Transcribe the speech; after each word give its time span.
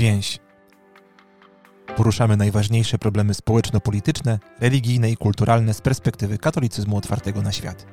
Więź. 0.00 0.38
Poruszamy 1.96 2.36
najważniejsze 2.36 2.98
problemy 2.98 3.34
społeczno-polityczne, 3.34 4.38
religijne 4.60 5.10
i 5.10 5.16
kulturalne 5.16 5.74
z 5.74 5.80
perspektywy 5.80 6.38
katolicyzmu 6.38 6.96
otwartego 6.96 7.42
na 7.42 7.52
świat. 7.52 7.86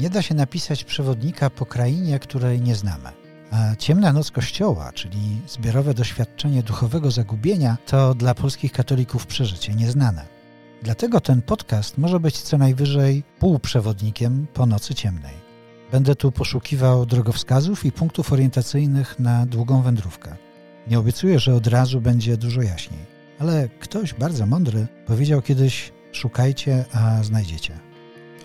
Nie 0.00 0.10
da 0.10 0.22
się 0.22 0.34
napisać 0.34 0.84
przewodnika 0.84 1.50
po 1.50 1.66
krainie, 1.66 2.18
której 2.18 2.60
nie 2.60 2.74
znamy. 2.74 3.10
A 3.50 3.76
Ciemna 3.76 4.12
Noc 4.12 4.30
Kościoła, 4.30 4.92
czyli 4.92 5.40
zbiorowe 5.46 5.94
doświadczenie 5.94 6.62
duchowego 6.62 7.10
zagubienia, 7.10 7.76
to 7.86 8.14
dla 8.14 8.34
polskich 8.34 8.72
katolików 8.72 9.26
przeżycie 9.26 9.74
nieznane. 9.74 10.43
Dlatego 10.82 11.20
ten 11.20 11.42
podcast 11.42 11.98
może 11.98 12.20
być 12.20 12.38
co 12.38 12.58
najwyżej 12.58 13.22
półprzewodnikiem 13.38 14.46
po 14.54 14.66
nocy 14.66 14.94
ciemnej. 14.94 15.34
Będę 15.92 16.16
tu 16.16 16.32
poszukiwał 16.32 17.06
drogowskazów 17.06 17.84
i 17.84 17.92
punktów 17.92 18.32
orientacyjnych 18.32 19.18
na 19.18 19.46
długą 19.46 19.82
wędrówkę. 19.82 20.36
Nie 20.88 20.98
obiecuję, 20.98 21.38
że 21.38 21.54
od 21.54 21.66
razu 21.66 22.00
będzie 22.00 22.36
dużo 22.36 22.62
jaśniej, 22.62 23.00
ale 23.38 23.68
ktoś 23.68 24.14
bardzo 24.14 24.46
mądry 24.46 24.86
powiedział 25.06 25.42
kiedyś: 25.42 25.92
Szukajcie, 26.12 26.84
a 26.92 27.22
znajdziecie. 27.22 27.78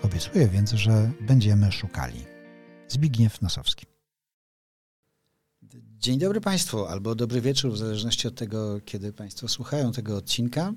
Obiecuję 0.02 0.48
więc, 0.48 0.72
że 0.72 1.10
będziemy 1.20 1.72
szukali. 1.72 2.24
Zbigniew 2.88 3.42
Nosowski. 3.42 3.89
Dzień 6.00 6.18
dobry 6.18 6.40
Państwu, 6.40 6.86
albo 6.86 7.14
dobry 7.14 7.40
wieczór, 7.40 7.72
w 7.72 7.78
zależności 7.78 8.28
od 8.28 8.34
tego, 8.34 8.80
kiedy 8.84 9.12
Państwo 9.12 9.48
słuchają 9.48 9.92
tego 9.92 10.16
odcinka. 10.16 10.72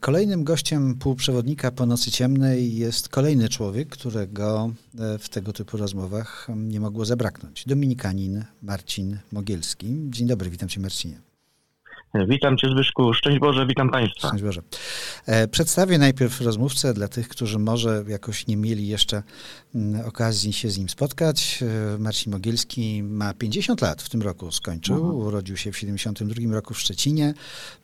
Kolejnym 0.00 0.44
gościem 0.44 0.94
półprzewodnika 0.94 1.70
po 1.70 1.86
nocy 1.86 2.10
ciemnej 2.10 2.76
jest 2.76 3.08
kolejny 3.08 3.48
człowiek, 3.48 3.88
którego 3.88 4.72
e, 4.98 5.18
w 5.18 5.28
tego 5.28 5.52
typu 5.52 5.76
rozmowach 5.76 6.48
nie 6.56 6.80
mogło 6.80 7.04
zabraknąć. 7.04 7.64
Dominikanin 7.66 8.44
Marcin 8.62 9.18
Mogielski. 9.32 9.96
Dzień 10.10 10.26
dobry, 10.26 10.50
witam 10.50 10.68
Cię 10.68 10.80
Marcinie. 10.80 11.33
Witam 12.14 12.56
Cię 12.56 12.68
Zbyszku, 12.68 13.14
szczęść 13.14 13.38
Boże, 13.38 13.66
witam 13.66 13.90
Państwa. 13.90 14.28
Szczęść 14.28 14.44
Boże. 14.44 14.62
E, 15.26 15.48
przedstawię 15.48 15.98
najpierw 15.98 16.40
rozmówcę 16.40 16.94
dla 16.94 17.08
tych, 17.08 17.28
którzy 17.28 17.58
może 17.58 18.04
jakoś 18.08 18.46
nie 18.46 18.56
mieli 18.56 18.88
jeszcze 18.88 19.22
mm, 19.74 20.06
okazji 20.06 20.52
się 20.52 20.70
z 20.70 20.78
nim 20.78 20.88
spotkać. 20.88 21.64
E, 21.94 21.98
Marcin 21.98 22.32
Mogielski 22.32 23.02
ma 23.02 23.34
50 23.34 23.80
lat, 23.80 24.02
w 24.02 24.08
tym 24.08 24.22
roku 24.22 24.52
skończył, 24.52 24.96
mhm. 24.96 25.14
urodził 25.14 25.56
się 25.56 25.72
w 25.72 25.78
72 25.78 26.54
roku 26.54 26.74
w 26.74 26.80
Szczecinie. 26.80 27.34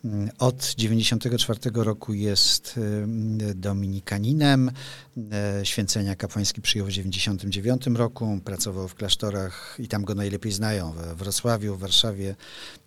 Mm, 0.04 0.30
od 0.38 0.74
94 0.74 1.58
roku 1.74 2.14
jest 2.14 2.78
e, 2.78 3.54
dominikaninem. 3.54 4.70
Święcenia 5.62 6.16
kapłańskie 6.16 6.60
przyjął 6.60 6.86
w 6.86 6.90
99 6.90 7.86
roku, 7.86 8.40
pracował 8.44 8.88
w 8.88 8.94
klasztorach 8.94 9.76
i 9.78 9.88
tam 9.88 10.04
go 10.04 10.14
najlepiej 10.14 10.52
znają, 10.52 10.92
we 10.92 11.14
Wrocławiu, 11.14 11.76
w 11.76 11.80
Warszawie, 11.80 12.34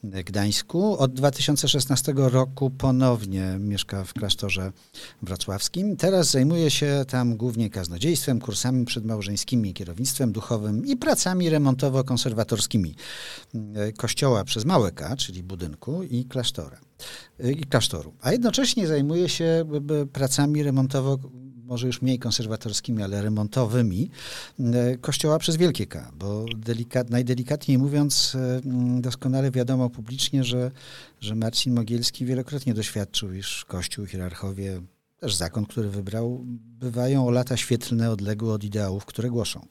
Gdańsku. 0.03 0.97
Od 0.97 1.13
2016 1.33 2.13
roku 2.15 2.69
ponownie 2.69 3.57
mieszka 3.59 4.03
w 4.03 4.13
klasztorze 4.13 4.71
wrocławskim. 5.21 5.97
Teraz 5.97 6.31
zajmuje 6.31 6.71
się 6.71 7.05
tam 7.07 7.37
głównie 7.37 7.69
kaznodziejstwem, 7.69 8.39
kursami 8.39 8.85
przedmałżeńskimi, 8.85 9.73
kierownictwem 9.73 10.31
duchowym 10.31 10.85
i 10.85 10.97
pracami 10.97 11.49
remontowo-konserwatorskimi 11.49 12.95
kościoła 13.97 14.43
przez 14.43 14.65
małe 14.65 14.91
K, 14.91 15.15
czyli 15.15 15.43
budynku 15.43 16.03
i 16.03 16.25
klasztora 16.25 16.79
i 17.39 17.63
klasztoru. 17.63 18.13
A 18.21 18.31
jednocześnie 18.31 18.87
zajmuje 18.87 19.29
się 19.29 19.65
pracami 20.13 20.63
remontowo 20.63 21.19
może 21.65 21.87
już 21.87 22.01
mniej 22.01 22.19
konserwatorskimi, 22.19 23.03
ale 23.03 23.21
remontowymi, 23.21 24.09
e, 24.59 24.97
kościoła 24.97 25.39
przez 25.39 25.55
Wielkie 25.55 25.87
K, 25.87 26.11
bo 26.15 26.45
delikat, 26.55 27.09
najdelikatniej 27.09 27.77
mówiąc, 27.77 28.35
e, 28.35 28.61
doskonale 29.01 29.51
wiadomo 29.51 29.89
publicznie, 29.89 30.43
że, 30.43 30.71
że 31.21 31.35
Marcin 31.35 31.73
Mogielski 31.73 32.25
wielokrotnie 32.25 32.73
doświadczył, 32.73 33.33
iż 33.33 33.65
Kościół, 33.65 34.05
hierarchowie 34.05 34.81
też 35.23 35.35
zakon, 35.35 35.65
który 35.65 35.89
wybrał, 35.89 36.41
bywają 36.79 37.27
o 37.27 37.31
lata 37.31 37.57
świetlne 37.57 38.11
odległe 38.11 38.53
od 38.53 38.63
ideałów, 38.63 39.05
które 39.05 39.29
głoszą. 39.29 39.67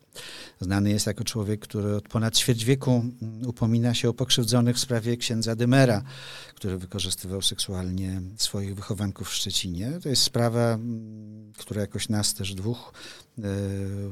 Znany 0.60 0.90
jest 0.90 1.06
jako 1.06 1.24
człowiek, 1.24 1.60
który 1.60 1.96
od 1.96 2.08
ponad 2.08 2.36
ćwierć 2.36 2.64
wieku 2.64 2.90
mm, 2.90 3.46
upomina 3.46 3.94
się 3.94 4.08
o 4.08 4.14
pokrzywdzonych 4.14 4.76
w 4.76 4.80
sprawie 4.80 5.16
księdza 5.16 5.56
Dymera, 5.56 6.02
który 6.54 6.78
wykorzystywał 6.78 7.42
seksualnie 7.42 8.22
swoich 8.36 8.74
wychowanków 8.74 9.28
w 9.28 9.34
Szczecinie. 9.34 9.92
To 10.02 10.08
jest 10.08 10.22
sprawa, 10.22 10.74
mm, 10.74 11.52
która 11.58 11.80
jakoś 11.80 12.08
nas 12.08 12.34
też 12.34 12.54
dwóch 12.54 12.92
y, 13.38 13.42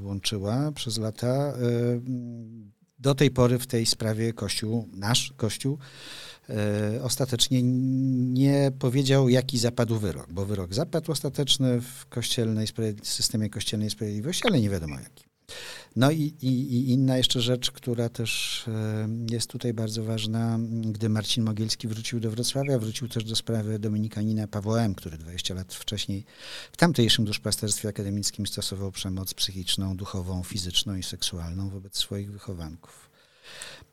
łączyła 0.03 0.73
przez 0.73 0.99
lata. 0.99 1.55
Y, 1.57 2.01
do 2.99 3.15
tej 3.15 3.31
pory 3.31 3.59
w 3.59 3.67
tej 3.67 3.87
sprawie 3.87 4.33
Kościół, 4.33 4.89
nasz 4.93 5.33
Kościół, 5.37 5.79
E, 5.79 6.30
ostatecznie 7.03 7.63
nie 7.63 8.73
powiedział, 8.79 9.29
jaki 9.29 9.59
zapadł 9.59 9.99
wyrok, 9.99 10.33
bo 10.33 10.47
wyrok 10.47 10.75
zapadł 10.75 11.13
ostateczny 11.13 11.81
w 11.81 12.07
kościelnej, 12.07 12.67
systemie 13.03 13.51
kościelnej 13.51 13.91
sprawiedliwości, 13.91 14.43
ale 14.47 14.61
nie 14.61 14.71
wiadomo 14.71 15.01
jaki. 15.01 15.31
No 15.97 16.11
i, 16.11 16.35
i, 16.43 16.47
i, 16.49 16.91
inna 16.91 17.17
jeszcze 17.17 17.41
rzecz, 17.41 17.71
która 17.71 18.09
też 18.09 18.65
e, 18.69 19.09
jest 19.31 19.51
tutaj 19.51 19.75
bardzo 19.75 20.05
ważna, 20.05 20.59
gdy 20.83 21.09
Marcin 21.09 21.45
Mogielski 21.45 21.89
wrócił 21.89 22.21
do 22.21 22.31
Wrocławia, 22.31 22.79
wrócił 22.79 23.09
też 23.09 23.25
do 23.25 23.37
sprawy 23.37 23.79
dominikanina 23.79 24.47
Pawła 24.47 24.81
M., 24.83 24.95
który 24.95 25.19
20 25.19 25.55
lat 25.55 25.75
wcześniej 25.75 26.25
w 26.73 26.77
tamtejszym 26.77 27.25
duszpasterstwie 27.25 27.89
akademickim 27.89 28.47
stosował 28.47 28.93
przemoc 28.93 29.35
psychiczną, 29.35 29.97
duchową, 29.97 30.43
fizyczną 30.43 30.95
i 30.95 31.03
seksualną 31.03 31.71
wobec 31.71 31.97
swoich 31.97 32.33
wychowanków. 32.33 33.10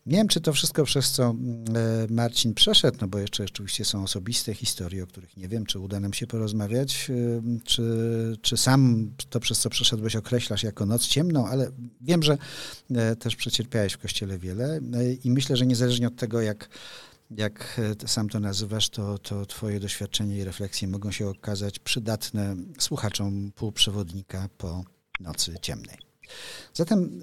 Nie 0.08 0.18
wiem, 0.18 0.28
czy 0.28 0.42
to 0.42 0.54
wszystko 0.54 0.84
przez 0.84 1.12
co 1.12 1.24
mm, 1.24 1.64
e, 1.76 2.14
Marcin 2.14 2.54
przeszedł, 2.54 2.98
no 3.02 3.08
bo 3.08 3.20
jeszcze 3.20 3.44
oczywiście 3.44 3.86
są 3.86 4.04
osobiste 4.04 4.54
historie, 4.54 5.04
o 5.04 5.08
których 5.08 5.38
nie 5.38 5.48
wiem, 5.48 5.66
czy 5.66 5.80
uda 5.80 6.00
nam 6.00 6.14
się 6.14 6.28
porozmawiać, 6.28 7.10
e, 7.10 7.60
czy, 7.64 7.84
czy 8.42 8.58
sam 8.58 9.12
to, 9.30 9.40
przez 9.40 9.60
co 9.60 9.70
przeszedłeś, 9.70 10.16
określasz 10.16 10.64
jako 10.64 10.86
noc 10.86 11.08
ciemną, 11.08 11.48
ale 11.48 11.72
wiem, 12.02 12.24
że 12.24 12.38
e, 12.96 13.16
też 13.16 13.36
przecierpiałeś 13.36 13.94
w 13.94 13.98
kościele 13.98 14.40
wiele 14.40 14.80
i 15.24 15.32
myślę, 15.32 15.58
że 15.58 15.66
niezależnie 15.66 16.08
od 16.08 16.16
tego, 16.16 16.42
jak 16.42 16.70
jak 17.32 17.82
sam 18.06 18.30
to 18.30 18.40
nazywasz, 18.40 18.90
to, 18.90 19.18
to 19.18 19.46
Twoje 19.46 19.80
doświadczenie 19.80 20.38
i 20.38 20.44
refleksje 20.44 20.88
mogą 20.88 21.12
się 21.12 21.28
okazać 21.28 21.80
przydatne 21.80 22.56
słuchaczom 22.80 23.52
półprzewodnika 23.56 24.50
po 24.58 24.84
nocy 25.20 25.56
ciemnej. 25.62 26.07
Zatem 26.74 27.22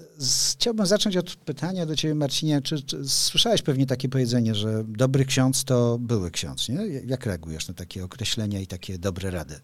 chciałbym 0.53 0.85
zacząć 0.85 1.17
od 1.17 1.35
pytania 1.35 1.85
do 1.85 1.95
Ciebie, 1.95 2.15
Marcinie. 2.15 2.61
Czy, 2.61 2.83
czy, 2.83 3.05
słyszałeś 3.09 3.61
pewnie 3.61 3.85
takie 3.85 4.09
powiedzenie, 4.09 4.55
że 4.55 4.83
dobry 4.87 5.25
ksiądz 5.25 5.63
to 5.63 5.97
były 5.99 6.31
ksiądz, 6.31 6.69
nie? 6.69 6.87
Jak 7.05 7.25
reagujesz 7.25 7.67
na 7.67 7.73
takie 7.73 8.03
określenia 8.03 8.59
i 8.59 8.67
takie 8.67 8.97
dobre 8.97 9.31
rady? 9.31 9.59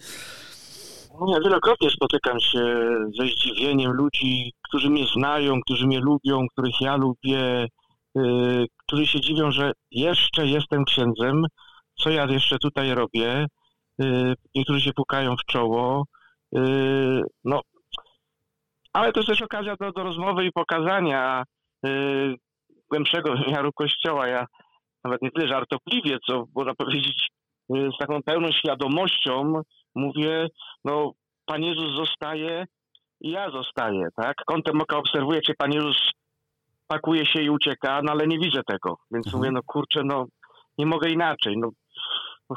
Ja 1.28 1.40
wielokrotnie 1.44 1.90
spotykam 1.90 2.40
się 2.40 2.60
ze 3.20 3.26
zdziwieniem 3.26 3.92
ludzi, 3.92 4.54
którzy 4.68 4.90
mnie 4.90 5.06
znają, 5.16 5.62
którzy 5.62 5.88
mnie 5.88 6.00
lubią, 6.00 6.46
których 6.52 6.82
ja 6.82 6.96
lubię, 6.96 7.68
yy, 8.16 8.66
którzy 8.86 9.08
się 9.08 9.22
dziwią, 9.22 9.52
że 9.52 9.72
jeszcze 9.92 10.48
jestem 10.48 10.86
księdzem, 10.86 11.46
co 11.96 12.10
ja 12.10 12.26
jeszcze 12.26 12.58
tutaj 12.60 12.94
robię. 12.94 13.48
Yy, 14.00 14.34
niektórzy 14.56 14.82
się 14.82 14.94
pukają 14.94 15.36
w 15.36 15.46
czoło. 15.52 16.06
Yy, 16.52 17.24
no, 17.44 17.62
ale 18.94 19.12
to 19.12 19.20
jest 19.20 19.30
też 19.30 19.42
okazja 19.42 19.76
do, 19.80 19.92
do 19.92 20.04
rozmowy 20.04 20.46
i 20.46 20.52
pokazania 20.52 21.44
yy, 21.84 22.36
głębszego 22.90 23.36
wymiaru 23.38 23.72
Kościoła. 23.74 24.28
Ja 24.28 24.46
nawet 25.04 25.22
nie 25.22 25.32
tyle 25.32 25.48
żartobliwie, 25.48 26.18
co 26.28 26.46
można 26.56 26.76
powiedzieć 26.76 27.28
yy, 27.70 27.90
z 27.96 27.98
taką 28.00 28.24
pełną 28.24 28.52
świadomością 28.52 29.62
mówię, 29.96 30.48
no 30.86 31.12
Pan 31.46 31.64
Jezus 31.64 31.96
zostaje 31.96 32.66
i 33.22 33.32
ja 33.32 33.52
zostaję, 33.52 34.08
tak? 34.16 34.36
Kątem 34.46 34.82
oka 34.82 34.98
obserwuję, 34.98 35.42
czy 35.42 35.54
Pan 35.58 35.74
Jezus 35.74 35.98
pakuje 36.88 37.26
się 37.26 37.42
i 37.42 37.50
ucieka, 37.50 38.02
no 38.04 38.12
ale 38.12 38.28
nie 38.28 38.40
widzę 38.40 38.62
tego. 38.68 38.98
Więc 39.12 39.28
mhm. 39.28 39.40
mówię, 39.40 39.52
no 39.52 39.62
kurczę, 39.66 40.02
no 40.04 40.26
nie 40.78 40.86
mogę 40.86 41.10
inaczej. 41.10 41.58
No 41.58 41.70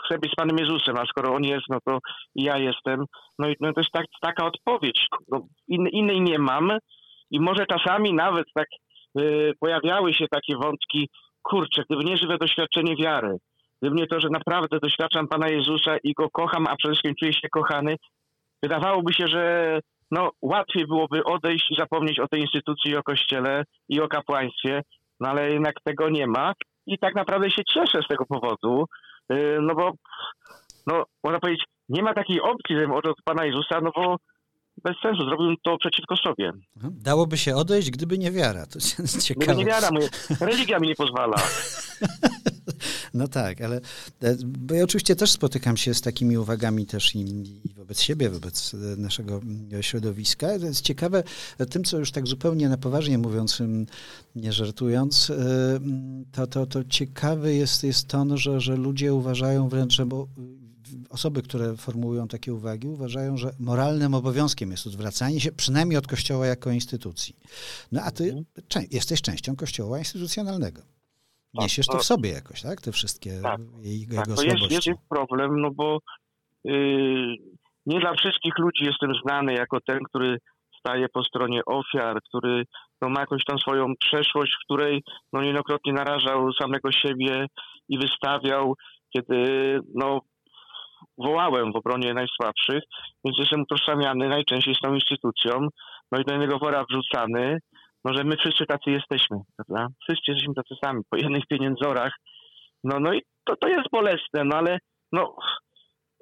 chcę 0.04 0.18
być 0.18 0.32
z 0.32 0.34
Panem 0.34 0.58
Jezusem, 0.58 0.96
a 0.96 1.06
skoro 1.06 1.34
On 1.34 1.44
jest, 1.44 1.64
no 1.68 1.78
to 1.84 1.98
ja 2.34 2.58
jestem. 2.58 3.04
No 3.38 3.48
i 3.48 3.56
no 3.60 3.72
to 3.72 3.80
jest 3.80 3.92
tak, 3.92 4.06
taka 4.22 4.46
odpowiedź. 4.46 5.06
In, 5.68 5.88
innej 5.88 6.20
nie 6.20 6.38
mam 6.38 6.78
i 7.30 7.40
może 7.40 7.66
czasami 7.66 8.14
nawet 8.14 8.46
tak 8.54 8.68
y, 9.18 9.52
pojawiały 9.60 10.14
się 10.14 10.28
takie 10.28 10.56
wątki, 10.56 11.08
kurczę, 11.42 11.82
gdyby 11.90 12.04
nie 12.04 12.16
żywe 12.16 12.38
doświadczenie 12.38 12.96
wiary, 12.96 13.36
gdyby 13.82 13.96
nie 13.96 14.06
to, 14.06 14.20
że 14.20 14.28
naprawdę 14.28 14.78
doświadczam 14.82 15.28
Pana 15.28 15.48
Jezusa 15.48 15.96
i 16.04 16.12
Go 16.12 16.30
kocham, 16.30 16.66
a 16.66 16.76
przede 16.76 16.94
wszystkim 16.94 17.14
czuję 17.20 17.32
się 17.32 17.48
kochany, 17.48 17.96
wydawałoby 18.62 19.12
się, 19.12 19.26
że 19.26 19.80
no, 20.10 20.30
łatwiej 20.42 20.86
byłoby 20.86 21.24
odejść 21.24 21.70
i 21.70 21.74
zapomnieć 21.74 22.20
o 22.20 22.28
tej 22.28 22.40
instytucji 22.40 22.90
i 22.90 22.96
o 22.96 23.02
Kościele 23.02 23.64
i 23.88 24.00
o 24.00 24.08
kapłaństwie, 24.08 24.82
no 25.20 25.28
ale 25.28 25.52
jednak 25.52 25.74
tego 25.84 26.08
nie 26.08 26.26
ma. 26.26 26.52
I 26.86 26.98
tak 26.98 27.14
naprawdę 27.14 27.50
się 27.50 27.62
cieszę 27.64 28.02
z 28.04 28.08
tego 28.08 28.24
powodu, 28.26 28.84
no 29.60 29.74
bo 29.74 29.92
no, 30.86 31.04
można 31.24 31.40
powiedzieć, 31.40 31.64
nie 31.88 32.02
ma 32.02 32.14
takiej 32.14 32.40
opcji, 32.40 32.76
żebym 32.76 32.92
odszedł 32.92 33.12
od 33.12 33.24
Pana 33.24 33.44
Jezusa, 33.44 33.80
no 33.82 33.90
bo 33.96 34.16
bez 34.82 34.96
sensu, 35.02 35.24
zrobiłbym 35.24 35.56
to 35.62 35.78
przeciwko 35.78 36.16
sobie. 36.16 36.52
Mhm. 36.76 36.94
Dałoby 37.02 37.38
się 37.38 37.56
odejść, 37.56 37.90
gdyby 37.90 38.18
nie 38.18 38.32
wiara. 38.32 38.66
To 38.66 38.78
jest 38.78 39.22
ciekawe. 39.22 39.46
Gdyby 39.46 39.58
nie 39.58 39.64
wiara, 39.64 39.90
moje, 39.90 40.08
religia 40.40 40.78
mi 40.78 40.88
nie 40.88 40.94
pozwala. 40.94 41.36
No 43.14 43.28
tak, 43.28 43.60
ale 43.60 43.76
e, 44.22 44.36
bo 44.46 44.74
ja 44.74 44.84
oczywiście 44.84 45.16
też 45.16 45.30
spotykam 45.30 45.76
się 45.76 45.94
z 45.94 46.00
takimi 46.00 46.38
uwagami 46.38 46.86
też 46.86 47.14
i, 47.14 47.18
i, 47.64 47.74
wobec 47.74 48.00
siebie, 48.00 48.30
wobec 48.30 48.74
e, 48.74 48.76
naszego 48.96 49.40
środowiska. 49.80 50.58
To 50.58 50.66
jest 50.66 50.80
ciekawe 50.80 51.22
e, 51.58 51.66
tym, 51.66 51.84
co 51.84 51.98
już 51.98 52.12
tak 52.12 52.26
zupełnie 52.26 52.68
na 52.68 52.76
poważnie 52.76 53.18
mówiąc, 53.18 53.62
nie 54.36 54.52
żartując, 54.52 55.32
to, 56.32 56.46
to, 56.46 56.66
to 56.66 56.84
ciekawy 56.84 57.54
jest, 57.54 57.84
jest 57.84 58.08
to, 58.08 58.36
że, 58.36 58.60
że 58.60 58.76
ludzie 58.76 59.14
uważają 59.14 59.68
wręcz, 59.68 59.92
że 59.92 60.06
bo 60.06 60.28
osoby, 61.10 61.42
które 61.42 61.76
formułują 61.76 62.28
takie 62.28 62.54
uwagi, 62.54 62.88
uważają, 62.88 63.36
że 63.36 63.50
moralnym 63.60 64.14
obowiązkiem 64.14 64.70
jest 64.70 64.86
odwracanie 64.86 65.40
się 65.40 65.52
przynajmniej 65.52 65.98
od 65.98 66.06
Kościoła 66.06 66.46
jako 66.46 66.70
instytucji. 66.70 67.36
No 67.92 68.00
a 68.02 68.10
ty 68.10 68.24
mhm. 68.24 68.86
jesteś 68.90 69.22
częścią 69.22 69.56
Kościoła 69.56 69.98
instytucjonalnego. 69.98 70.80
Tak, 70.80 71.62
Niesiesz 71.62 71.86
to 71.86 71.98
w 71.98 72.04
sobie 72.04 72.30
jakoś, 72.30 72.62
tak? 72.62 72.80
Te 72.80 72.92
wszystkie 72.92 73.40
tak, 73.42 73.60
jego, 73.82 74.16
tak, 74.16 74.28
jego 74.28 74.36
to 74.36 74.42
jest, 74.44 74.86
jest 74.86 75.00
problem, 75.08 75.60
no 75.60 75.70
bo 75.70 75.98
yy, 76.64 77.36
nie 77.86 78.00
dla 78.00 78.14
wszystkich 78.14 78.58
ludzi 78.58 78.84
jestem 78.84 79.12
znany 79.24 79.54
jako 79.54 79.80
ten, 79.80 79.98
który 80.08 80.38
staje 80.78 81.08
po 81.08 81.24
stronie 81.24 81.64
ofiar, 81.64 82.22
który 82.22 82.64
no, 83.02 83.08
ma 83.08 83.20
jakąś 83.20 83.44
tam 83.44 83.58
swoją 83.58 83.96
przeszłość, 83.96 84.52
w 84.54 84.64
której 84.64 85.02
no, 85.32 85.40
niejednokrotnie 85.40 85.92
narażał 85.92 86.52
samego 86.52 86.92
siebie 86.92 87.46
i 87.88 87.98
wystawiał, 87.98 88.74
kiedy 89.10 89.80
no, 89.94 90.20
wołałem 91.18 91.72
w 91.72 91.76
obronie 91.76 92.14
najsłabszych, 92.14 92.82
więc 93.24 93.38
jestem 93.38 93.60
utożsamiany 93.60 94.28
najczęściej 94.28 94.74
z 94.74 94.80
tą 94.80 94.94
instytucją, 94.94 95.68
no 96.12 96.20
i 96.20 96.24
do 96.24 96.32
jednego 96.32 96.58
wora 96.58 96.84
wrzucany, 96.90 97.58
no 98.04 98.14
że 98.14 98.24
my 98.24 98.36
wszyscy 98.36 98.66
tacy 98.66 98.90
jesteśmy, 98.90 99.36
prawda? 99.56 99.86
Wszyscy 100.02 100.30
jesteśmy 100.30 100.54
tacy 100.54 100.74
sami, 100.84 101.02
po 101.10 101.16
jednych 101.16 101.46
pieniędzorach, 101.46 102.12
no, 102.84 103.00
no 103.00 103.14
i 103.14 103.22
to, 103.44 103.56
to 103.56 103.68
jest 103.68 103.90
bolesne, 103.92 104.44
no 104.44 104.56
ale 104.56 104.78
no 105.12 105.36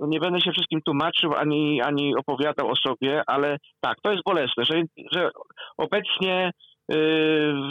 nie 0.01 0.21
będę 0.21 0.41
się 0.41 0.53
wszystkim 0.53 0.81
tłumaczył 0.83 1.35
ani, 1.35 1.83
ani 1.83 2.17
opowiadał 2.17 2.69
o 2.69 2.77
sobie, 2.77 3.23
ale 3.27 3.57
tak, 3.81 3.97
to 4.03 4.11
jest 4.11 4.25
bolesne, 4.25 4.65
że, 4.65 4.83
że 5.13 5.31
obecnie 5.79 6.51
yy, 6.89 6.97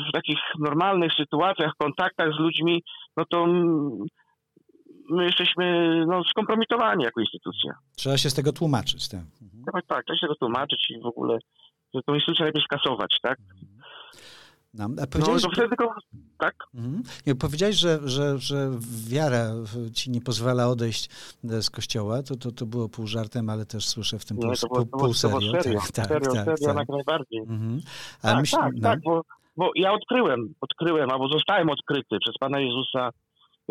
w 0.10 0.12
takich 0.14 0.40
normalnych 0.60 1.14
sytuacjach, 1.14 1.72
kontaktach 1.78 2.34
z 2.34 2.40
ludźmi, 2.40 2.84
no 3.18 3.24
to 3.30 3.48
my 5.12 5.26
jesteśmy 5.26 5.66
no, 6.06 6.24
skompromitowani 6.24 7.04
jako 7.04 7.22
instytucja. 7.22 7.74
Trzeba 7.96 8.18
się 8.18 8.30
z 8.30 8.34
tego 8.34 8.54
tłumaczyć, 8.54 9.10
tak? 9.10 9.22
Mhm. 9.42 9.64
Tak, 9.74 9.86
tak, 9.88 10.06
trzeba 10.06 10.18
się 10.18 10.22
tego 10.22 10.36
tłumaczyć 10.36 10.90
i 10.90 11.02
w 11.02 11.06
ogóle, 11.06 11.40
że 11.94 12.02
tą 12.04 12.14
instytucję 12.14 12.46
najpierw 12.46 12.66
skasować, 12.66 13.18
tak? 13.22 13.40
Mhm. 13.40 13.82
No, 14.74 14.84
a 14.84 14.88
no, 14.88 15.08
powiedziałeś, 15.08 15.44
no, 15.44 15.50
to 15.50 15.56
wtedy 15.56 15.70
tylko, 15.70 15.96
tak? 16.38 16.56
Mhm. 16.76 17.04
Nie, 17.28 17.36
powiedziałeś, 17.36 17.76
że, 17.76 18.00
że, 18.04 18.38
że 18.38 18.70
wiara 19.10 19.46
ci 19.94 20.12
nie 20.12 20.22
pozwala 20.22 20.68
odejść 20.68 21.10
z 21.44 21.70
kościoła, 21.70 22.24
to, 22.24 22.36
to, 22.36 22.52
to 22.52 22.66
było 22.66 22.90
pół 22.90 23.08
żartem, 23.08 23.50
ale 23.50 23.66
też 23.66 23.88
słyszę 23.88 24.20
w 24.20 24.26
tym 24.26 24.38
pół, 24.38 24.56
to 24.56 24.68
było, 24.68 24.86
pół, 24.86 25.00
pół 25.00 25.14
serio. 25.14 25.40
To 25.40 25.46
było 25.46 25.62
serio, 25.62 25.80
tak, 25.80 25.92
tak, 25.92 26.08
serio, 26.08 26.34
tak, 26.34 26.60
serio 26.60 26.74
tak. 26.74 26.78
jak 26.78 26.90
najbardziej. 26.90 27.40
Mhm. 27.40 27.82
tak, 28.22 28.40
myśl, 28.40 28.56
tak, 28.56 28.74
no. 28.76 28.82
tak, 28.82 29.00
bo, 29.02 29.22
bo 29.58 29.72
ja 29.76 29.94
odkryłem, 29.94 30.54
odkryłem, 30.62 31.10
albo 31.10 31.28
zostałem 31.28 31.70
odkryty 31.70 32.20
przez 32.20 32.38
Pana 32.40 32.60
Jezusa 32.60 33.10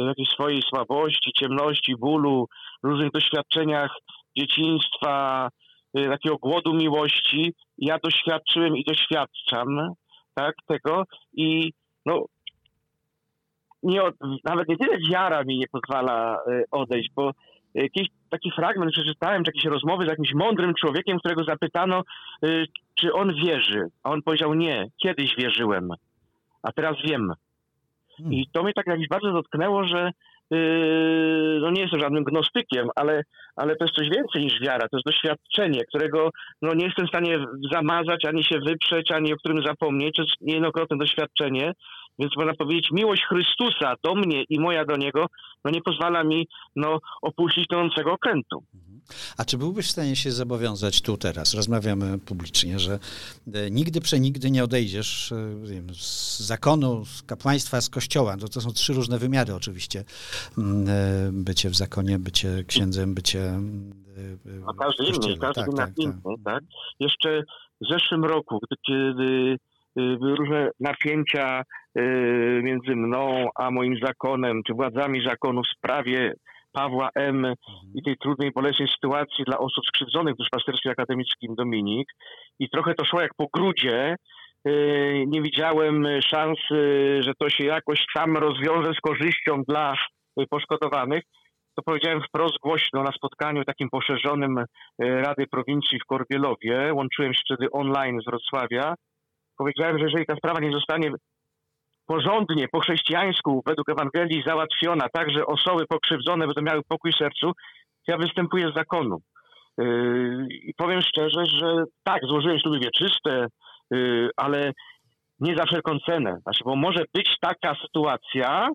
jakiejś 0.08 0.29
swojej 0.29 0.62
słabości, 0.62 1.32
ciemności, 1.32 1.97
bólu, 1.97 2.49
różnych 2.82 3.11
doświadczeniach 3.11 3.94
dzieciństwa, 4.37 5.49
y, 5.99 6.08
takiego 6.08 6.37
głodu 6.37 6.75
miłości. 6.75 7.55
Ja 7.79 7.99
doświadczyłem 7.99 8.76
i 8.76 8.85
doświadczam 8.85 9.94
tak, 10.35 10.55
tego 10.67 11.05
i 11.32 11.73
no, 12.06 12.25
nie, 13.82 14.00
nawet 14.44 14.69
nie 14.69 14.76
tyle 14.76 14.99
wiara 15.11 15.44
mi 15.44 15.58
nie 15.58 15.67
pozwala 15.69 16.38
y, 16.49 16.64
odejść, 16.70 17.11
bo 17.17 17.31
jakiś 17.75 18.08
taki 18.31 18.50
fragment 18.50 18.93
przeczytałem, 18.93 19.44
czy 19.44 19.49
jakieś 19.55 19.64
rozmowy 19.64 20.05
z 20.05 20.08
jakimś 20.08 20.35
mądrym 20.35 20.75
człowiekiem, 20.75 21.19
którego 21.19 21.44
zapytano, 21.44 22.02
y, 22.44 22.67
czy 22.94 23.12
on 23.12 23.35
wierzy. 23.35 23.87
A 24.02 24.11
on 24.11 24.23
powiedział 24.23 24.55
nie, 24.55 24.87
kiedyś 25.02 25.37
wierzyłem, 25.37 25.91
a 26.62 26.73
teraz 26.73 26.97
wiem. 27.05 27.32
Hmm. 28.23 28.33
I 28.33 28.47
to 28.53 28.63
mnie 28.63 28.73
tak 28.73 28.87
jakoś 28.87 29.09
bardzo 29.09 29.33
dotknęło, 29.33 29.85
że 29.85 30.11
yy, 30.51 31.59
no 31.61 31.71
nie 31.71 31.83
jestem 31.83 32.01
żadnym 32.01 32.25
gnostykiem, 32.25 32.89
ale, 32.97 33.23
ale 33.57 33.77
to 33.77 33.85
jest 33.85 33.97
coś 33.97 34.09
więcej 34.09 34.43
niż 34.43 34.61
wiara. 34.61 34.89
To 34.89 34.97
jest 34.97 35.07
doświadczenie, 35.07 35.85
którego 35.85 36.31
no 36.63 36.75
nie 36.75 36.85
jestem 36.85 37.07
w 37.07 37.09
stanie 37.09 37.39
zamazać, 37.73 38.25
ani 38.25 38.45
się 38.45 38.59
wyprzeć, 38.59 39.11
ani 39.11 39.33
o 39.33 39.37
którym 39.37 39.63
zapomnieć. 39.67 40.17
To 40.17 40.23
jest 40.23 40.35
niejednokrotne 40.41 40.97
doświadczenie. 40.97 41.73
Więc 42.21 42.33
można 42.37 42.55
powiedzieć, 42.55 42.89
miłość 42.93 43.23
Chrystusa 43.29 43.95
do 44.05 44.15
mnie 44.15 44.45
i 44.49 44.61
moja 44.61 44.85
do 44.85 44.97
Niego, 44.97 45.27
no 45.65 45.71
nie 45.71 45.83
pozwala 45.83 46.25
mi 46.25 46.49
no, 46.77 46.99
opuścić 47.23 47.67
tonącego 47.67 48.13
okrętu. 48.13 48.63
A 49.39 49.45
czy 49.45 49.59
byłbyś 49.59 49.87
w 49.87 49.91
stanie 49.91 50.17
się 50.17 50.31
zobowiązać 50.31 51.03
tu 51.03 51.17
teraz, 51.17 51.55
rozmawiamy 51.55 52.19
publicznie, 52.19 52.79
że 52.79 52.99
e, 53.55 53.71
nigdy 53.71 54.01
przenigdy 54.01 54.51
nie 54.51 54.65
odejdziesz 54.65 55.33
e, 55.33 55.67
wiem, 55.67 55.95
z 55.95 56.41
zakonu, 56.41 57.05
z 57.05 57.23
kapłaństwa, 57.23 57.81
z 57.81 57.91
kościoła. 57.91 58.37
To, 58.37 58.49
to 58.49 58.61
są 58.61 58.73
trzy 58.73 58.93
różne 58.93 59.19
wymiary 59.19 59.55
oczywiście. 59.55 60.05
Mm, 60.59 60.89
e, 60.89 61.33
bycie 61.33 61.71
w 61.71 61.77
zakonie, 61.77 62.19
bycie 62.19 62.65
księdzem, 62.67 63.15
bycie 63.15 63.61
a 64.67 64.85
każdy 64.85 65.05
inny, 65.05 65.39
każdy 65.39 65.55
tak, 65.55 65.75
tak, 65.77 65.77
tak. 65.77 65.91
tak. 66.45 66.65
Jeszcze 67.01 67.43
w 67.81 67.89
zeszłym 67.93 68.25
roku, 68.25 68.61
kiedy 68.87 69.57
różne 70.21 70.71
napięcia 70.81 71.63
między 72.63 72.97
mną 72.97 73.49
a 73.55 73.71
moim 73.71 73.99
zakonem, 74.03 74.63
czy 74.67 74.75
władzami 74.75 75.25
zakonu 75.29 75.63
w 75.63 75.77
sprawie 75.77 76.35
Pawła 76.73 77.09
M. 77.15 77.37
Mhm. 77.37 77.57
i 77.95 78.03
tej 78.03 78.17
trudnej, 78.17 78.51
bolesnej 78.53 78.89
sytuacji 78.89 79.45
dla 79.45 79.59
osób 79.59 79.85
skrzywdzonych 79.87 80.35
w 80.35 80.39
duszpasterstwie 80.39 80.91
akademickim 80.91 81.55
Dominik. 81.55 82.09
I 82.59 82.71
trochę 82.71 82.95
to 82.95 83.05
szło 83.05 83.21
jak 83.21 83.35
po 83.37 83.47
grudzie. 83.55 84.17
Y, 84.69 85.25
nie 85.27 85.43
widziałem 85.43 86.07
szans, 86.23 86.59
że 87.21 87.33
to 87.39 87.51
się 87.51 87.65
jakoś 87.65 88.05
sam 88.17 88.37
rozwiąże 88.37 88.95
z 88.95 89.01
korzyścią 89.01 89.63
dla 89.69 89.95
poszkodowanych. 90.51 91.23
To 91.77 91.83
powiedziałem 91.83 92.23
wprost 92.23 92.59
głośno 92.63 93.03
na 93.03 93.13
spotkaniu 93.13 93.65
takim 93.65 93.89
poszerzonym 93.91 94.59
y, 94.59 94.65
Rady 94.99 95.47
Prowincji 95.47 95.99
w 96.00 96.07
Korbielowie. 96.07 96.95
Łączyłem 96.95 97.35
się 97.35 97.41
wtedy 97.45 97.71
online 97.71 98.21
z 98.21 98.25
Wrocławia. 98.25 98.95
Powiedziałem, 99.61 99.99
że 99.99 100.05
jeżeli 100.05 100.26
ta 100.26 100.37
sprawa 100.37 100.61
nie 100.61 100.73
zostanie 100.73 101.11
porządnie, 102.07 102.69
po 102.69 102.81
chrześcijańsku, 102.81 103.62
według 103.67 103.88
Ewangelii 103.88 104.43
załatwiona, 104.47 105.07
tak, 105.12 105.31
że 105.31 105.47
osoby 105.47 105.87
pokrzywdzone 105.87 106.47
będą 106.47 106.62
miały 106.62 106.83
pokój 106.88 107.12
w 107.12 107.17
sercu, 107.17 107.52
ja 108.09 108.17
występuję 108.17 108.71
z 108.71 108.75
zakonu. 108.75 109.19
Yy, 109.79 110.47
I 110.50 110.75
powiem 110.75 111.02
szczerze, 111.02 111.47
że 111.47 111.85
tak, 112.02 112.21
złożyłem 112.25 112.59
śluby 112.59 112.79
wieczyste, 112.79 113.47
yy, 113.90 114.31
ale 114.37 114.73
nie 115.40 115.57
za 115.57 115.64
wszelką 115.64 115.99
cenę. 116.07 116.38
Znaczy, 116.43 116.64
bo 116.64 116.76
może 116.76 117.05
być 117.14 117.37
taka 117.40 117.75
sytuacja, 117.75 118.69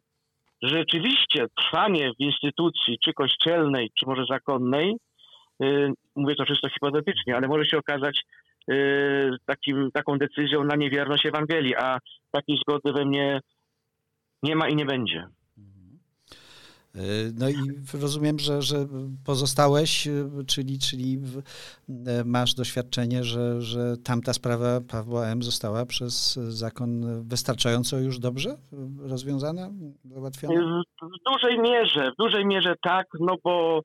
że 0.61 0.77
rzeczywiście 0.77 1.45
trwanie 1.57 2.11
w 2.19 2.19
instytucji, 2.19 2.97
czy 3.03 3.13
kościelnej, 3.13 3.91
czy 3.99 4.05
może 4.05 4.25
zakonnej, 4.29 4.95
yy, 5.59 5.93
mówię 6.15 6.35
to 6.35 6.45
czysto 6.45 6.69
hipotetycznie, 6.69 7.35
ale 7.35 7.47
może 7.47 7.65
się 7.65 7.77
okazać 7.77 8.21
takim, 9.45 9.91
taką 9.91 10.17
decyzją 10.17 10.63
na 10.63 10.75
niewierność 10.75 11.25
Ewangelii, 11.25 11.75
a 11.75 11.99
takiej 12.31 12.57
zgody 12.57 12.93
we 12.93 13.05
mnie 13.05 13.41
nie 14.43 14.55
ma 14.55 14.69
i 14.69 14.75
nie 14.75 14.85
będzie. 14.85 15.27
Y, 16.95 17.31
no 17.39 17.49
i 17.49 17.55
rozumiem, 18.01 18.39
że, 18.39 18.61
że 18.61 18.75
pozostałeś, 19.25 20.07
y, 20.07 20.29
czyli, 20.47 20.79
czyli 20.79 21.17
masz 22.25 22.53
doświadczenie, 22.53 23.23
że, 23.23 23.61
że 23.61 23.97
tamta 23.97 24.33
sprawa 24.33 24.81
Pawła 24.81 25.25
M. 25.25 25.43
została 25.43 25.85
przez 25.85 26.35
zakon 26.35 27.03
wystarczająco 27.27 27.99
już 27.99 28.19
dobrze 28.19 28.57
rozwiązana, 28.99 29.69
załatwiona? 30.05 30.83
W 31.01 31.31
dużej 31.31 31.59
mierze, 31.59 32.11
w 32.11 32.15
dużej 32.23 32.45
mierze 32.45 32.75
tak, 32.81 33.07
no 33.19 33.35
bo 33.43 33.81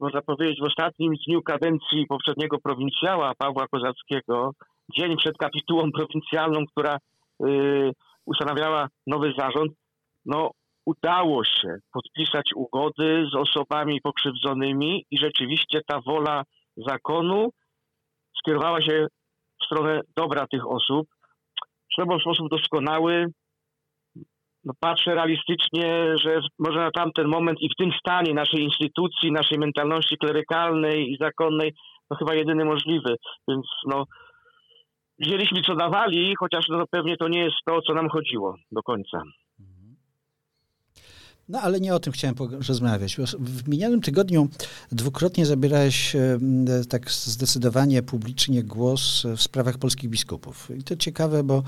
można 0.00 0.22
powiedzieć, 0.22 0.60
w 0.60 0.66
ostatnim 0.66 1.12
dniu 1.26 1.42
kadencji 1.42 2.06
poprzedniego 2.08 2.58
prowincjała 2.58 3.32
Pawła 3.38 3.66
Kozackiego, 3.68 4.50
dzień 4.96 5.16
przed 5.16 5.36
kapitułą 5.36 5.92
prowincjalną, 5.92 6.66
która 6.66 6.98
yy, 7.40 7.92
ustanawiała 8.26 8.88
nowy 9.06 9.32
zarząd, 9.38 9.72
no 10.24 10.50
udało 10.86 11.44
się 11.44 11.76
podpisać 11.92 12.50
ugody 12.54 13.26
z 13.32 13.34
osobami 13.34 14.00
pokrzywdzonymi 14.00 15.04
i 15.10 15.18
rzeczywiście 15.18 15.80
ta 15.86 16.00
wola 16.00 16.42
zakonu 16.76 17.50
skierowała 18.38 18.82
się 18.82 19.06
w 19.60 19.64
stronę 19.64 20.00
dobra 20.16 20.46
tych 20.46 20.66
osób. 20.70 21.08
Trzeba 21.92 22.18
w 22.18 22.20
sposób 22.20 22.50
doskonały, 22.50 23.26
no 24.68 24.74
patrzę 24.80 25.14
realistycznie, 25.14 26.14
że 26.22 26.40
może 26.58 26.78
na 26.78 26.90
tamten 26.90 27.28
moment 27.28 27.58
i 27.60 27.68
w 27.68 27.76
tym 27.78 27.90
stanie 28.00 28.34
naszej 28.34 28.60
instytucji, 28.60 29.32
naszej 29.32 29.58
mentalności 29.58 30.16
klerykalnej 30.16 31.12
i 31.12 31.16
zakonnej, 31.20 31.74
no 32.10 32.16
chyba 32.16 32.34
jedyny 32.34 32.64
możliwy. 32.64 33.16
Więc 33.48 33.66
no, 33.86 34.04
wzięliśmy 35.18 35.60
co 35.60 35.74
dawali, 35.74 36.34
chociaż 36.38 36.68
no, 36.68 36.84
pewnie 36.90 37.16
to 37.16 37.28
nie 37.28 37.40
jest 37.44 37.56
to, 37.66 37.80
co 37.82 37.94
nam 37.94 38.08
chodziło 38.08 38.56
do 38.72 38.82
końca. 38.82 39.22
No 41.48 41.60
ale 41.60 41.80
nie 41.80 41.94
o 41.94 42.00
tym 42.00 42.12
chciałem 42.12 42.34
rozmawiać. 42.68 43.16
W 43.38 43.68
minionym 43.68 44.00
tygodniu 44.00 44.48
dwukrotnie 44.92 45.46
zabierałeś 45.46 46.16
e, 46.16 46.38
tak 46.90 47.10
zdecydowanie 47.10 48.02
publicznie 48.02 48.62
głos 48.62 49.26
w 49.36 49.42
sprawach 49.42 49.78
polskich 49.78 50.10
biskupów. 50.10 50.70
I 50.78 50.82
to 50.82 50.96
ciekawe, 50.96 51.44
bo 51.44 51.58
e, 51.58 51.62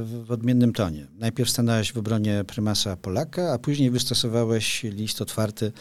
w 0.00 0.30
odmiennym 0.30 0.72
tonie. 0.72 1.06
Najpierw 1.18 1.50
stanąłeś 1.50 1.92
w 1.92 1.98
obronie 1.98 2.44
prymasa 2.44 2.96
Polaka, 2.96 3.52
a 3.52 3.58
później 3.58 3.90
wystosowałeś 3.90 4.82
list 4.82 5.22
otwarty 5.22 5.72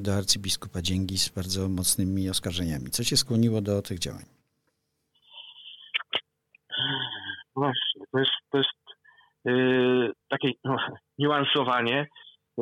do 0.00 0.14
arcybiskupa 0.14 0.82
Dzięgi 0.82 1.18
z 1.18 1.28
bardzo 1.28 1.68
mocnymi 1.68 2.30
oskarżeniami. 2.30 2.90
Co 2.90 3.04
cię 3.04 3.16
skłoniło 3.16 3.60
do 3.60 3.82
tych 3.82 3.98
działań? 3.98 4.24
Właśnie, 7.56 8.02
to 8.12 8.18
jest, 8.18 8.30
to 8.50 8.58
jest 8.58 8.70
yy, 9.44 10.12
takie 10.28 10.48
no, 10.64 10.76
niuansowanie 11.18 12.06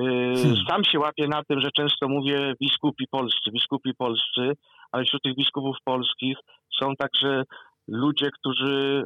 Hmm. 0.01 0.57
Sam 0.69 0.85
się 0.85 0.99
łapię 0.99 1.29
na 1.29 1.43
tym, 1.45 1.61
że 1.61 1.71
często 1.77 2.09
mówię 2.09 2.55
biskupi 2.61 3.05
polscy, 3.11 3.51
biskupi 3.53 3.95
polscy, 3.95 4.53
ale 4.93 5.05
wśród 5.05 5.23
tych 5.23 5.37
biskupów 5.37 5.77
polskich 5.85 6.37
są 6.81 6.97
także 6.99 7.45
ludzie, 7.89 8.31
którzy 8.31 9.03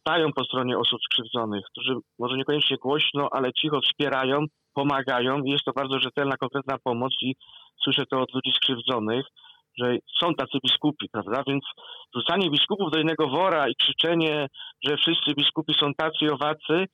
stają 0.00 0.32
po 0.32 0.44
stronie 0.44 0.78
osób 0.78 1.00
skrzywdzonych, 1.02 1.64
którzy 1.70 1.94
może 2.18 2.36
niekoniecznie 2.36 2.76
głośno, 2.76 3.28
ale 3.32 3.52
cicho 3.52 3.80
wspierają, 3.80 4.44
pomagają 4.74 5.42
i 5.42 5.50
jest 5.50 5.64
to 5.64 5.72
bardzo 5.72 5.98
rzetelna, 5.98 6.36
konkretna 6.36 6.76
pomoc 6.84 7.12
i 7.22 7.34
słyszę 7.84 8.06
to 8.10 8.20
od 8.20 8.34
ludzi 8.34 8.52
skrzywdzonych, 8.56 9.26
że 9.78 9.96
są 10.20 10.34
tacy 10.34 10.58
biskupi, 10.64 11.08
prawda? 11.12 11.42
Więc 11.46 11.64
rzucanie 12.16 12.50
biskupów 12.50 12.90
do 12.92 13.00
innego 13.00 13.28
wora 13.28 13.68
i 13.68 13.74
krzyczenie, 13.74 14.46
że 14.84 14.96
wszyscy 14.96 15.34
biskupi 15.34 15.74
są 15.74 15.94
tacy 15.94 16.32
owacy, 16.32 16.86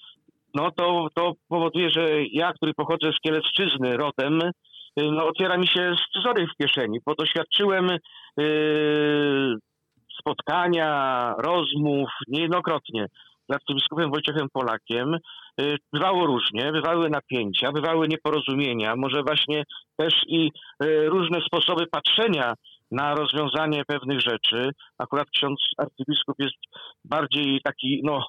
no 0.55 0.71
to, 0.71 1.09
to 1.15 1.33
powoduje, 1.49 1.91
że 1.91 2.09
ja, 2.33 2.53
który 2.53 2.75
pochodzę 2.75 3.13
z 3.13 3.21
Kielecczyzny 3.21 3.97
rodem, 3.97 4.43
y, 4.43 4.51
no, 4.97 5.27
otwiera 5.27 5.57
mi 5.57 5.67
się 5.67 5.95
scyzoryk 6.09 6.51
w 6.51 6.57
kieszeni, 6.57 6.99
bo 7.07 7.15
doświadczyłem 7.15 7.89
yy, 8.37 9.57
spotkania, 10.19 11.35
rozmów 11.39 12.11
niejednokrotnie 12.29 13.07
z 13.49 13.55
arcybiskupem 13.55 14.11
Wojciechem 14.11 14.49
Polakiem. 14.53 15.17
Yy, 15.59 15.77
bywało 15.93 16.27
różnie, 16.27 16.73
bywały 16.73 17.11
napięcia, 17.11 17.73
bywały 17.73 18.09
nieporozumienia, 18.09 18.97
może 18.97 19.23
właśnie 19.23 19.65
też 19.97 20.15
i 20.27 20.51
yy, 20.81 21.09
różne 21.09 21.41
sposoby 21.41 21.87
patrzenia 21.87 22.55
na 22.91 23.15
rozwiązanie 23.15 23.85
pewnych 23.85 24.21
rzeczy. 24.21 24.71
Akurat 24.99 25.31
ksiądz 25.31 25.61
arcybiskup 25.79 26.37
jest 26.39 26.57
bardziej 27.05 27.61
taki, 27.65 28.01
no, 28.05 28.27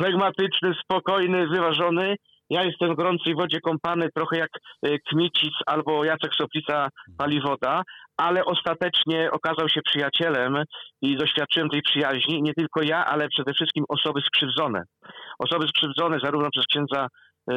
flegmatyczny, 0.00 0.74
spokojny, 0.84 1.48
wyważony. 1.48 2.16
Ja 2.50 2.62
jestem 2.62 2.92
w 2.92 2.96
gorącej 2.96 3.34
wodzie 3.34 3.60
kąpany, 3.60 4.08
trochę 4.14 4.38
jak 4.38 4.50
e, 4.82 4.98
Kmicic 4.98 5.54
albo 5.66 6.04
Jacek 6.04 6.34
Soplica 6.34 6.88
Paliwoda, 7.18 7.82
ale 8.16 8.44
ostatecznie 8.44 9.30
okazał 9.30 9.68
się 9.68 9.80
przyjacielem 9.82 10.64
i 11.02 11.16
doświadczyłem 11.16 11.68
tej 11.68 11.82
przyjaźni. 11.82 12.42
Nie 12.42 12.54
tylko 12.54 12.82
ja, 12.82 13.04
ale 13.04 13.28
przede 13.28 13.52
wszystkim 13.54 13.84
osoby 13.88 14.20
skrzywdzone. 14.20 14.82
Osoby 15.38 15.68
skrzywdzone 15.68 16.18
zarówno 16.22 16.50
przez 16.50 16.66
księdza 16.66 17.06
e, 17.50 17.54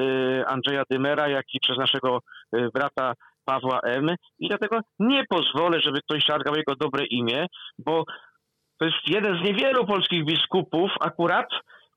Andrzeja 0.47 0.83
Dymera, 0.89 1.27
jak 1.27 1.45
i 1.53 1.59
przez 1.59 1.77
naszego 1.77 2.19
e, 2.53 2.69
brata 2.73 3.13
Pawła 3.45 3.79
M. 3.83 4.15
I 4.39 4.47
dlatego 4.47 4.79
nie 4.99 5.23
pozwolę, 5.29 5.79
żeby 5.81 6.01
ktoś 6.01 6.23
szargał 6.23 6.55
jego 6.55 6.75
dobre 6.75 7.05
imię, 7.05 7.47
bo 7.79 8.03
to 8.79 8.85
jest 8.85 9.07
jeden 9.07 9.37
z 9.37 9.41
niewielu 9.41 9.85
polskich 9.85 10.25
biskupów 10.25 10.91
akurat, 10.99 11.47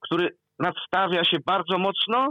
który 0.05 0.29
nadstawia 0.59 1.25
się 1.25 1.37
bardzo 1.47 1.79
mocno, 1.79 2.31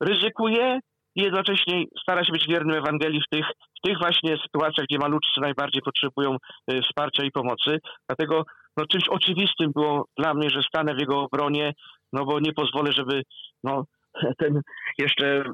ryzykuje 0.00 0.80
i 1.16 1.22
jednocześnie 1.22 1.84
stara 2.02 2.24
się 2.24 2.32
być 2.32 2.46
wiernym 2.48 2.76
Ewangelii 2.76 3.20
w 3.26 3.36
tych, 3.36 3.46
w 3.78 3.88
tych 3.88 3.98
właśnie 3.98 4.36
sytuacjach, 4.42 4.86
gdzie 4.86 4.98
maluczcy 4.98 5.40
najbardziej 5.40 5.82
potrzebują 5.82 6.36
y, 6.72 6.80
wsparcia 6.82 7.24
i 7.24 7.30
pomocy. 7.30 7.78
Dlatego 8.08 8.44
no, 8.76 8.86
czymś 8.86 9.08
oczywistym 9.08 9.72
było 9.74 10.04
dla 10.18 10.34
mnie, 10.34 10.50
że 10.50 10.62
stanę 10.62 10.94
w 10.94 11.00
jego 11.00 11.20
obronie, 11.20 11.72
no 12.12 12.24
bo 12.24 12.40
nie 12.40 12.52
pozwolę, 12.52 12.92
żeby 12.92 13.22
no, 13.64 13.84
ten 14.40 14.60
jeszcze 14.98 15.44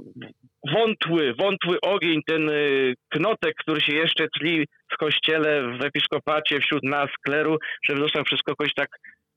wątły, 0.74 1.34
wątły 1.34 1.80
ogień, 1.80 2.20
ten 2.26 2.48
y, 2.48 2.94
knotek, 3.08 3.54
który 3.58 3.80
się 3.80 3.94
jeszcze 3.94 4.26
tli 4.38 4.66
w 4.92 4.96
kościele, 4.96 5.78
w 5.78 5.84
episkopacie, 5.84 6.60
wśród 6.60 6.82
nas, 6.82 7.10
kleru, 7.24 7.56
żeby 7.88 8.00
został 8.00 8.24
przez 8.24 8.42
kogoś 8.42 8.74
tak 8.74 8.88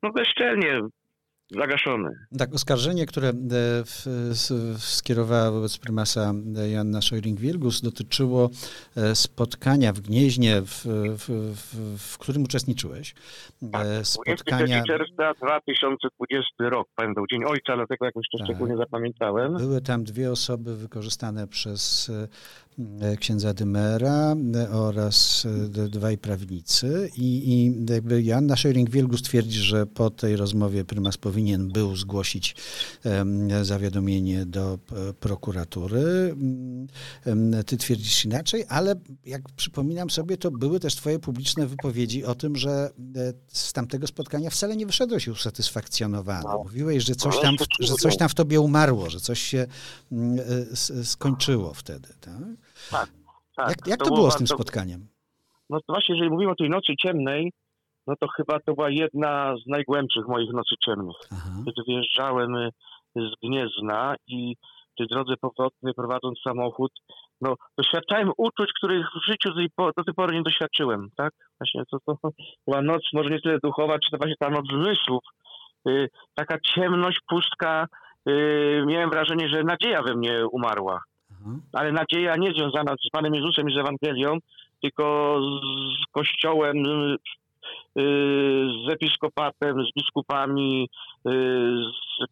no 0.03 0.12
bezczelnie 0.12 0.79
zagaszony. 1.51 2.10
Tak, 2.38 2.53
oskarżenie, 2.53 3.06
które 3.06 3.29
e, 3.29 3.34
skierowała 4.77 5.51
wobec 5.51 5.77
prymasa 5.77 6.34
e, 6.58 6.70
Joanna 6.70 7.00
Szojring-Wielgus 7.00 7.84
dotyczyło 7.84 8.50
e, 8.96 9.15
spotkania 9.15 9.94
w 9.94 10.00
Gnieźnie, 10.00 10.62
w, 10.62 10.84
w, 11.18 11.56
w, 11.56 11.98
w 12.13 12.18
którym 12.18 12.44
uczestniczyłeś. 12.44 13.13
Tak, 13.72 13.88
spotkania... 14.03 14.84
czerwca 14.84 15.34
2020 15.34 16.50
rok, 16.60 16.88
pamiętam, 16.96 17.24
Dzień 17.32 17.44
Ojca, 17.44 17.75
dlatego 17.75 18.06
jakoś 18.06 18.25
to 18.32 18.38
tak. 18.38 18.48
szczególnie 18.48 18.77
zapamiętałem. 18.77 19.58
Były 19.58 19.82
tam 19.82 20.03
dwie 20.03 20.32
osoby 20.32 20.75
wykorzystane 20.75 21.48
przez 21.48 22.12
księdza 23.20 23.53
Dymera 23.53 24.36
oraz 24.74 25.48
dwaj 25.89 26.18
prawnicy 26.18 27.10
i, 27.18 27.53
i 27.53 27.86
jakby 27.94 28.24
Joanna 28.24 28.56
Szojring-Wielgus 28.56 29.22
twierdzi, 29.22 29.60
że 29.60 29.86
po 29.86 30.10
tej 30.10 30.36
rozmowie 30.36 30.86
prymas 30.86 31.18
powinien 31.18 31.38
powinien 31.39 31.67
był 31.67 31.96
zgłosić 31.96 32.55
zawiadomienie 33.62 34.46
do 34.46 34.74
e, 34.74 35.13
prokuratury. 35.13 36.36
Ty 37.65 37.77
twierdzisz 37.77 38.25
inaczej, 38.25 38.65
ale 38.69 38.96
jak 39.25 39.41
przypominam 39.55 40.10
sobie, 40.10 40.38
to 40.38 40.51
były 40.51 40.79
też 40.79 40.96
twoje 40.96 41.19
publiczne 41.19 41.67
wypowiedzi 41.67 42.25
o 42.25 42.36
tym, 42.36 42.55
że 42.55 42.69
e, 42.69 42.89
z 43.48 43.74
tamtego 43.74 44.08
spotkania 44.08 44.50
wcale 44.50 44.75
nie 44.75 44.86
wyszedłeś 44.86 45.27
usatysfakcjonowany. 45.27 46.43
No. 46.43 46.63
Mówiłeś, 46.63 47.03
że 47.03 47.15
coś, 47.15 47.41
tam, 47.41 47.55
że 47.79 47.93
coś 47.93 48.17
tam 48.17 48.29
w 48.29 48.36
tobie 48.36 48.62
umarło, 48.62 49.10
że 49.10 49.19
coś 49.19 49.41
się 49.41 49.67
e, 50.12 51.05
skończyło 51.05 51.74
wtedy. 51.74 52.08
Tak, 52.22 52.34
tak. 52.91 53.10
tak. 53.55 53.69
Jak, 53.69 53.88
jak 53.88 54.00
to, 54.00 54.05
to 54.05 54.15
było 54.15 54.31
z 54.31 54.38
tym 54.38 54.48
spotkaniem? 54.48 55.08
No 55.69 55.79
to 55.79 55.93
właśnie, 55.93 56.15
jeżeli 56.15 56.31
mówimy 56.31 56.51
o 56.51 56.55
tej 56.55 56.69
nocy 56.69 56.93
ciemnej, 57.01 57.51
no 58.10 58.16
to 58.20 58.28
chyba 58.28 58.60
to 58.60 58.74
była 58.74 58.89
jedna 58.89 59.56
z 59.63 59.68
najgłębszych 59.68 60.28
moich 60.28 60.54
nocy 60.54 60.75
ciemnych. 60.86 61.16
Aha. 61.32 61.50
Kiedy 61.66 61.82
wyjeżdżałem 61.88 62.56
y, 62.56 62.72
z 63.16 63.32
Gniezna 63.44 64.16
i 64.28 64.56
w 64.94 64.98
tej 64.98 65.08
drodze 65.08 65.34
powrotnej 65.42 65.94
prowadząc 65.94 66.39
samochód, 66.44 66.92
no 67.42 67.56
doświadczałem 67.78 68.32
uczuć, 68.38 68.70
których 68.78 69.06
w 69.06 69.25
życiu 69.25 69.50
do 69.98 70.04
tej 70.04 70.13
pory 70.13 70.36
nie 70.36 70.44
doświadczyłem, 70.44 71.10
tak? 71.16 71.34
Właśnie 71.60 71.84
to, 71.92 71.98
to 72.06 72.18
była 72.68 72.82
noc 72.82 73.01
może 73.13 73.30
nie 73.30 73.42
tyle 73.42 73.60
duchowa, 73.63 74.00
czy 74.00 74.12
to 74.12 74.18
właśnie 74.18 74.36
ta 74.39 74.50
noc 74.50 74.66
zmysłów. 74.68 75.24
Yy, 75.86 76.10
taka 76.36 76.58
ciemność, 76.60 77.20
pustka. 77.30 77.88
Yy, 78.25 78.84
miałem 78.88 79.10
wrażenie, 79.10 79.50
że 79.50 79.63
nadzieja 79.63 80.04
we 80.04 80.16
mnie 80.16 80.48
umarła. 80.51 81.01
Ale 81.74 81.92
nadzieja 81.92 82.36
nie 82.36 82.51
związana 82.51 82.96
z 83.08 83.10
Panem 83.12 83.36
Jezusem 83.36 83.70
i 83.70 83.74
z 83.74 83.78
Ewangelią, 83.78 84.38
tylko 84.82 85.36
z 86.04 86.12
Kościołem, 86.12 86.86
Y, 86.86 87.18
z 88.86 88.90
episkopatem, 88.90 89.86
z 89.86 89.94
biskupami, 89.96 90.90
y, 91.28 91.32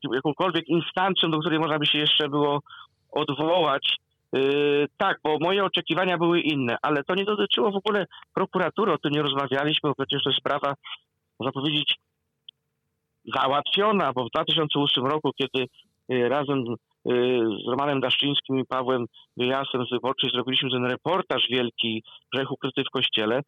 z 0.03 0.13
jakąkolwiek 0.15 0.67
instancją, 0.67 1.31
do 1.31 1.39
której 1.39 1.59
można 1.59 1.79
by 1.79 1.85
się 1.85 1.97
jeszcze 1.97 2.29
było 2.29 2.59
odwołać. 3.11 3.97
Y, 4.35 4.87
tak, 4.97 5.19
bo 5.23 5.37
moje 5.39 5.63
oczekiwania 5.65 6.17
były 6.17 6.41
inne, 6.41 6.77
ale 6.81 7.03
to 7.03 7.15
nie 7.15 7.25
dotyczyło 7.25 7.71
w 7.71 7.75
ogóle 7.75 8.05
prokuratury, 8.33 8.93
o 8.93 8.97
tym 8.97 9.11
nie 9.11 9.21
rozmawialiśmy, 9.21 9.89
bo 9.89 9.95
przecież 9.95 10.23
to 10.23 10.29
jest 10.29 10.39
sprawa, 10.39 10.73
można 11.39 11.51
powiedzieć, 11.51 11.95
załatwiona, 13.35 14.13
bo 14.13 14.25
w 14.25 14.29
2008 14.29 15.05
roku, 15.05 15.31
kiedy 15.35 15.67
razem 16.09 16.63
z 17.65 17.67
Romanem 17.67 18.01
Daszczyńskim 18.01 18.59
i 18.59 18.65
Pawłem 18.65 19.05
Wyjasem 19.37 19.85
z 19.85 19.89
Wyborczej 19.91 20.29
zrobiliśmy 20.33 20.69
ten 20.69 20.85
reportaż 20.85 21.47
wielki 21.49 22.03
Grzech 22.33 22.51
ukryty 22.51 22.83
w 22.83 22.89
Kościele, 22.89 23.41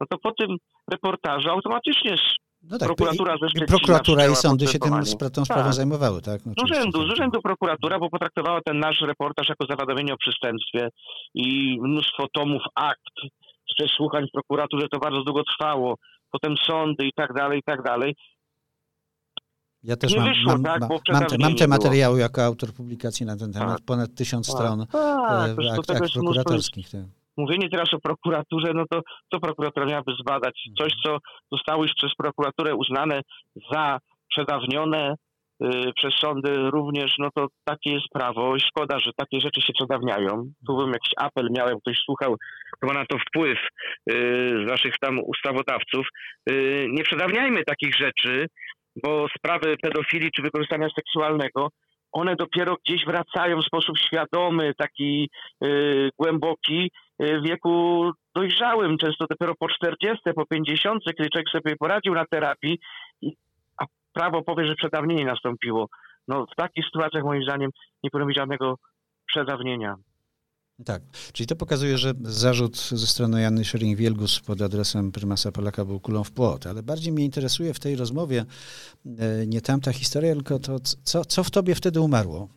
no 0.00 0.06
to 0.10 0.18
po 0.18 0.32
tym 0.32 0.56
reportażu 0.90 1.50
automatycznie 1.50 2.16
no 2.62 2.78
tak, 2.78 2.88
prokuratura 2.88 3.36
ze 3.42 3.48
Szczecina 3.48 3.66
Prokuratura 3.66 4.26
i 4.26 4.36
sądy 4.36 4.66
się 4.66 4.78
tym, 4.78 4.92
tą 5.32 5.44
sprawą 5.44 5.64
tak. 5.64 5.74
zajmowały, 5.74 6.22
tak? 6.22 6.46
No 6.46 6.52
z 6.58 6.62
urzędu, 6.62 7.08
z 7.08 7.12
urzędu 7.12 7.42
prokuratura, 7.42 7.98
bo 7.98 8.10
potraktowała 8.10 8.60
ten 8.64 8.78
nasz 8.78 9.00
reportaż 9.00 9.48
jako 9.48 9.66
zawiadomienie 9.66 10.14
o 10.14 10.16
przestępstwie 10.16 10.88
i 11.34 11.78
mnóstwo 11.82 12.26
tomów 12.34 12.62
akt 12.74 13.16
z 13.70 13.74
przesłuchań 13.74 14.26
w 14.28 14.32
prokuraturze, 14.32 14.86
to 14.88 14.98
bardzo 14.98 15.22
długo 15.22 15.42
trwało, 15.44 15.94
potem 16.30 16.54
sądy 16.66 17.06
i 17.06 17.12
tak 17.16 17.32
dalej, 17.32 17.58
i 17.58 17.62
tak 17.62 17.82
dalej. 17.82 18.14
Ja 19.82 19.96
też 19.96 20.16
mam, 20.16 20.28
wyszło, 20.28 20.52
mam, 20.52 20.62
tak, 20.62 20.80
mam, 21.12 21.26
te, 21.26 21.38
mam 21.38 21.54
te 21.54 21.64
było. 21.64 21.68
materiały 21.68 22.20
jako 22.20 22.44
autor 22.44 22.72
publikacji 22.72 23.26
na 23.26 23.36
ten 23.36 23.52
temat, 23.52 23.76
Tak. 23.76 23.86
ponad 23.86 24.14
tysiąc 24.14 24.46
Tak. 24.46 24.56
stron 24.56 24.86
Tak, 24.86 25.58
e, 25.58 25.72
akt, 25.72 26.02
jest 26.02 26.16
mnóstwo. 26.16 27.21
Mówienie 27.36 27.68
teraz 27.68 27.94
o 27.94 28.00
prokuraturze, 28.00 28.72
no 28.74 28.84
to 28.90 29.00
co 29.32 29.40
prokuratura 29.40 29.86
miałaby 29.86 30.12
zbadać? 30.20 30.64
Mhm. 30.68 30.76
Coś, 30.76 30.92
co 31.04 31.18
zostało 31.52 31.82
już 31.82 31.92
przez 31.94 32.14
prokuraturę 32.18 32.74
uznane 32.74 33.20
za 33.72 33.98
przedawnione 34.30 35.14
y, 35.64 35.92
przez 35.96 36.14
sądy 36.14 36.56
również, 36.56 37.14
no 37.18 37.28
to 37.34 37.46
takie 37.64 37.90
jest 37.90 38.06
prawo 38.14 38.56
i 38.56 38.60
szkoda, 38.60 38.98
że 38.98 39.10
takie 39.16 39.40
rzeczy 39.40 39.60
się 39.60 39.72
przedawniają. 39.72 40.52
Tu 40.66 40.76
bym 40.76 40.92
jakiś 40.92 41.12
apel 41.16 41.48
miałem, 41.56 41.80
ktoś 41.80 41.98
słuchał, 42.04 42.36
kto 42.76 42.86
ma 42.86 42.92
na 42.92 43.06
to 43.06 43.18
wpływ 43.18 43.58
y, 43.58 44.14
z 44.66 44.70
naszych 44.70 44.98
tam 44.98 45.18
ustawodawców. 45.24 46.06
Y, 46.50 46.86
nie 46.90 47.02
przedawniajmy 47.02 47.64
takich 47.64 47.96
rzeczy, 47.96 48.46
bo 49.02 49.26
sprawy 49.38 49.76
pedofilii 49.82 50.30
czy 50.36 50.42
wykorzystania 50.42 50.88
seksualnego, 50.96 51.68
one 52.12 52.36
dopiero 52.36 52.76
gdzieś 52.84 53.04
wracają 53.04 53.60
w 53.60 53.64
sposób 53.64 53.98
świadomy, 53.98 54.74
taki 54.74 55.30
y, 55.64 56.10
głęboki 56.18 56.90
y, 57.22 57.40
w 57.40 57.42
wieku 57.42 58.10
dojrzałym, 58.34 58.98
często 58.98 59.26
dopiero 59.30 59.54
po 59.54 59.68
40, 59.68 60.22
po 60.34 60.46
50, 60.46 61.04
kiedy 61.04 61.30
człowiek 61.30 61.48
sobie 61.50 61.76
poradził 61.76 62.14
na 62.14 62.24
terapii, 62.30 62.78
a 63.80 63.84
prawo 64.12 64.42
powie, 64.42 64.66
że 64.66 64.74
przedawnienie 64.74 65.24
nastąpiło. 65.24 65.88
No 66.28 66.46
w 66.52 66.56
takich 66.56 66.84
sytuacjach 66.84 67.24
moim 67.24 67.42
zdaniem 67.42 67.70
nie 68.04 68.10
powinno 68.10 68.26
być 68.26 68.36
żadnego 68.36 68.74
przedawnienia. 69.26 69.94
Tak, 70.84 71.02
czyli 71.32 71.46
to 71.46 71.56
pokazuje, 71.56 71.98
że 71.98 72.12
zarzut 72.22 72.76
ze 72.76 73.06
strony 73.06 73.42
Janny 73.42 73.62
Schering-Wielgus 73.62 74.40
pod 74.46 74.62
adresem 74.62 75.12
prymasa 75.12 75.52
Polaka 75.52 75.84
był 75.84 76.00
kulą 76.00 76.24
w 76.24 76.30
płot, 76.30 76.66
ale 76.66 76.82
bardziej 76.82 77.12
mnie 77.12 77.24
interesuje 77.24 77.74
w 77.74 77.80
tej 77.80 77.96
rozmowie 77.96 78.44
e, 79.18 79.46
nie 79.46 79.60
tamta 79.60 79.92
historia, 79.92 80.34
tylko 80.34 80.58
to, 80.58 80.78
co, 80.80 81.24
co 81.24 81.44
w 81.44 81.50
tobie 81.50 81.74
wtedy 81.74 82.00
umarło. 82.00 82.48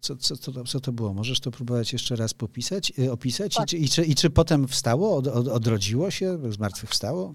Co, 0.00 0.16
co, 0.16 0.36
co, 0.36 0.52
to, 0.52 0.64
co 0.64 0.80
to 0.80 0.92
było? 0.92 1.14
Możesz 1.14 1.40
to 1.40 1.50
próbować 1.50 1.92
jeszcze 1.92 2.16
raz 2.16 2.34
popisać, 2.34 2.92
e, 2.98 3.12
opisać? 3.12 3.56
I, 3.62 3.66
czy, 3.66 3.76
i, 3.76 3.88
czy, 3.88 4.04
I 4.04 4.14
czy 4.14 4.30
potem 4.30 4.68
wstało, 4.68 5.16
od, 5.16 5.26
od, 5.26 5.48
odrodziło 5.48 6.10
się, 6.10 6.38
zmartwychwstało? 6.52 7.34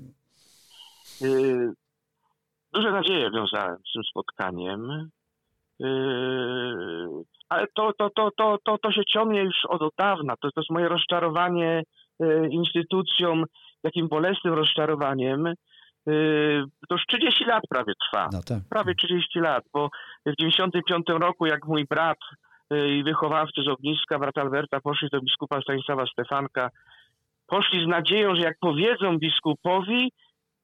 Y, 1.22 1.74
duże 2.74 2.92
nadzieje 2.92 3.32
wiązałem 3.32 3.78
z 3.78 3.94
tym 3.94 4.04
spotkaniem. 4.04 5.10
Ale 7.50 7.66
to, 7.76 7.92
to, 7.98 8.10
to, 8.10 8.30
to, 8.38 8.58
to, 8.66 8.78
to 8.78 8.92
się 8.92 9.02
ciągnie 9.06 9.44
już 9.44 9.56
od 9.70 9.82
dawna. 9.98 10.34
To, 10.42 10.52
to 10.52 10.62
jest 10.62 10.72
moje 10.72 10.88
rozczarowanie 10.88 11.84
y, 12.24 12.48
instytucją, 12.52 13.44
takim 13.82 14.08
bolesnym 14.08 14.54
rozczarowaniem. 14.54 15.48
Y, 15.48 15.54
to 16.90 16.96
już 16.96 17.06
30 17.08 17.46
lat 17.46 17.64
prawie 17.70 17.94
trwa. 18.06 18.30
No 18.34 18.40
tak. 18.44 18.60
Prawie 18.70 18.96
30 18.96 19.40
lat, 19.40 19.64
bo 19.74 19.90
w 20.26 20.36
95 20.40 21.06
roku, 21.08 21.46
jak 21.46 21.66
mój 21.68 21.86
brat 21.90 22.18
y, 22.74 22.90
i 22.90 23.04
wychowawcy 23.04 23.62
z 23.62 23.68
ogniska, 23.68 24.20
brat 24.20 24.38
Alberta, 24.38 24.80
poszli 24.80 25.10
do 25.12 25.22
biskupa 25.22 25.62
Stanisława 25.62 26.06
Stefanka, 26.06 26.70
poszli 27.48 27.86
z 27.86 27.88
nadzieją, 27.88 28.36
że 28.36 28.42
jak 28.42 28.58
powiedzą 28.60 29.18
biskupowi, 29.18 30.12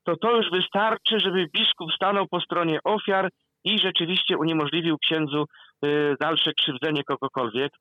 to 0.03 0.17
to 0.17 0.37
już 0.37 0.51
wystarczy, 0.51 1.19
żeby 1.19 1.47
biskup 1.53 1.91
stanął 1.95 2.27
po 2.27 2.41
stronie 2.41 2.79
ofiar 2.83 3.29
i 3.63 3.79
rzeczywiście 3.79 4.37
uniemożliwił 4.37 4.97
księdzu 4.97 5.45
dalsze 6.19 6.53
krzywdzenie 6.53 7.03
kogokolwiek. 7.03 7.71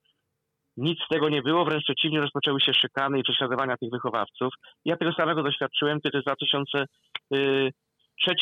Nic 0.77 0.99
z 1.05 1.09
tego 1.09 1.29
nie 1.29 1.43
było, 1.43 1.65
wręcz 1.65 1.85
przeciwnie, 1.85 2.21
rozpoczęły 2.21 2.61
się 2.61 2.75
szykany 2.75 3.19
i 3.19 3.23
prześladowania 3.23 3.77
tych 3.77 3.91
wychowawców. 3.91 4.55
Ja 4.85 4.97
tego 4.97 5.13
samego 5.13 5.43
doświadczyłem, 5.43 6.01
kiedy 6.01 6.21
w 6.21 6.25
2003 6.25 6.89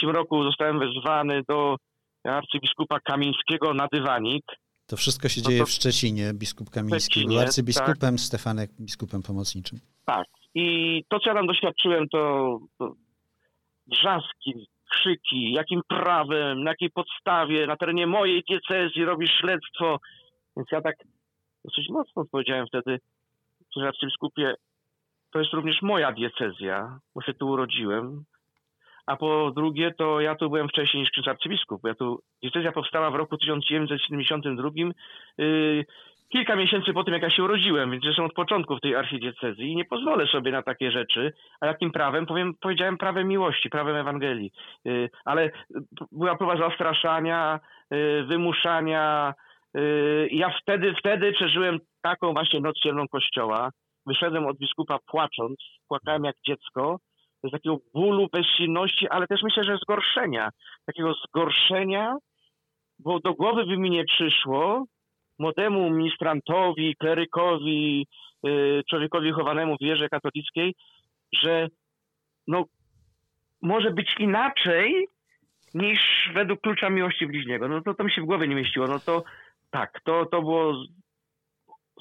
roku 0.03 0.45
zostałem 0.45 0.79
wezwany 0.79 1.43
do 1.49 1.77
arcybiskupa 2.25 3.01
Kamińskiego 3.01 3.75
na 3.75 3.87
dywanik. 3.93 4.45
To 4.87 4.97
wszystko 4.97 5.29
się 5.29 5.41
No 5.45 5.49
dzieje 5.49 5.61
to- 5.61 5.67
w 5.67 5.71
Szczecinie. 5.71 6.35
Biskup 6.35 6.71
Kamiński 6.71 7.13
Szczecinie, 7.13 7.29
był 7.37 7.41
arcybiskupem, 7.41 8.19
Stefanek 8.19 8.71
biskupem 8.81 9.23
pomocniczym. 9.23 9.79
Tak. 10.05 10.27
I 10.55 11.05
to, 11.09 11.21
co 11.21 11.31
ja 11.31 11.35
tam 11.37 11.47
doświadczyłem, 11.47 12.09
to, 12.09 12.59
to 12.79 12.93
wrzaski, 13.87 14.67
krzyki, 14.91 15.53
jakim 15.53 15.81
prawem, 15.89 16.65
na 16.65 16.71
jakiej 16.71 16.91
podstawie, 16.91 17.67
na 17.67 17.77
terenie 17.77 18.07
mojej 18.07 18.43
diecezji 18.49 19.05
robisz 19.05 19.31
śledztwo. 19.41 19.99
Więc 20.57 20.69
ja 20.73 20.81
tak 20.81 20.97
dosyć 21.65 21.89
mocno 21.89 22.23
odpowiedziałem 22.23 22.67
wtedy, 22.67 22.99
że 23.77 23.89
arcybiskupie, 23.89 24.55
to 25.31 25.39
jest 25.39 25.53
również 25.53 25.83
moja 25.83 26.13
diecezja, 26.13 26.99
bo 27.15 27.23
się 27.23 27.35
tu 27.35 27.49
urodziłem. 27.49 28.25
A 29.07 29.17
po 29.17 29.51
drugie, 29.51 29.95
to 29.95 30.21
ja 30.21 30.35
tu 30.35 30.51
byłem 30.51 30.69
wcześniej 30.69 31.03
niż 31.03 31.11
ksiądz 31.11 31.29
arcybiskup. 31.29 31.81
Ja 31.85 31.95
tu, 31.95 32.23
diecezja 32.43 32.73
powstała 32.73 33.11
w 33.11 33.15
roku 33.15 33.37
1972, 33.37 34.71
yy, 35.39 35.85
kilka 36.29 36.57
miesięcy 36.57 36.93
po 36.93 37.05
tym, 37.05 37.15
jak 37.15 37.23
ja 37.23 37.31
się 37.31 37.45
urodziłem, 37.45 37.91
więc 37.91 38.05
jestem 38.05 38.25
od 38.25 38.33
początku 38.33 38.77
w 38.77 38.81
tej 38.81 38.97
archidiecezji 38.97 39.73
i 39.73 39.77
nie 39.77 39.85
pozwolę 39.85 40.27
sobie 40.27 40.53
na 40.53 40.63
takie 40.63 40.91
rzeczy. 40.91 41.33
A 41.61 41.67
jakim 41.67 41.93
prawem? 41.93 42.27
Powiem, 42.27 42.55
powiedziałem 42.61 42.99
prawem 42.99 43.29
miłości, 43.29 43.71
prawem 43.71 43.97
Ewangelii. 43.97 44.53
Yy, 44.85 45.11
ale 45.25 45.47
y, 45.47 45.51
była 46.13 46.37
próba 46.37 46.57
zastraszania, 46.57 47.61
yy, 47.91 48.25
wymuszania. 48.25 49.35
I 50.31 50.39
ja 50.39 50.55
wtedy, 50.63 50.95
wtedy 50.99 51.33
przeżyłem 51.33 51.79
taką 52.03 52.33
właśnie 52.33 52.61
noc 52.61 52.79
ciemną 52.79 53.09
kościoła. 53.09 53.71
Wyszedłem 54.07 54.47
od 54.47 54.59
biskupa 54.59 54.99
płacząc, 55.07 55.57
płakałem 55.89 56.25
jak 56.25 56.37
dziecko, 56.47 56.99
z 57.45 57.51
takiego 57.51 57.77
bólu, 57.95 58.29
bezsilności, 58.33 59.09
ale 59.09 59.27
też 59.27 59.43
myślę, 59.43 59.65
że 59.65 59.77
zgorszenia. 59.77 60.51
Takiego 60.87 61.15
zgorszenia, 61.15 62.17
bo 62.99 63.21
do 63.21 63.35
głowy 63.35 63.67
by 63.67 63.77
mi 63.77 63.91
nie 63.91 64.05
przyszło, 64.05 64.85
młodemu 65.39 65.91
ministrantowi, 65.91 66.97
klerykowi, 66.97 68.07
y, 68.47 68.83
człowiekowi 68.91 69.33
chowanemu 69.33 69.77
w 69.77 69.85
wierze 69.85 70.09
katolickiej, 70.09 70.75
że 71.33 71.69
no, 72.47 72.65
może 73.63 73.91
być 73.91 74.15
inaczej 74.19 75.09
niż 75.75 76.31
według 76.35 76.61
klucza 76.61 76.91
miłości 76.91 77.27
bliźniego. 77.27 77.69
No 77.69 77.81
to, 77.83 77.95
to 77.95 78.05
mi 78.05 78.13
się 78.13 78.23
w 78.23 78.27
głowie 78.27 78.49
nie 78.49 78.55
mieściło. 78.55 78.87
No 78.87 78.99
to 79.01 79.25
tak, 79.71 80.01
to, 80.05 80.27
to 80.27 80.41
było 80.41 80.75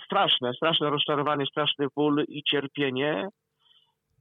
straszne, 0.06 0.54
straszne 0.54 0.89
rozczarowanie, 0.89 1.45
straszny 1.45 1.88
ból 1.95 2.23
i 2.28 2.43
cierpienie. 2.43 3.28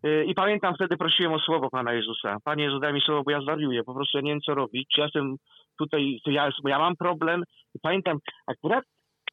Y, 0.07 0.25
I 0.25 0.35
pamiętam 0.35 0.75
wtedy 0.75 0.97
prosiłem 0.97 1.33
o 1.33 1.39
słowo 1.39 1.71
Pana 1.71 1.93
Jezusa. 1.93 2.37
Panie 2.45 2.65
Jezu, 2.65 2.79
daj 2.79 2.93
mi 2.93 3.01
słowo, 3.01 3.23
bo 3.23 3.31
ja 3.31 3.41
zwariuję. 3.41 3.85
Po 3.85 3.95
prostu 3.95 4.19
ja 4.19 4.23
nie 4.23 4.31
wiem, 4.31 4.41
co 4.41 4.55
robić. 4.55 4.89
Czy 4.89 5.01
ja 5.01 5.05
jestem 5.05 5.37
tutaj, 5.79 6.21
to 6.25 6.31
ja, 6.31 6.51
ja 6.65 6.79
mam 6.79 6.97
problem. 6.97 7.45
I 7.75 7.79
pamiętam, 7.79 8.19
akurat, 8.47 8.85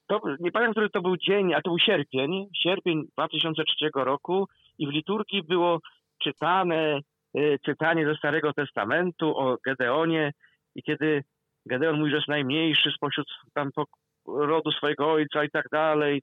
to, 0.07 0.21
nie 0.39 0.51
pamiętam, 0.51 0.73
który 0.73 0.89
to 0.89 1.01
był 1.01 1.17
dzień, 1.17 1.53
a 1.53 1.61
to 1.61 1.69
był 1.69 1.79
sierpień, 1.79 2.47
sierpień 2.63 3.03
2003 3.13 3.89
roku 3.95 4.47
i 4.77 4.87
w 4.87 4.91
liturgii 4.91 5.43
było 5.43 5.79
czytane, 6.23 6.99
y, 7.37 7.59
czytanie 7.65 8.05
ze 8.05 8.15
Starego 8.15 8.53
Testamentu 8.53 9.37
o 9.37 9.57
Gedeonie 9.65 10.31
i 10.75 10.83
kiedy 10.83 11.23
Gedeon 11.65 11.99
mówi, 11.99 12.11
że 12.11 12.17
jest 12.17 12.27
najmniejszy 12.27 12.91
spośród 12.91 13.27
tam 13.53 13.69
rodu 14.27 14.71
swojego 14.71 15.11
ojca 15.11 15.43
i 15.43 15.49
tak 15.49 15.65
dalej, 15.71 16.21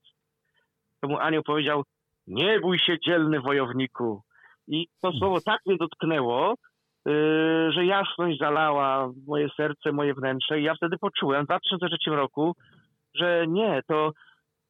to 1.01 1.09
mu 1.09 1.19
anioł 1.19 1.43
powiedział, 1.43 1.83
nie 2.27 2.61
bój 2.61 2.79
się 2.79 2.97
dzielny 3.07 3.41
wojowniku. 3.41 4.23
I 4.69 4.87
to 5.03 5.13
słowo 5.13 5.41
tak 5.41 5.61
mnie 5.67 5.77
dotknęło, 5.77 6.55
yy, 7.07 7.73
że 7.73 7.85
jasność 7.85 8.39
zalała 8.39 9.11
moje 9.27 9.49
serce, 9.57 9.93
moje 9.93 10.15
wnętrze 10.15 10.61
i 10.61 10.65
ja 10.65 10.75
wtedy 10.75 10.99
poczułem 10.99 11.45
w 11.45 11.47
2003 11.47 12.11
roku, 12.11 12.55
że 13.15 13.45
nie, 13.49 13.83
to, 13.89 14.13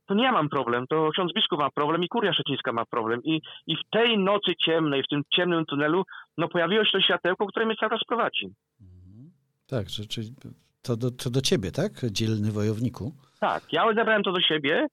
to 0.06 0.14
nie 0.14 0.24
ja 0.24 0.32
mam 0.32 0.48
problem, 0.48 0.86
to 0.86 1.10
ksiądz 1.12 1.32
biskup 1.34 1.58
ma 1.58 1.70
problem 1.70 2.04
i 2.04 2.08
kuria 2.08 2.32
szczecińska 2.32 2.72
ma 2.72 2.84
problem. 2.84 3.20
I, 3.24 3.40
I 3.66 3.76
w 3.76 3.90
tej 3.90 4.18
nocy 4.18 4.52
ciemnej, 4.64 5.02
w 5.02 5.08
tym 5.08 5.22
ciemnym 5.34 5.64
tunelu, 5.66 6.02
no 6.38 6.48
pojawiło 6.48 6.84
się 6.84 6.92
to 6.92 7.00
światełko, 7.00 7.46
które 7.46 7.66
mnie 7.66 7.76
cały 7.80 7.90
czas 7.90 8.00
prowadzi. 8.08 8.46
Mhm. 8.80 9.30
Tak, 9.66 9.88
że, 9.88 10.04
czyli 10.04 10.34
to, 10.82 10.96
do, 10.96 11.10
to 11.10 11.30
do 11.30 11.40
ciebie, 11.40 11.70
tak? 11.72 11.92
Dzielny 12.10 12.52
wojowniku. 12.52 13.12
Tak, 13.40 13.72
ja 13.72 13.94
zabrałem 13.94 14.22
to 14.22 14.32
do 14.32 14.40
siebie 14.40 14.86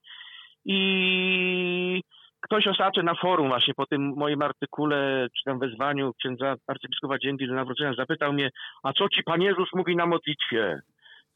i 0.64 2.02
ktoś 2.40 2.66
ostatnio 2.66 3.02
na 3.02 3.14
forum 3.14 3.48
właśnie 3.48 3.74
po 3.74 3.86
tym 3.86 4.14
moim 4.16 4.42
artykule, 4.42 5.28
czy 5.38 5.44
tam 5.44 5.58
wezwaniu 5.58 6.12
księdza 6.14 6.54
arcybiskupa 6.66 7.18
Dzięki 7.18 7.46
do 7.46 7.54
nawrócenia 7.54 7.94
zapytał 7.94 8.32
mnie, 8.32 8.50
a 8.82 8.92
co 8.92 9.08
ci 9.08 9.22
Pan 9.22 9.42
Jezus 9.42 9.68
mówi 9.74 9.96
na 9.96 10.06
modlitwie? 10.06 10.80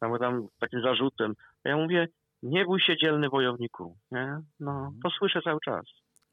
Tam, 0.02 0.18
tam 0.18 0.48
takim 0.60 0.82
zarzutem. 0.82 1.34
A 1.64 1.68
ja 1.68 1.76
mówię, 1.76 2.08
nie 2.42 2.64
bój 2.64 2.80
się 2.80 2.96
dzielny 2.96 3.28
wojowniku. 3.28 3.96
Nie? 4.10 4.38
No, 4.60 4.92
to 5.02 5.10
słyszę 5.18 5.40
cały 5.44 5.60
czas. 5.64 5.84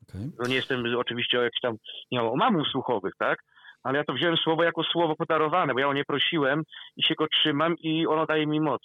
Okay. 0.09 0.31
No 0.39 0.47
nie 0.47 0.55
jestem 0.55 0.83
oczywiście 0.97 1.39
o 1.39 1.43
jakichś 1.43 1.61
tam, 1.61 1.75
nie 2.11 2.21
o 2.21 2.35
mamów 2.35 2.67
słuchowych, 2.67 3.13
tak? 3.19 3.39
Ale 3.83 3.97
ja 3.97 4.03
to 4.03 4.13
wziąłem 4.13 4.37
słowo 4.37 4.63
jako 4.63 4.83
słowo 4.83 5.15
podarowane, 5.15 5.73
bo 5.73 5.79
ja 5.79 5.87
o 5.87 5.93
nie 5.93 6.05
prosiłem 6.05 6.63
i 6.95 7.03
się 7.03 7.15
go 7.15 7.27
trzymam 7.27 7.75
i 7.77 8.07
ono 8.07 8.25
daje 8.25 8.47
mi 8.47 8.59
moc. 8.59 8.81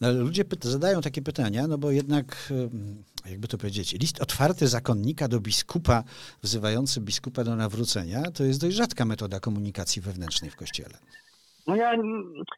No, 0.00 0.12
ludzie 0.12 0.44
zadają 0.60 1.00
takie 1.00 1.22
pytania, 1.22 1.66
no 1.66 1.78
bo 1.78 1.90
jednak, 1.90 2.52
jakby 3.30 3.48
to 3.48 3.58
powiedzieć, 3.58 3.92
list 3.92 4.22
otwarty 4.22 4.68
zakonnika 4.68 5.28
do 5.28 5.40
biskupa, 5.40 6.02
wzywający 6.42 7.00
biskupa 7.00 7.44
do 7.44 7.56
nawrócenia, 7.56 8.22
to 8.22 8.44
jest 8.44 8.60
dość 8.60 8.76
rzadka 8.76 9.04
metoda 9.04 9.40
komunikacji 9.40 10.02
wewnętrznej 10.02 10.50
w 10.50 10.56
Kościele. 10.56 10.98
No 11.66 11.76
ja 11.76 11.94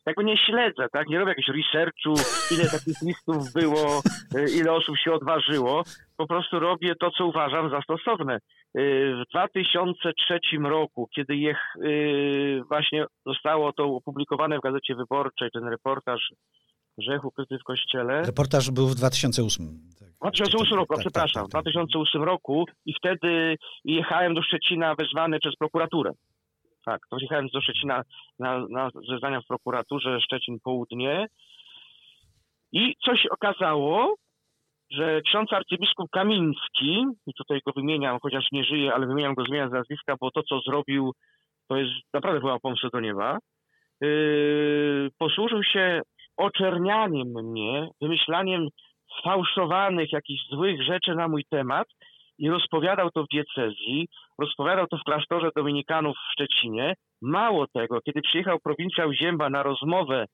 jakby 0.07 0.25
nie 0.25 0.37
śledzę, 0.37 0.87
tak? 0.93 1.09
Nie 1.09 1.19
robię 1.19 1.31
jakiegoś 1.31 1.57
researchu, 1.57 2.15
ile 2.55 2.71
takich 2.71 3.03
listów 3.03 3.53
było, 3.53 4.03
y, 4.37 4.47
ile 4.61 4.73
osób 4.73 4.99
się 4.99 5.13
odważyło. 5.13 5.83
Po 6.17 6.27
prostu 6.27 6.61
robię 6.61 6.95
to, 7.01 7.11
co 7.11 7.27
uważam 7.27 7.71
za 7.71 7.81
stosowne. 7.83 8.37
Y, 8.37 8.39
w 9.27 9.31
2003 9.31 10.39
roku, 10.63 11.09
kiedy 11.15 11.37
je, 11.37 11.57
y, 11.85 12.63
właśnie 12.69 13.05
zostało 13.27 13.73
to 13.73 13.85
opublikowane 13.85 14.59
w 14.59 14.63
Gazecie 14.63 14.95
Wyborczej, 14.95 15.51
ten 15.53 15.65
reportaż 15.65 16.33
Grzech 16.99 17.25
ukryty 17.25 17.59
w 17.59 17.65
kościele. 17.65 18.23
Reportaż 18.23 18.71
był 18.71 18.89
w 18.89 18.95
2008. 18.95 19.81
Tak. 19.99 20.09
2008 20.21 20.79
roku, 20.79 20.95
tak, 20.95 21.01
przepraszam, 21.01 21.47
w 21.47 21.51
tak, 21.51 21.63
2008 21.63 22.21
tak, 22.21 22.27
roku 22.27 22.65
i 22.87 22.95
wtedy 22.95 23.57
jechałem 23.85 24.35
do 24.35 24.43
Szczecina 24.43 24.95
wezwany 24.95 25.39
przez 25.39 25.57
prokuraturę. 25.57 26.13
Tak, 26.87 27.01
to 27.11 27.17
jechałem 27.21 27.49
do 27.49 27.61
Szczecina 27.61 28.03
na, 28.39 28.67
na 28.71 28.91
zeznania 29.11 29.41
w 29.41 29.47
prokuraturze 29.47 30.21
Szczecin 30.21 30.59
Południe. 30.65 31.27
I 32.73 32.95
coś 33.05 33.27
okazało, 33.27 34.15
że 34.91 35.21
ksiądz 35.23 35.53
arcybiskup 35.53 36.11
Kamiński, 36.11 37.05
i 37.27 37.35
tutaj 37.35 37.61
go 37.67 37.73
wymieniam, 37.77 38.19
chociaż 38.23 38.45
nie 38.53 38.65
żyje, 38.65 38.95
ale 38.95 39.07
wymieniam 39.07 39.35
go 39.35 39.45
zmieniam 39.45 39.71
z 39.71 39.73
nazwiska, 39.73 40.15
bo 40.21 40.31
to, 40.31 40.43
co 40.43 40.61
zrobił, 40.61 41.13
to 41.69 41.77
jest 41.77 41.93
naprawdę 42.15 42.41
była 42.41 42.59
pomsta 42.59 42.89
do 42.93 43.01
nieba, 43.01 43.39
yy, 44.01 45.11
posłużył 45.19 45.63
się 45.63 46.01
oczernianiem 46.37 47.29
mnie, 47.29 47.89
wymyślaniem 48.01 48.69
sfałszowanych, 49.19 50.13
jakichś 50.13 50.43
złych 50.51 50.83
rzeczy 50.83 51.15
na 51.15 51.29
mój 51.29 51.45
temat 51.51 51.89
i 52.39 52.51
rozpowiadał 52.51 53.11
to 53.11 53.25
w 53.25 53.29
diecezji, 53.29 54.09
rozpowiadał 54.39 54.87
to 54.87 54.97
w 54.97 55.05
klasztorze 55.05 55.51
dominikanów 55.57 56.17
w 56.17 56.33
Szczecinie. 56.33 56.95
Mało 57.23 57.67
tego, 57.67 58.01
kiedy 58.01 58.21
przyjechał 58.23 58.59
prowincjał 58.61 59.13
Zięba 59.13 59.51
na 59.51 59.63
rozmowę 59.63 60.27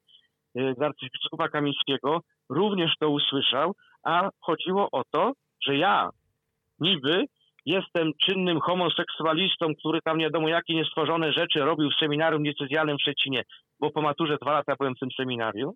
y, 0.59 0.75
z 0.79 0.83
arcybiskupa 0.83 1.49
Kamińskiego, 1.49 2.21
również 2.51 2.93
to 3.01 3.11
usłyszał, 3.11 3.73
a 4.05 4.31
chodziło 4.41 4.89
o 4.93 5.03
to, 5.11 5.33
że 5.67 5.77
ja 5.77 6.11
niby 6.79 7.25
jestem 7.67 8.13
czynnym 8.27 8.61
homoseksualistą, 8.61 9.75
który 9.75 10.01
tam 10.05 10.19
nie 10.19 10.25
wiadomo 10.25 10.49
jakie 10.49 10.75
niestworzone 10.75 11.33
rzeczy 11.33 11.61
robił 11.61 11.91
w 11.91 12.01
seminarium 12.01 12.43
diecezjalnym 12.43 12.97
w 12.99 13.03
Szczecinie, 13.03 13.43
bo 13.81 13.91
po 13.91 14.03
maturze 14.03 14.37
dwa 14.43 14.53
lata 14.53 14.75
byłem 14.79 14.95
w 14.95 14.99
tym 14.99 15.09
seminarium 15.17 15.73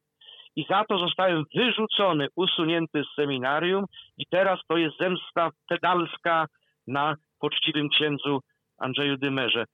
i 0.56 0.64
za 0.70 0.84
to 0.88 0.98
zostałem 0.98 1.44
wyrzucony, 1.54 2.28
usunięty 2.36 3.02
z 3.04 3.14
seminarium 3.16 3.84
i 4.18 4.26
teraz 4.30 4.60
to 4.68 4.76
jest 4.76 4.98
zemsta 5.00 5.50
pedalska 5.68 6.46
na 6.86 7.14
poczciwym 7.40 7.88
księdzu 7.88 8.40
Andrzeju 8.78 9.16
Dymerze. 9.16 9.64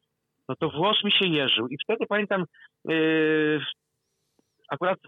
No 0.48 0.54
to 0.56 0.70
włos 0.70 1.04
mi 1.04 1.12
się 1.12 1.26
jeżył 1.26 1.68
i 1.68 1.76
wtedy 1.84 2.06
pamiętam 2.06 2.44
yy, 2.84 3.60
akurat 4.68 4.98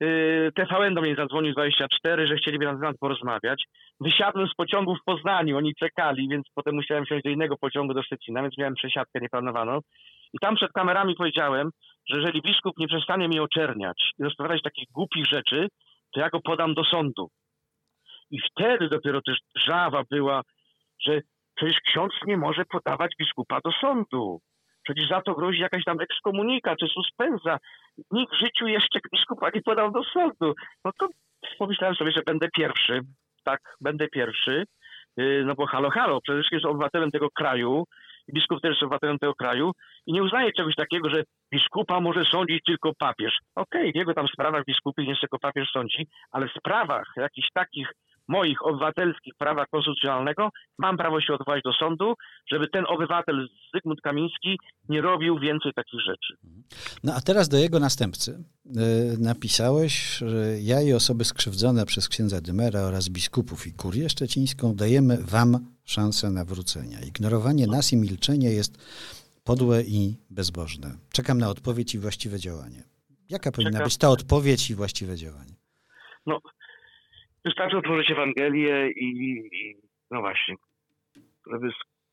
yy, 0.00 0.52
TVN 0.54 0.94
do 0.94 1.00
mnie 1.00 1.14
zadzwonił 1.16 1.52
24, 1.52 2.26
że 2.26 2.36
chcieliby 2.36 2.64
na 2.64 2.72
temat 2.72 2.96
porozmawiać. 3.00 3.64
Wysiadłem 4.00 4.48
z 4.48 4.54
pociągu 4.54 4.96
w 4.96 5.04
Poznaniu, 5.04 5.56
oni 5.56 5.74
czekali, 5.74 6.28
więc 6.28 6.46
potem 6.54 6.74
musiałem 6.74 7.04
wsiąść 7.04 7.24
do 7.24 7.30
innego 7.30 7.56
pociągu 7.56 7.94
do 7.94 8.02
Szczecina, 8.02 8.42
więc 8.42 8.58
miałem 8.58 8.74
przesiadkę 8.74 9.20
nieplanowaną. 9.20 9.78
I 10.32 10.38
tam 10.38 10.56
przed 10.56 10.72
kamerami 10.72 11.14
powiedziałem, 11.14 11.70
że 12.08 12.16
jeżeli 12.16 12.42
biskup 12.42 12.78
nie 12.78 12.88
przestanie 12.88 13.28
mnie 13.28 13.42
oczerniać 13.42 14.12
i 14.18 14.24
rozprawiać 14.24 14.62
takich 14.62 14.88
głupich 14.92 15.26
rzeczy, 15.26 15.68
to 16.14 16.20
ja 16.20 16.28
go 16.28 16.40
podam 16.40 16.74
do 16.74 16.84
sądu. 16.84 17.30
I 18.30 18.38
wtedy 18.50 18.88
dopiero 18.88 19.22
też 19.22 19.38
żawa 19.56 20.02
była, 20.10 20.42
że 21.06 21.20
przecież 21.54 21.80
ksiądz 21.80 22.12
nie 22.26 22.36
może 22.36 22.64
podawać 22.64 23.12
biskupa 23.18 23.60
do 23.64 23.72
sądu. 23.80 24.40
Przecież 24.84 25.08
za 25.08 25.22
to 25.22 25.34
grozi 25.34 25.58
jakaś 25.58 25.84
tam 25.84 26.00
ekskomunika 26.00 26.76
czy 26.76 26.86
suspensa. 26.86 27.58
Nikt 28.10 28.32
w 28.32 28.40
życiu 28.40 28.66
jeszcze 28.66 28.98
biskupa 29.12 29.50
nie 29.54 29.62
podał 29.62 29.92
do 29.92 30.04
sądu. 30.04 30.54
No 30.84 30.90
to 30.98 31.08
pomyślałem 31.58 31.96
sobie, 31.96 32.12
że 32.12 32.22
będę 32.26 32.48
pierwszy. 32.56 33.00
Tak, 33.44 33.60
będę 33.80 34.08
pierwszy. 34.08 34.64
Y, 35.20 35.42
no 35.46 35.54
bo 35.54 35.66
halo, 35.66 35.90
halo, 35.90 36.20
przecież 36.20 36.52
jest 36.52 36.64
obywatelem 36.64 37.10
tego 37.10 37.30
kraju 37.30 37.84
biskup 38.34 38.60
też 38.60 38.70
jest 38.70 38.82
obywatelem 38.82 39.18
tego 39.18 39.34
kraju 39.34 39.72
i 40.06 40.12
nie 40.12 40.22
uznaje 40.22 40.52
czegoś 40.52 40.74
takiego, 40.74 41.10
że 41.10 41.24
biskupa 41.52 42.00
może 42.00 42.24
sądzić 42.24 42.60
tylko 42.66 42.92
papież. 42.98 43.38
Okej, 43.54 43.80
okay, 43.80 43.92
w 43.92 43.96
jego 43.96 44.14
tam 44.14 44.28
sprawach 44.28 44.64
biskupy 44.64 45.02
nie 45.02 45.16
tylko 45.16 45.38
papież 45.38 45.68
sądzi, 45.72 46.06
ale 46.30 46.48
w 46.48 46.52
sprawach 46.52 47.12
jakichś 47.16 47.48
takich 47.54 47.88
moich 48.28 48.66
obywatelskich 48.66 49.34
prawa 49.38 49.66
konstytucjonalnego 49.66 50.48
mam 50.78 50.96
prawo 50.96 51.20
się 51.20 51.34
odwołać 51.34 51.62
do 51.64 51.72
sądu, 51.72 52.14
żeby 52.52 52.68
ten 52.68 52.84
obywatel 52.88 53.48
Zygmunt 53.74 54.00
Kamiński 54.00 54.58
nie 54.88 55.00
robił 55.00 55.38
więcej 55.38 55.72
takich 55.72 56.00
rzeczy. 56.00 56.34
No 57.04 57.12
a 57.16 57.20
teraz 57.20 57.48
do 57.48 57.56
jego 57.56 57.78
następcy 57.78 58.44
y, 58.66 58.72
napisałeś, 59.20 60.18
że 60.18 60.60
ja 60.60 60.82
i 60.82 60.92
osoby 60.92 61.24
skrzywdzone 61.24 61.86
przez 61.86 62.08
księdza 62.08 62.40
Dymera 62.40 62.80
oraz 62.80 63.08
biskupów 63.08 63.66
i 63.66 63.72
kurię 63.72 64.08
szczecińską 64.08 64.74
dajemy 64.74 65.18
wam 65.20 65.75
szansę 65.86 66.30
nawrócenia. 66.30 66.98
Ignorowanie 67.00 67.66
nas 67.66 67.92
i 67.92 67.96
milczenie 67.96 68.50
jest 68.50 68.72
podłe 69.44 69.82
i 69.82 70.16
bezbożne. 70.30 70.88
Czekam 71.12 71.38
na 71.38 71.48
odpowiedź 71.50 71.94
i 71.94 71.98
właściwe 71.98 72.38
działanie. 72.38 72.82
Jaka 73.30 73.52
powinna 73.52 73.70
Czekam. 73.70 73.84
być 73.84 73.98
ta 73.98 74.08
odpowiedź 74.08 74.70
i 74.70 74.74
właściwe 74.74 75.16
działanie? 75.16 75.54
No, 76.26 76.40
Wystarczy 77.46 77.76
otworzyć 77.76 78.10
Ewangelię 78.10 78.90
i, 78.90 79.04
i 79.04 79.74
no 80.10 80.20
właśnie, 80.20 80.54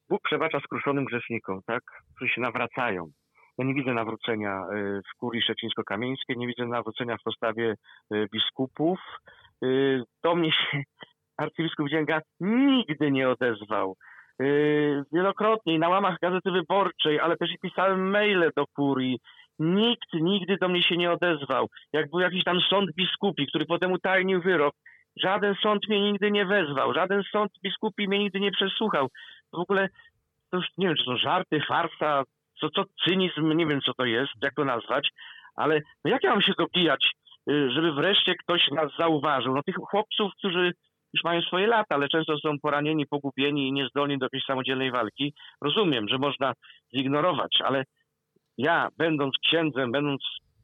Bóg 0.09 0.21
przebacza 0.23 0.59
skruszonym 0.59 1.05
grzesznikom, 1.05 1.61
tak, 1.65 1.83
którzy 2.15 2.33
się 2.33 2.41
nawracają. 2.41 3.11
Ja 3.57 3.65
nie 3.65 3.73
widzę 3.73 3.93
nawrócenia 3.93 4.65
y, 4.73 5.01
w 5.11 5.17
kurii 5.17 5.41
szczecińsko-kamieńskiej, 5.41 6.37
nie 6.37 6.47
widzę 6.47 6.65
nawrócenia 6.65 7.17
w 7.17 7.23
postawie 7.23 7.75
y, 8.13 8.27
biskupów. 8.33 8.99
Y, 9.63 10.03
do 10.23 10.35
mnie 10.35 10.51
się 10.51 10.83
arcybiskup 11.43 11.89
Dzięga 11.89 12.21
nigdy 12.39 13.11
nie 13.11 13.29
odezwał. 13.29 13.95
Wielokrotnie 15.13 15.79
na 15.79 15.89
łamach 15.89 16.17
Gazety 16.21 16.51
Wyborczej, 16.51 17.19
ale 17.19 17.37
też 17.37 17.51
i 17.51 17.59
pisałem 17.61 18.09
maile 18.09 18.49
do 18.55 18.65
kurii. 18.75 19.19
Nikt 19.59 20.13
nigdy 20.13 20.57
do 20.57 20.67
mnie 20.67 20.83
się 20.83 20.97
nie 20.97 21.11
odezwał. 21.11 21.67
Jak 21.93 22.09
był 22.09 22.19
jakiś 22.19 22.43
tam 22.43 22.61
sąd 22.69 22.91
biskupi, 22.95 23.47
który 23.47 23.65
potem 23.65 23.91
utajnił 23.91 24.41
wyrok, 24.41 24.75
Żaden 25.15 25.55
sąd 25.63 25.89
mnie 25.89 26.01
nigdy 26.01 26.31
nie 26.31 26.45
wezwał, 26.45 26.93
żaden 26.93 27.23
sąd 27.31 27.51
biskupi 27.63 28.07
mnie 28.07 28.19
nigdy 28.19 28.39
nie 28.39 28.51
przesłuchał. 28.51 29.07
W 29.53 29.59
ogóle, 29.59 29.89
to 30.51 30.57
już 30.57 30.67
nie 30.77 30.87
wiem, 30.87 30.95
czy 30.95 31.05
to 31.05 31.17
żarty, 31.17 31.61
farsa, 31.67 32.23
co, 32.59 32.69
co 32.69 32.83
cynizm, 33.05 33.57
nie 33.57 33.67
wiem 33.67 33.81
co 33.81 33.93
to 33.93 34.05
jest, 34.05 34.31
jak 34.41 34.53
to 34.53 34.65
nazwać, 34.65 35.09
ale 35.55 35.81
no 36.05 36.11
jak 36.11 36.23
ja 36.23 36.29
mam 36.29 36.41
się 36.41 36.53
dobijać, 36.57 37.11
y, 37.49 37.71
żeby 37.71 37.93
wreszcie 37.93 38.35
ktoś 38.35 38.71
nas 38.71 38.91
zauważył? 38.99 39.53
No 39.55 39.63
tych 39.63 39.75
chłopców, 39.75 40.31
którzy 40.37 40.71
już 41.13 41.23
mają 41.23 41.41
swoje 41.41 41.67
lata, 41.67 41.95
ale 41.95 42.09
często 42.09 42.37
są 42.37 42.59
poranieni, 42.59 43.07
pogubieni 43.07 43.67
i 43.67 43.73
niezdolni 43.73 44.17
do 44.17 44.25
jakiejś 44.25 44.45
samodzielnej 44.45 44.91
walki. 44.91 45.33
Rozumiem, 45.61 46.07
że 46.07 46.17
można 46.17 46.53
zignorować, 46.95 47.57
ale 47.63 47.83
ja, 48.57 48.87
będąc 48.97 49.35
księdzem, 49.47 49.91
będąc 49.91 50.21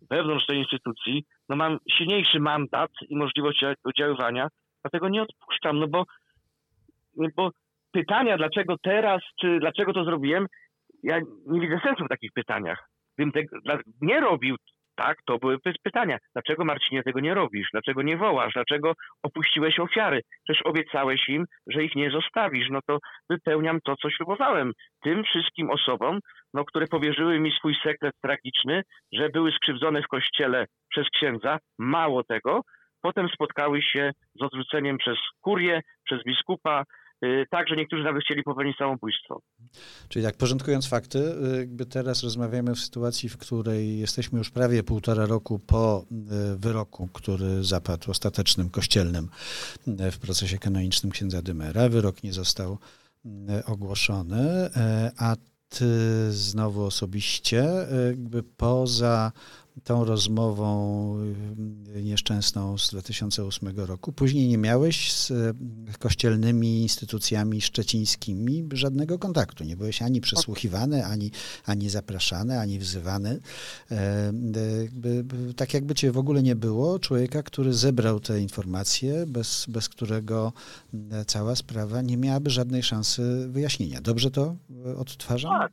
wewnątrz 0.10 0.46
tej 0.46 0.58
instytucji, 0.58 1.24
no 1.50 1.56
mam 1.56 1.78
silniejszy 1.92 2.40
mandat 2.40 2.92
i 3.10 3.16
możliwość 3.16 3.64
oddziaływania, 3.84 4.48
dlatego 4.84 5.10
nie 5.10 5.22
odpuszczam, 5.22 5.80
no 5.80 5.88
bo, 5.88 6.04
bo 7.36 7.50
pytania, 7.92 8.38
dlaczego 8.38 8.76
teraz, 8.84 9.22
czy 9.42 9.60
dlaczego 9.60 9.94
to 9.94 10.04
zrobiłem, 10.04 10.48
ja 11.04 11.20
nie 11.46 11.60
widzę 11.60 11.80
sensu 11.84 12.06
w 12.06 12.10
takich 12.10 12.32
pytaniach. 12.34 12.90
Gdybym 13.18 13.32
tego 13.32 13.58
nie 14.02 14.20
robił, 14.20 14.56
tak, 15.00 15.18
to 15.26 15.38
były 15.38 15.58
pytania. 15.84 16.18
Dlaczego 16.34 16.66
Marcinie 16.66 17.04
tego 17.04 17.20
nie 17.20 17.34
robisz? 17.34 17.68
Dlaczego 17.72 18.02
nie 18.02 18.18
wołasz? 18.18 18.54
Dlaczego 18.54 18.94
opuściłeś 19.24 19.80
ofiary? 19.80 20.22
Przecież 20.44 20.62
obiecałeś 20.66 21.30
im, 21.30 21.46
że 21.68 21.84
ich 21.84 21.96
nie 21.96 22.12
zostawisz. 22.12 22.68
No 22.70 22.80
to 22.88 23.00
wypełniam 23.30 23.80
to, 23.86 23.96
co 23.96 24.10
ślubowałem. 24.10 24.72
Tym 25.04 25.24
wszystkim 25.24 25.70
osobom, 25.70 26.20
no, 26.54 26.66
które 26.66 26.88
powierzyły 26.88 27.40
mi 27.40 27.52
swój 27.52 27.76
sekret 27.84 28.14
tragiczny, 28.22 28.82
że 29.14 29.30
były 29.30 29.52
skrzywdzone 29.52 30.02
w 30.02 30.08
kościele 30.08 30.66
przez 30.90 31.10
księdza. 31.10 31.58
Mało 31.78 32.24
tego, 32.24 32.62
potem 33.02 33.30
spotkały 33.30 33.82
się 33.82 34.12
z 34.36 34.42
odrzuceniem 34.42 34.98
przez 34.98 35.18
kurię, 35.42 35.82
przez 36.06 36.24
biskupa, 36.24 36.84
tak, 37.50 37.68
że 37.68 37.76
niektórzy 37.76 38.04
nawet 38.04 38.24
chcieli 38.24 38.44
popełnić 38.44 38.78
samobójstwo. 38.78 39.42
Czyli 40.10 40.26
tak, 40.26 40.38
porządkując 40.38 40.90
fakty, 40.90 41.20
y, 41.20 41.58
jakby 41.58 41.86
teraz 41.86 42.24
rozmawiamy 42.24 42.76
w 42.76 42.80
sytuacji, 42.80 43.30
w 43.30 43.38
której 43.38 44.00
jesteśmy 44.00 44.38
już 44.38 44.50
prawie 44.50 44.84
półtora 44.84 45.26
roku 45.26 45.60
po 45.60 46.06
y, 46.54 46.58
wyroku, 46.58 47.10
który 47.14 47.64
zapadł 47.64 48.12
ostatecznym, 48.12 48.70
kościelnym 48.70 49.30
w 50.12 50.18
procesie 50.18 50.58
kanonicznym 50.58 51.12
księdza 51.12 51.42
Dymera. 51.42 51.90
Wyrok 51.90 52.24
nie 52.24 52.34
został 52.34 52.78
ogłoszony, 53.66 54.70
a 55.18 55.36
ty 55.70 55.86
znowu 56.32 56.84
osobiście 56.84 57.68
jakby 58.08 58.44
poza 58.44 59.32
tą 59.84 60.06
rozmową 60.06 61.16
y, 61.96 62.04
nieszczęsną 62.04 62.78
z 62.78 62.92
2008 62.92 63.80
roku. 63.80 64.12
Później 64.12 64.48
nie 64.48 64.58
miałeś 64.58 65.14
z 65.14 65.32
y, 65.32 65.54
kościelnymi 66.00 66.82
instytucjami 66.82 67.62
szczecińskimi 67.62 68.70
żadnego 68.74 69.20
kontaktu. 69.20 69.64
Nie 69.64 69.78
byłeś 69.78 70.02
ani 70.02 70.22
przesłuchiwany, 70.22 71.06
ani, 71.06 71.32
ani 71.66 71.90
zapraszany, 71.90 72.60
ani 72.60 72.80
wzywany. 72.80 73.40
E, 73.92 74.32
tak 75.58 75.74
jakby 75.74 75.96
cię 75.96 76.12
w 76.12 76.18
ogóle 76.18 76.44
nie 76.44 76.56
było, 76.56 77.00
człowieka, 77.00 77.44
który 77.44 77.74
zebrał 77.74 78.20
te 78.20 78.40
informacje, 78.40 79.26
bez, 79.28 79.66
bez 79.70 79.90
którego 79.90 80.54
cała 81.28 81.56
sprawa 81.56 82.02
nie 82.02 82.18
miałaby 82.18 82.50
żadnej 82.50 82.84
szansy 82.84 83.48
wyjaśnienia. 83.50 84.02
Dobrze 84.02 84.32
to 84.32 84.56
odtwarzam? 84.98 85.52
Tak, 85.60 85.72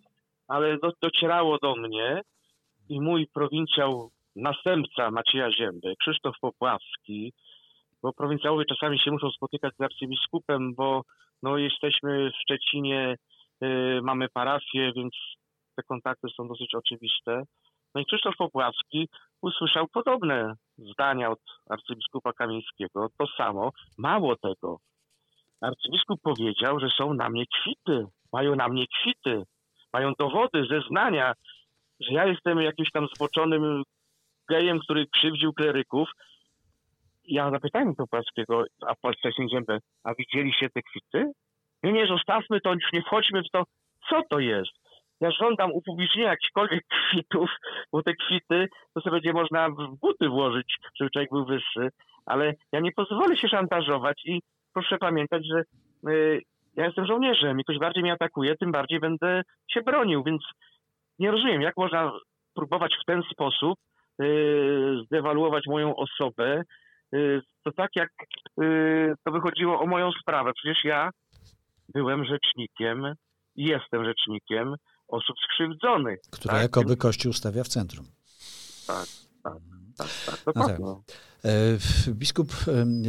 ale 0.49 0.79
do, 0.79 0.93
docierało 1.03 1.59
do 1.59 1.77
mnie, 1.77 2.23
i 2.89 3.01
mój 3.01 3.27
prowincjał, 3.35 4.11
następca 4.37 5.11
Macieja 5.11 5.53
Zięby, 5.53 5.95
Krzysztof 6.01 6.35
Popławski, 6.41 7.33
bo 8.03 8.13
prowincjałowie 8.13 8.65
czasami 8.65 8.99
się 8.99 9.11
muszą 9.11 9.31
spotykać 9.31 9.75
z 9.79 9.81
arcybiskupem, 9.81 10.75
bo 10.75 11.03
no, 11.43 11.59
jesteśmy 11.59 12.31
w 12.31 12.37
Szczecinie, 12.43 13.17
y, 13.65 14.01
mamy 14.03 14.29
parafię, 14.29 14.93
więc 14.97 15.15
te 15.77 15.83
kontakty 15.83 16.29
są 16.37 16.49
dosyć 16.49 16.75
oczywiste. 16.75 17.43
No 17.95 18.01
i 18.01 18.07
Krzysztof 18.07 18.37
Popławski 18.37 19.09
usłyszał 19.43 19.89
podobne 19.89 20.55
zdania 20.79 21.31
od 21.31 21.41
arcybiskupa 21.71 22.33
Kamińskiego, 22.33 23.09
to 23.19 23.27
samo. 23.37 23.71
Mało 23.99 24.37
tego, 24.37 24.79
arcybiskup 25.61 26.21
powiedział, 26.23 26.81
że 26.81 26.89
są 26.99 27.15
na 27.15 27.29
mnie 27.29 27.45
kwity, 27.47 28.07
mają 28.33 28.57
na 28.57 28.69
mnie 28.69 28.85
kwity, 29.01 29.43
mają 29.93 30.13
dowody, 30.19 30.67
zeznania, 30.71 31.33
że 32.01 32.13
ja 32.13 32.27
jestem 32.27 32.61
jakimś 32.61 32.91
tam 32.91 33.07
zboczonym 33.17 33.83
gejem, 34.49 34.79
który 34.79 35.07
krzywdził 35.07 35.53
kleryków. 35.53 36.09
Ja 37.25 37.51
zapytałem 37.51 37.95
Popłackiego, 37.95 38.65
a 38.87 39.13
wcześniej 39.13 39.49
Ziębę, 39.51 39.79
a 40.05 40.15
widzieliście 40.15 40.71
te 40.71 40.83
kwity? 40.83 41.33
Nie, 41.83 41.93
nie, 41.93 42.07
zostawmy 42.07 42.61
to, 42.61 42.75
już 42.75 42.93
nie 42.93 43.03
wchodźmy 43.03 43.43
w 43.43 43.51
to. 43.53 43.65
Co 44.11 44.23
to 44.31 44.39
jest? 44.39 44.73
Ja 45.21 45.31
żądam 45.31 45.73
upublicznienia 45.73 46.29
jakichkolwiek 46.29 46.85
kwitów, 47.09 47.51
bo 47.93 48.03
te 48.03 48.15
kwity 48.15 48.69
to 48.95 49.01
sobie 49.01 49.13
będzie 49.13 49.33
można 49.33 49.71
w 49.71 49.97
buty 50.01 50.29
włożyć, 50.29 50.77
żeby 51.01 51.11
człowiek 51.11 51.31
był 51.31 51.45
wyższy, 51.45 51.89
ale 52.27 52.55
ja 52.73 52.81
nie 52.81 52.93
pozwolę 52.93 53.37
się 53.37 53.49
szantażować 53.49 54.23
i 54.25 54.41
proszę 54.75 54.99
pamiętać, 54.99 55.43
że 55.47 55.63
y, 56.11 56.43
ja 56.77 56.85
jestem 56.87 57.07
żołnierzem 57.07 57.61
i 57.61 57.65
ktoś 57.65 57.79
bardziej 57.79 58.03
mnie 58.03 58.13
atakuje, 58.13 58.57
tym 58.57 58.73
bardziej 58.73 59.01
będę 59.01 59.43
się 59.71 59.83
bronił, 59.83 60.25
więc 60.25 60.43
nie 61.19 61.31
rozumiem, 61.31 61.63
jak 61.63 61.77
można 61.77 62.13
próbować 62.55 62.95
w 63.03 63.07
ten 63.07 63.23
sposób 63.33 63.79
yy, 64.19 65.05
zdewaluować 65.07 65.65
moją 65.67 65.97
osobę. 65.97 66.63
Yy, 67.13 67.43
to 67.65 67.73
tak 67.73 67.91
jak 67.97 68.09
yy, 68.59 69.15
to 69.25 69.33
wychodziło 69.33 69.81
o 69.81 69.87
moją 69.87 70.11
sprawę. 70.23 70.53
Przecież 70.55 70.85
ja 70.85 71.11
byłem 71.95 72.25
rzecznikiem 72.25 73.15
i 73.57 73.65
jestem 73.65 74.05
rzecznikiem 74.05 74.75
osób 75.09 75.37
skrzywdzonych. 75.45 76.19
Które 76.33 76.55
tak? 76.55 76.63
jakoby 76.63 76.97
Kościół 76.97 77.33
stawia 77.33 77.65
w 77.65 77.69
centrum. 77.69 78.07
Tak, 78.87 79.07
tak, 79.43 79.53
tak, 79.97 80.55
tak. 80.55 80.79
No 80.79 81.03
tak. 81.07 81.17
E, 81.47 82.13
biskup, 82.13 82.53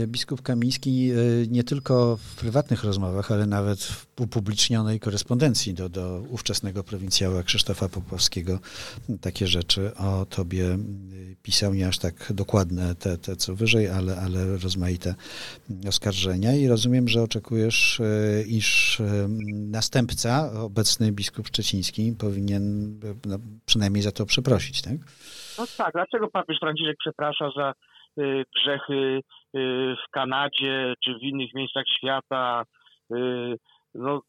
biskup 0.07 0.41
Kamiński 0.41 1.11
e, 1.11 1.15
nie 1.47 1.63
tylko 1.63 2.17
w 2.17 2.35
prywatnych 2.35 2.83
rozmowach, 2.83 3.31
ale 3.31 3.45
nawet 3.45 3.83
w 3.83 4.21
upublicznionej 4.21 4.99
korespondencji 4.99 5.73
do, 5.73 5.89
do 5.89 6.21
ówczesnego 6.29 6.83
prowincjała 6.83 7.43
Krzysztofa 7.43 7.89
Popławskiego 7.89 8.59
takie 9.21 9.47
rzeczy 9.47 9.95
o 9.95 10.25
tobie 10.25 10.77
pisał, 11.43 11.73
nie 11.73 11.87
aż 11.87 11.99
tak 11.99 12.33
dokładne 12.33 12.95
te, 12.95 13.17
te 13.17 13.35
co 13.35 13.55
wyżej, 13.55 13.89
ale, 13.89 14.17
ale 14.17 14.57
rozmaite 14.57 15.15
oskarżenia 15.87 16.55
i 16.55 16.67
rozumiem, 16.67 17.07
że 17.07 17.21
oczekujesz, 17.21 17.99
e, 17.99 18.41
iż 18.43 19.01
następca, 19.49 20.51
obecny 20.61 21.11
biskup 21.11 21.47
szczeciński 21.47 22.13
powinien 22.19 22.93
no, 23.25 23.37
przynajmniej 23.65 24.03
za 24.03 24.11
to 24.11 24.25
przeprosić, 24.25 24.81
tak? 24.81 24.97
No 25.57 25.65
tak, 25.77 25.93
dlaczego 25.93 26.29
papież 26.29 26.57
Franciszek 26.59 26.97
przeprasza 26.99 27.49
za 27.55 27.73
grzechy 28.55 29.21
y, 29.55 29.95
w 30.05 30.09
Kanadzie 30.11 30.93
czy 31.03 31.13
w 31.13 31.23
innych 31.23 31.53
miejscach 31.53 31.83
świata. 31.97 32.63
Y, 33.15 33.57
no, 33.95 34.21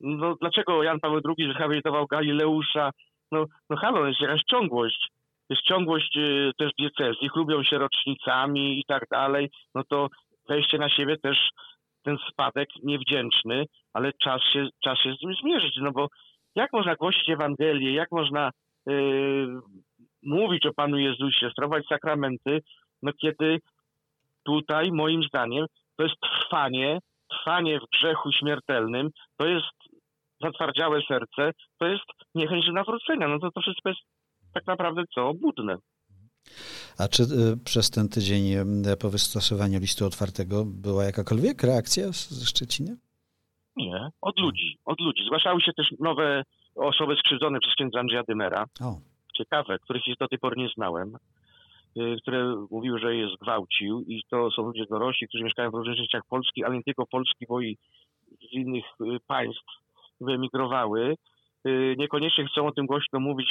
no 0.00 0.36
dlaczego 0.40 0.82
Jan 0.82 1.00
Paweł 1.00 1.20
II 1.24 1.52
zrehabilitował 1.52 2.06
Galileusza? 2.06 2.90
No, 3.32 3.44
no 3.70 3.76
halo, 3.76 4.06
jest 4.06 4.20
jakaś 4.20 4.40
ciągłość. 4.50 5.08
Jest 5.50 5.62
ciągłość 5.62 6.18
też 6.58 6.70
diecezji, 6.78 7.28
chlubią 7.28 7.62
się 7.62 7.78
rocznicami 7.78 8.80
i 8.80 8.84
tak 8.88 9.02
dalej. 9.10 9.50
No 9.74 9.82
to 9.88 10.08
wejście 10.48 10.78
na 10.78 10.88
siebie 10.88 11.16
też 11.16 11.50
ten 12.02 12.16
spadek 12.30 12.68
niewdzięczny, 12.82 13.64
ale 13.92 14.12
czas 14.12 14.42
się, 14.52 14.68
czas 14.84 14.98
się 14.98 15.14
z 15.14 15.22
nim 15.22 15.34
zmierzyć, 15.42 15.76
no 15.76 15.92
bo 15.92 16.08
jak 16.54 16.72
można 16.72 16.94
głosić 16.94 17.30
Ewangelię, 17.30 17.92
jak 17.92 18.08
można 18.12 18.50
yy, 18.86 19.60
mówić 20.22 20.66
o 20.66 20.74
Panu 20.74 20.98
Jezusie, 20.98 21.50
sprawować 21.50 21.86
sakramenty, 21.86 22.60
no 23.02 23.12
kiedy 23.12 23.58
tutaj 24.42 24.92
moim 24.92 25.22
zdaniem 25.22 25.66
to 25.96 26.04
jest 26.04 26.16
trwanie, 26.20 26.98
trwanie 27.30 27.80
w 27.80 27.98
grzechu 27.98 28.32
śmiertelnym, 28.32 29.10
to 29.36 29.46
jest 29.46 29.66
zatwardziałe 30.42 31.00
serce, 31.08 31.50
to 31.78 31.86
jest 31.86 32.04
niechęć 32.34 32.66
do 32.66 32.72
nawrócenia. 32.72 33.28
No 33.28 33.38
to 33.38 33.50
to 33.50 33.60
wszystko 33.60 33.88
jest 33.88 34.00
tak 34.54 34.66
naprawdę 34.66 35.02
co? 35.14 35.28
Obudne. 35.28 35.76
A 36.98 37.08
czy 37.08 37.22
y, 37.22 37.26
przez 37.64 37.90
ten 37.90 38.08
tydzień 38.08 38.52
y, 38.92 38.96
po 39.00 39.10
wystosowaniu 39.10 39.80
listu 39.80 40.06
otwartego 40.06 40.64
była 40.64 41.04
jakakolwiek 41.04 41.62
reakcja 41.62 42.04
ze 42.12 42.46
Szczecina? 42.46 42.92
Nie, 43.76 44.08
od 44.20 44.38
ludzi, 44.38 44.78
od 44.84 45.00
ludzi. 45.00 45.22
Zgłaszały 45.26 45.60
się 45.60 45.72
też 45.72 45.86
nowe 46.00 46.42
osoby 46.74 47.16
skrzywdzone 47.16 47.60
przez 47.60 47.74
księdza 47.74 48.00
Andrzeja 48.00 48.22
Dymera. 48.28 48.64
O 48.80 49.09
ciekawe, 49.40 49.78
których 49.78 50.02
do 50.20 50.28
tej 50.28 50.38
pory 50.38 50.56
nie 50.56 50.68
znałem, 50.76 51.16
y, 51.96 52.16
które 52.22 52.66
mówiły, 52.70 52.98
że 52.98 53.16
je 53.16 53.28
zgwałcił 53.28 54.00
i 54.00 54.22
to 54.30 54.50
są 54.50 54.62
ludzie 54.62 54.84
dorośli, 54.90 55.28
którzy 55.28 55.44
mieszkają 55.44 55.70
w 55.70 55.74
różnych 55.74 55.96
częściach 55.96 56.22
Polski, 56.28 56.64
ale 56.64 56.76
nie 56.76 56.82
tylko 56.82 57.06
Polski, 57.06 57.46
bo 57.48 57.60
i 57.60 57.78
z 58.50 58.52
innych 58.52 58.84
y, 58.84 59.20
państw 59.26 59.64
wyemigrowały. 60.20 61.16
Y, 61.66 61.94
niekoniecznie 61.98 62.46
chcą 62.46 62.66
o 62.66 62.72
tym 62.72 62.86
głośno 62.86 63.20
mówić, 63.20 63.48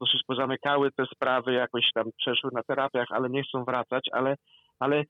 dosyć 0.00 0.22
pozamykały 0.26 0.92
te 0.92 1.06
sprawy, 1.06 1.52
jakoś 1.52 1.92
tam 1.94 2.04
przeszły 2.18 2.50
na 2.52 2.62
terapiach, 2.62 3.08
ale 3.10 3.30
nie 3.30 3.42
chcą 3.42 3.64
wracać, 3.64 4.04
ale, 4.12 4.36
ale 4.78 5.04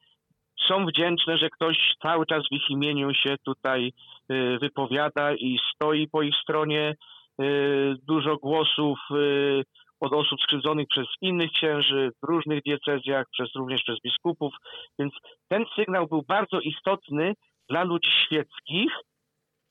są 0.69 0.87
wdzięczne, 0.87 1.39
że 1.39 1.51
ktoś 1.51 1.95
cały 2.03 2.27
czas 2.27 2.43
w 2.51 2.55
ich 2.55 2.71
imieniu 2.71 3.15
się 3.15 3.37
tutaj 3.45 3.93
wypowiada 4.61 5.35
i 5.35 5.59
stoi 5.75 6.09
po 6.09 6.23
ich 6.23 6.35
stronie. 6.43 6.95
Dużo 8.03 8.37
głosów 8.37 8.99
od 10.01 10.13
osób 10.13 10.41
skrzywdzonych 10.41 10.89
przez 10.89 11.07
innych 11.21 11.51
księży 11.51 12.11
w 12.23 12.27
różnych 12.27 12.63
diecezjach, 12.63 13.27
przez, 13.33 13.55
również 13.55 13.83
przez 13.83 14.01
biskupów. 14.05 14.55
Więc 14.99 15.15
ten 15.49 15.65
sygnał 15.77 16.07
był 16.07 16.23
bardzo 16.23 16.61
istotny 16.61 17.35
dla 17.69 17.85
ludzi 17.85 18.11
świeckich 18.27 18.93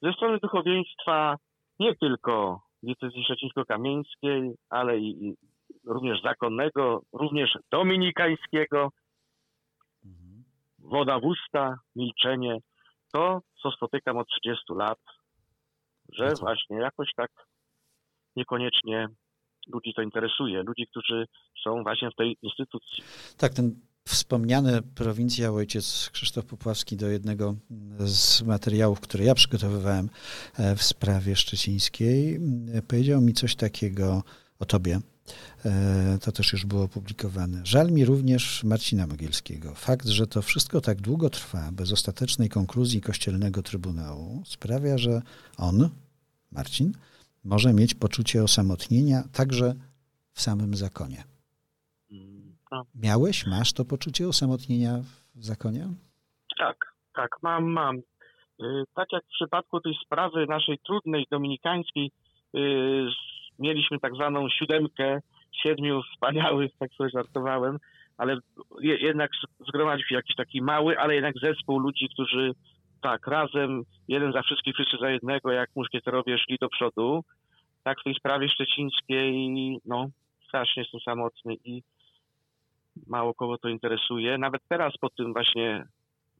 ze 0.01 0.13
strony 0.13 0.39
duchowieństwa 0.39 1.35
nie 1.79 1.95
tylko 1.95 2.61
diecezji 2.83 3.23
szczecińsko-kamieńskiej, 3.23 4.55
ale 4.69 4.99
i, 4.99 5.27
i 5.27 5.35
również 5.85 6.21
zakonnego, 6.21 7.01
również 7.13 7.57
dominikańskiego. 7.71 8.89
Woda 10.79 11.19
w 11.19 11.23
usta, 11.23 11.75
milczenie. 11.95 12.57
To, 13.13 13.41
co 13.61 13.71
spotykam 13.71 14.17
od 14.17 14.27
30 14.27 14.63
lat, 14.69 14.99
że 16.09 16.33
właśnie 16.39 16.77
jakoś 16.77 17.09
tak 17.15 17.31
niekoniecznie 18.35 19.07
ludzi 19.67 19.93
to 19.95 20.01
interesuje, 20.01 20.63
ludzi, 20.63 20.87
którzy 20.87 21.25
są 21.63 21.83
właśnie 21.83 22.11
w 22.11 22.15
tej 22.15 22.37
instytucji. 22.41 23.03
Tak, 23.37 23.53
ten 23.53 23.75
wspomniany 24.07 24.81
prowincjał 24.81 25.55
ojciec 25.55 26.09
Krzysztof 26.13 26.45
Popławski 26.45 26.97
do 26.97 27.09
jednego 27.09 27.55
z 27.99 28.41
materiałów, 28.41 28.99
które 28.99 29.25
ja 29.25 29.35
przygotowywałem 29.35 30.09
e, 30.57 30.75
w 30.75 30.83
sprawie 30.83 31.35
szczecińskiej, 31.35 32.39
e, 32.73 32.81
powiedział 32.81 33.21
mi 33.21 33.33
coś 33.33 33.55
takiego 33.55 34.23
o 34.59 34.65
tobie. 34.65 34.99
E, 35.65 36.17
to 36.21 36.31
też 36.31 36.53
już 36.53 36.65
było 36.65 36.83
opublikowane. 36.83 37.61
Żal 37.63 37.91
mi 37.91 38.05
również 38.05 38.63
Marcina 38.63 39.07
Mogielskiego. 39.07 39.75
Fakt, 39.75 40.07
że 40.07 40.27
to 40.27 40.41
wszystko 40.41 40.81
tak 40.81 41.01
długo 41.01 41.29
trwa, 41.29 41.71
bez 41.71 41.91
ostatecznej 41.91 42.49
konkluzji 42.49 43.01
Kościelnego 43.01 43.63
Trybunału, 43.63 44.43
sprawia, 44.45 44.97
że 44.97 45.21
on, 45.57 45.89
Marcin, 46.51 46.93
może 47.45 47.73
mieć 47.73 47.93
poczucie 47.93 48.43
osamotnienia 48.43 49.23
także 49.33 49.73
w 50.33 50.41
samym 50.41 50.75
zakonie. 50.75 51.23
Miałeś, 52.95 53.47
masz 53.47 53.73
to 53.73 53.85
poczucie 53.85 54.27
osamotnienia 54.27 54.93
w 55.35 55.43
zakonie? 55.43 55.87
Tak, 56.59 56.75
tak, 57.13 57.29
mam, 57.41 57.63
mam. 57.63 57.97
Y, 57.97 58.83
tak 58.95 59.07
jak 59.11 59.23
w 59.23 59.35
przypadku 59.35 59.81
tej 59.81 59.93
sprawy 60.05 60.45
naszej 60.47 60.77
trudnej, 60.79 61.25
dominikańskiej, 61.31 62.11
y, 62.55 63.07
mieliśmy 63.59 63.99
tak 63.99 64.15
zwaną 64.15 64.49
siódemkę 64.49 65.19
siedmiu 65.63 66.01
wspaniałych, 66.03 66.71
tak 66.79 66.93
sobie 66.93 67.09
żartowałem, 67.09 67.79
ale 68.17 68.37
je, 68.79 68.97
jednak 68.97 69.31
zgromadził 69.67 70.07
się 70.07 70.15
jakiś 70.15 70.35
taki 70.35 70.61
mały, 70.61 70.99
ale 70.99 71.15
jednak 71.15 71.35
zespół 71.41 71.79
ludzi, 71.79 72.09
którzy 72.13 72.53
tak, 73.05 73.27
razem, 73.27 73.83
jeden 74.07 74.33
za 74.33 74.41
wszystkich, 74.41 74.73
wszyscy 74.73 74.97
za 74.97 75.09
jednego, 75.09 75.51
jak 75.51 75.69
muszkieterowie 75.75 76.37
szli 76.37 76.57
do 76.61 76.69
przodu. 76.69 77.23
Tak 77.83 77.99
w 77.99 78.03
tej 78.03 78.15
sprawie 78.15 78.49
szczecińskiej, 78.49 79.57
no, 79.85 80.07
strasznie 80.47 80.83
jestem 80.83 80.99
samotny 80.99 81.55
i 81.65 81.83
mało 83.07 83.33
kogo 83.33 83.57
to 83.57 83.69
interesuje. 83.69 84.37
Nawet 84.37 84.61
teraz 84.69 84.97
po 84.97 85.09
tym 85.09 85.33
właśnie 85.33 85.85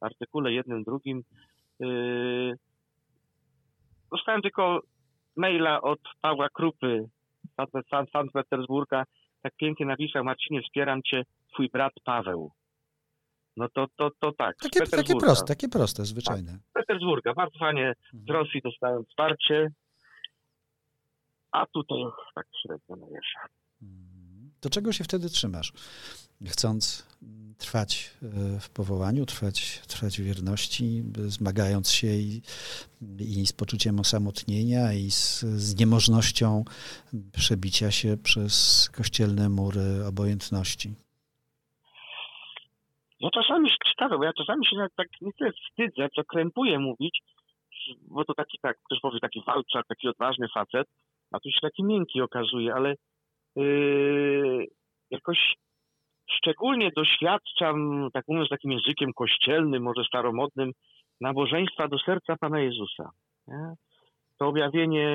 artykule 0.02 0.54
jednym, 0.54 0.84
drugim 0.84 1.24
yy, 1.80 2.58
dostałem 4.12 4.42
tylko 4.42 4.82
maila 5.36 5.82
od 5.82 6.00
Pawła 6.22 6.50
Krupy 6.50 7.10
z 7.58 7.90
Sankt 8.12 8.34
Petersburga. 8.34 9.04
Tak 9.42 9.54
pięknie 9.56 9.86
napisał, 9.86 10.24
Marcinie, 10.24 10.62
wspieram 10.62 11.04
cię, 11.04 11.24
twój 11.54 11.70
brat 11.70 11.94
Paweł. 12.04 12.52
No 13.58 13.70
to, 13.70 13.88
to, 13.98 14.12
to 14.20 14.32
tak. 14.32 14.58
Takie, 14.58 14.80
takie 14.80 15.16
proste, 15.16 15.46
takie 15.46 15.70
proste, 15.70 16.06
zwyczajne. 16.06 16.52
Tak, 16.52 16.62
Petersburga, 16.74 17.34
bardzo 17.34 17.60
fajnie 17.60 17.94
z 18.14 18.14
mhm. 18.14 18.40
Rosji 18.40 18.62
dostałem 18.64 19.06
wsparcie, 19.06 19.72
a 21.52 21.66
tutaj 21.66 22.04
tak 22.36 22.48
średnio 22.62 22.96
najeżdża. 22.96 23.40
Mhm. 23.82 24.52
To 24.60 24.70
czego 24.70 24.94
się 24.94 25.04
wtedy 25.04 25.30
trzymasz? 25.30 25.74
Chcąc 26.46 27.06
trwać 27.58 28.12
e, 28.24 28.60
w 28.60 28.70
powołaniu, 28.70 29.26
trwać, 29.26 29.82
trwać 29.88 30.22
w 30.22 30.24
wierności, 30.24 31.04
zmagając 31.28 31.92
się 31.92 32.08
i, 32.08 32.42
i 33.20 33.48
z 33.48 33.54
poczuciem 33.54 34.00
osamotnienia, 34.00 34.94
i 34.94 35.12
z, 35.12 35.40
z 35.40 35.76
niemożnością 35.76 36.64
przebicia 37.32 37.92
się 37.92 38.18
przez 38.18 38.90
kościelne 38.94 39.50
mury 39.50 40.06
obojętności. 40.06 40.96
Ja 43.20 43.30
czasami 43.30 43.70
ciekawe, 43.88 44.18
bo 44.18 44.24
ja 44.24 44.34
czasami 44.34 44.66
się 44.66 44.76
tak 44.96 45.08
nie 45.22 45.32
tyle 45.34 45.52
wstydzę, 45.52 46.10
co 46.16 46.24
krępuję 46.24 46.80
mówić, 46.80 47.22
bo 48.02 48.26
to 48.26 48.34
taki, 48.34 48.58
tak, 48.62 48.78
ktoś 48.86 49.00
powie, 49.00 49.20
taki 49.20 49.44
walczak, 49.48 49.88
taki 49.88 50.08
odważny 50.08 50.48
facet, 50.54 50.88
a 51.32 51.40
tu 51.40 51.50
się 51.50 51.60
taki 51.62 51.84
miękki 51.84 52.22
okazuje, 52.22 52.74
ale 52.74 52.96
yy, 53.56 54.68
jakoś 55.12 55.56
szczególnie 56.30 56.92
doświadczam, 56.96 58.08
tak 58.14 58.26
mówiąc 58.28 58.50
takim 58.50 58.72
językiem 58.72 59.14
kościelnym, 59.14 59.84
może 59.84 60.04
staromodnym, 60.04 60.72
nabożeństwa 61.22 61.88
do 61.88 62.00
serca 62.00 62.36
Pana 62.38 62.60
Jezusa. 62.60 63.10
Nie? 63.48 63.74
To 64.40 64.48
objawienie 64.48 65.08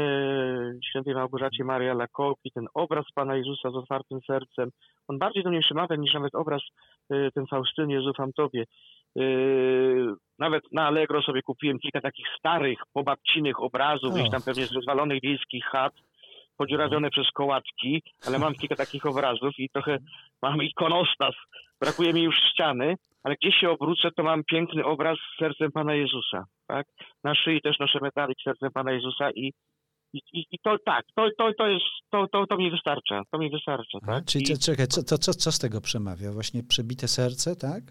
świętej 0.91 1.15
Małgorzacie 1.15 1.65
Maria 1.65 1.95
Lakoki, 1.95 2.51
ten 2.55 2.67
obraz 2.75 3.05
Pana 3.15 3.37
Jezusa 3.37 3.71
z 3.71 3.77
otwartym 3.77 4.21
sercem, 4.27 4.71
on 5.09 5.19
bardziej 5.19 5.43
do 5.43 5.51
mnie 5.51 5.61
przemawia 5.61 5.97
niż 5.97 6.15
nawet 6.15 6.35
obraz 6.35 6.63
y, 7.13 7.29
ten 7.35 7.47
Faustyny 7.47 7.93
Jezu 7.93 8.13
Tobie. 8.37 8.65
Y, 9.19 10.07
nawet 10.39 10.63
na 10.73 10.87
Allegro 10.87 11.23
sobie 11.23 11.43
kupiłem 11.43 11.79
kilka 11.79 12.01
takich 12.01 12.27
starych, 12.39 12.79
pobabcinych 12.93 13.63
obrazów, 13.63 14.15
gdzieś 14.15 14.31
tam 14.31 14.43
pewnie 14.43 14.67
z 14.67 14.73
rozwalonych 14.73 15.21
wiejskich 15.23 15.65
chat, 15.65 15.93
podziurawione 16.57 17.11
przez 17.11 17.31
kołatki, 17.35 18.03
ale 18.27 18.39
mam 18.39 18.55
kilka 18.55 18.77
takich 18.77 19.07
obrazów 19.07 19.59
i 19.59 19.69
trochę 19.71 19.99
mam 20.43 20.63
ikonostas. 20.63 21.35
Brakuje 21.81 22.13
mi 22.13 22.23
już 22.23 22.35
ściany, 22.53 22.95
ale 23.23 23.35
gdzieś 23.43 23.55
się 23.61 23.71
obrócę, 23.71 24.09
to 24.17 24.23
mam 24.23 24.45
piękny 24.45 24.85
obraz 24.85 25.19
z 25.19 25.39
sercem 25.39 25.73
Pana 25.73 25.95
Jezusa. 25.95 26.45
Tak? 26.67 26.87
Na 27.25 27.35
szyi 27.35 27.61
też 27.61 27.79
noszę 27.79 27.99
metalik 28.03 28.39
z 28.41 28.45
sercem 28.45 28.71
Pana 28.75 28.93
Jezusa 28.93 29.31
i, 29.31 29.53
i, 30.13 30.21
i 30.33 30.59
to 30.63 30.77
tak, 30.87 31.05
to, 31.17 31.29
to, 31.39 31.53
to 31.59 31.67
jest, 31.67 31.85
to, 32.11 32.27
to, 32.33 32.47
to 32.47 32.57
mi 32.57 32.71
wystarcza, 32.71 33.23
to 33.33 33.39
mi 33.39 33.51
wystarcza. 33.51 33.99
Tak? 34.07 34.25
Czyli 34.25 34.45
I, 34.53 34.59
czekaj, 34.59 34.87
co, 34.87 35.03
to, 35.03 35.19
co, 35.19 35.33
co 35.33 35.53
z 35.53 35.59
tego 35.59 35.81
przemawia? 35.81 36.31
Właśnie 36.33 36.63
przebite 36.63 37.09
serce, 37.09 37.57
tak? 37.57 37.83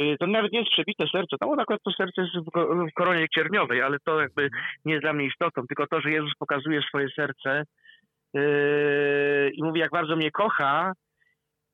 Y, 0.00 0.16
to 0.20 0.26
nawet 0.26 0.52
nie 0.52 0.58
jest 0.58 0.72
przebite 0.72 1.06
serce, 1.12 1.36
to 1.40 1.52
akurat 1.60 1.80
to 1.84 1.90
serce 1.90 2.22
jest 2.22 2.34
w 2.90 2.94
koronie 2.94 3.26
cierniowej, 3.34 3.82
ale 3.82 3.98
to 4.04 4.20
jakby 4.20 4.48
nie 4.84 4.92
jest 4.92 5.04
dla 5.04 5.12
mnie 5.12 5.26
istotą, 5.26 5.62
tylko 5.68 5.86
to, 5.86 6.00
że 6.00 6.10
Jezus 6.10 6.32
pokazuje 6.38 6.82
swoje 6.82 7.08
serce 7.16 7.64
yy, 8.34 9.50
i 9.54 9.62
mówi, 9.64 9.80
jak 9.80 9.90
bardzo 9.90 10.16
mnie 10.16 10.30
kocha 10.30 10.92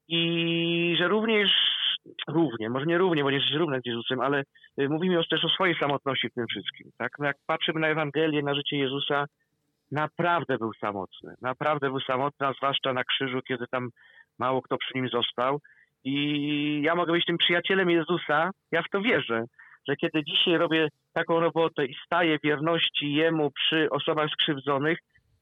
i 0.09 0.97
że 0.99 1.09
również, 1.09 1.51
równie, 2.29 2.71
może 2.71 2.87
nie 2.87 2.99
równie, 2.99 3.23
bo 3.23 3.31
nie 3.31 3.37
jesteś 3.37 3.55
równy 3.55 3.81
z 3.81 3.87
Jezusem, 3.87 4.21
ale 4.21 4.43
yy, 4.77 4.89
mówi 4.89 5.11
mi 5.11 5.17
też 5.31 5.45
o 5.45 5.49
swojej 5.49 5.75
samotności 5.75 6.29
w 6.29 6.35
tym 6.35 6.47
wszystkim. 6.47 6.91
Tak? 6.99 7.13
No 7.19 7.27
jak 7.27 7.37
patrzymy 7.47 7.81
na 7.81 7.89
Ewangelię, 7.89 8.43
na 8.43 8.55
życie 8.55 8.77
Jezusa, 8.77 9.27
naprawdę 9.93 10.59
był 10.59 10.73
samotny. 10.73 11.35
Naprawdę 11.43 11.89
był 11.89 12.01
samotny, 12.01 12.47
a 12.47 12.53
zwłaszcza 12.53 12.93
na 12.93 13.05
krzyżu, 13.05 13.41
kiedy 13.49 13.67
tam 13.67 13.89
mało 14.39 14.63
kto 14.63 14.79
przy 14.79 14.93
nim 14.95 15.09
został. 15.09 15.61
I 16.05 16.83
ja 16.85 16.95
mogę 16.95 17.13
być 17.13 17.25
tym 17.25 17.39
przyjacielem 17.39 17.91
Jezusa, 17.91 18.51
ja 18.73 18.83
w 18.83 18.91
to 18.91 19.01
wierzę, 19.01 19.45
że 19.89 19.97
kiedy 19.97 20.25
dzisiaj 20.25 20.57
robię 20.57 20.89
taką 21.13 21.41
robotę 21.41 21.87
i 21.87 21.95
staję 22.07 22.39
wierności 22.45 23.13
Jemu 23.13 23.51
przy 23.51 23.91
osobach 23.91 24.31
skrzywdzonych, 24.31 24.99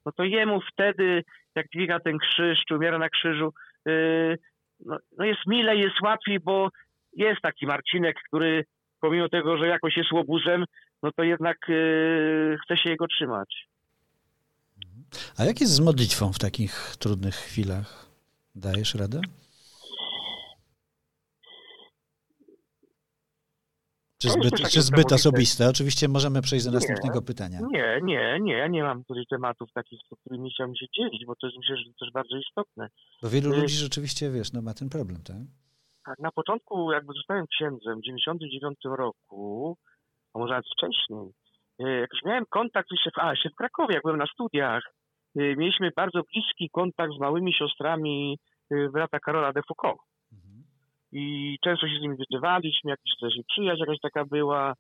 no 0.07 0.13
to 0.13 0.25
Jemu 0.25 0.61
wtedy, 0.73 1.23
jak 1.55 1.67
dźwiga 1.69 2.01
ten 2.01 2.19
krzyż, 2.19 2.59
czy 2.69 2.77
umiera 2.77 2.99
na 2.99 3.09
krzyżu, 3.09 3.53
yy, 3.87 4.37
no, 4.85 4.99
no 5.19 5.25
jest 5.25 5.41
milej, 5.47 5.81
jest 5.81 6.01
łatwiej, 6.03 6.41
bo 6.41 6.69
jest 7.13 7.41
taki 7.41 7.67
Marcinek, 7.67 8.17
który 8.29 8.65
pomimo 9.01 9.29
tego, 9.29 9.57
że 9.59 9.67
jakoś 9.67 9.97
jest 9.97 10.13
łobuzem, 10.13 10.65
no 11.03 11.13
to 11.13 11.23
jednak 11.23 11.57
yy, 11.69 12.59
chce 12.65 12.77
się 12.77 12.91
jego 12.91 13.07
trzymać. 13.07 13.69
A 15.39 15.45
jak 15.45 15.61
jest 15.61 15.73
z 15.73 15.81
modlitwą 15.81 16.33
w 16.33 16.39
takich 16.39 16.97
trudnych 16.99 17.35
chwilach? 17.35 18.07
Dajesz 18.55 18.95
radę? 18.95 19.21
Czy 24.23 24.29
zbyt, 24.29 24.71
czy 24.71 24.83
zbyt 24.83 25.13
osobiste? 25.13 25.69
Oczywiście 25.69 26.09
możemy 26.09 26.43
przejść 26.43 26.65
do 26.65 26.73
następnego 26.73 27.19
nie, 27.21 27.27
pytania. 27.27 27.59
Nie, 27.71 28.01
nie, 28.03 28.39
nie. 28.41 28.53
Ja 28.53 28.67
nie 28.67 28.83
mam 28.83 29.05
tutaj 29.05 29.25
tematów 29.31 29.73
takich, 29.73 29.99
z 30.01 30.21
którymi 30.21 30.51
chciałbym 30.51 30.77
się 30.77 30.87
dzielić, 30.97 31.27
bo 31.27 31.35
to 31.37 31.47
jest 31.47 31.59
myślę, 31.59 31.77
że 31.77 31.85
też 32.01 32.13
bardzo 32.13 32.37
istotne. 32.37 32.89
Bo 33.23 33.29
wielu 33.29 33.53
y- 33.53 33.57
ludzi 33.57 33.75
rzeczywiście, 33.75 34.31
wiesz, 34.31 34.53
no 34.53 34.63
ma 34.63 34.75
ten 34.75 34.89
problem, 34.89 35.23
tak? 35.23 35.37
Tak, 36.07 36.19
na 36.19 36.31
początku 36.31 36.93
jakby 36.93 37.13
zostałem 37.13 37.47
księdzem 37.47 37.99
w 37.99 38.05
99 38.05 38.79
roku, 38.85 39.77
a 40.35 40.39
może 40.39 40.53
nawet 40.53 40.67
wcześniej, 40.77 41.27
y, 41.81 42.01
jakoś 42.01 42.21
miałem 42.25 42.45
kontakt 42.51 42.91
jeszcze 42.91 43.11
w, 43.11 43.19
a, 43.19 43.31
jeszcze 43.31 43.51
w 43.51 43.55
Krakowie, 43.55 43.95
jak 43.95 44.03
byłem 44.03 44.19
na 44.19 44.27
studiach, 44.27 44.83
y, 45.41 45.55
mieliśmy 45.59 45.91
bardzo 45.97 46.23
bliski 46.33 46.71
kontakt 46.71 47.13
z 47.17 47.21
małymi 47.21 47.53
siostrami 47.55 48.39
brata 48.93 49.19
Karola 49.21 49.53
de 49.53 49.63
Foucault 49.69 50.01
i 51.19 51.59
często 51.65 51.89
się 51.89 51.99
z 51.99 52.03
nimi 52.03 52.17
widzieliśmy, 52.17 52.91
jakiś 52.91 53.13
też 53.21 53.35
przyjaźń 53.49 53.81
jakaś 53.81 54.01
taka 54.01 54.25
była. 54.25 54.75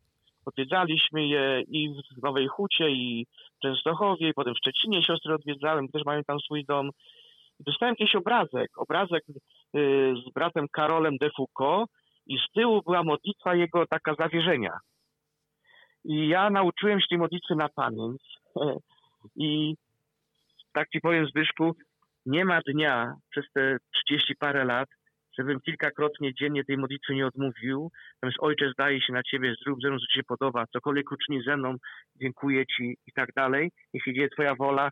Odwiedzaliśmy 0.46 1.26
je 1.26 1.62
i 1.68 1.88
w 1.88 2.22
Nowej 2.22 2.46
Hucie, 2.46 2.90
i 2.90 3.26
w 3.56 3.62
Częstochowie, 3.62 4.28
i 4.28 4.34
potem 4.34 4.54
w 4.54 4.58
Szczecinie 4.58 5.02
siostry 5.02 5.34
odwiedzałem, 5.34 5.88
też 5.88 6.04
mają 6.04 6.24
tam 6.24 6.40
swój 6.40 6.64
dom. 6.64 6.90
I 7.60 7.64
dostałem 7.64 7.94
jakiś 7.98 8.14
obrazek, 8.14 8.70
obrazek 8.76 9.24
y, 9.28 9.34
z 10.26 10.32
bratem 10.34 10.66
Karolem 10.72 11.16
de 11.16 11.30
Foucault 11.36 11.90
i 12.26 12.38
z 12.38 12.52
tyłu 12.54 12.82
była 12.82 13.02
modlitwa 13.02 13.54
jego 13.54 13.86
taka 13.86 14.14
zawierzenia. 14.14 14.78
I 16.04 16.28
ja 16.28 16.50
nauczyłem 16.50 17.00
się 17.00 17.06
tej 17.08 17.18
modlitwy 17.18 17.54
na 17.54 17.68
pamięć. 17.68 18.22
I 19.36 19.74
tak 20.72 20.88
ci 20.88 21.00
powiem, 21.00 21.26
Zbyszku, 21.26 21.76
nie 22.26 22.44
ma 22.44 22.60
dnia 22.66 23.14
przez 23.30 23.44
te 23.54 23.76
30 24.04 24.34
parę 24.36 24.64
lat, 24.64 24.88
żebym 25.38 25.60
kilkakrotnie 25.60 26.34
dziennie 26.34 26.64
tej 26.64 26.76
modlitwy 26.78 27.14
nie 27.14 27.26
odmówił. 27.26 27.90
Natomiast 28.14 28.38
Ojcze, 28.40 28.70
zdaje 28.72 29.00
się 29.00 29.12
na 29.12 29.22
Ciebie, 29.22 29.54
zrób 29.64 29.78
ze 29.82 29.88
mną, 29.88 29.98
co 29.98 30.06
Ci 30.06 30.18
się 30.18 30.24
podoba, 30.28 30.64
cokolwiek 30.72 31.12
uczyni 31.12 31.42
ze 31.42 31.56
mną, 31.56 31.74
dziękuję 32.16 32.66
Ci 32.66 32.96
i 33.06 33.12
tak 33.12 33.28
dalej, 33.36 33.70
jeśli 33.94 34.14
dzieje 34.14 34.28
Twoja 34.28 34.54
wola. 34.54 34.90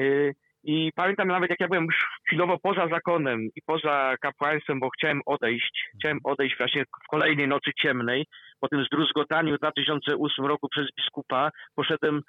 Y, 0.00 0.32
I 0.64 0.90
pamiętam 0.94 1.28
nawet, 1.28 1.50
jak 1.50 1.60
ja 1.60 1.68
byłem 1.68 1.84
już 1.84 2.06
chwilowo 2.26 2.58
poza 2.62 2.88
zakonem 2.88 3.40
i 3.56 3.62
poza 3.66 4.14
kapłaństwem, 4.20 4.80
bo 4.80 4.90
chciałem 4.90 5.20
odejść, 5.26 5.90
chciałem 5.98 6.18
odejść 6.24 6.58
właśnie 6.58 6.84
w 6.84 7.10
kolejnej 7.10 7.48
nocy 7.48 7.70
ciemnej, 7.78 8.26
po 8.60 8.68
tym 8.68 8.84
zdruzgotaniu 8.84 9.56
w 9.56 9.58
2008 9.58 10.46
roku 10.46 10.68
przez 10.68 10.86
biskupa, 10.96 11.50
poszedłem 11.74 12.20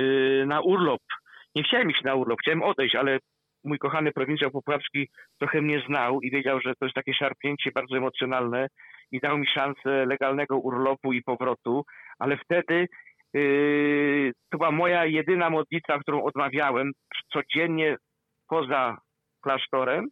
y, 0.00 0.44
na 0.46 0.60
urlop. 0.60 1.02
Nie 1.54 1.62
chciałem 1.62 1.90
iść 1.90 2.02
na 2.02 2.14
urlop, 2.14 2.40
chciałem 2.40 2.62
odejść, 2.62 2.94
ale 2.94 3.18
mój 3.64 3.78
kochany 3.78 4.12
prowincjał 4.12 4.50
popławski 4.50 5.08
trochę 5.38 5.62
mnie 5.62 5.82
znał 5.86 6.20
i 6.20 6.30
wiedział, 6.30 6.60
że 6.60 6.74
to 6.74 6.84
jest 6.86 6.94
takie 6.94 7.14
szarpnięcie 7.14 7.70
bardzo 7.74 7.96
emocjonalne 7.96 8.68
i 9.12 9.20
dał 9.20 9.38
mi 9.38 9.46
szansę 9.46 10.06
legalnego 10.06 10.58
urlopu 10.58 11.12
i 11.12 11.22
powrotu, 11.22 11.84
ale 12.18 12.36
wtedy 12.36 12.88
yy, 13.34 14.32
to 14.50 14.58
była 14.58 14.70
moja 14.70 15.06
jedyna 15.06 15.50
modlitwa, 15.50 15.98
którą 15.98 16.22
odmawiałem 16.22 16.92
codziennie 17.32 17.96
poza 18.48 18.98
klasztorem 19.40 20.08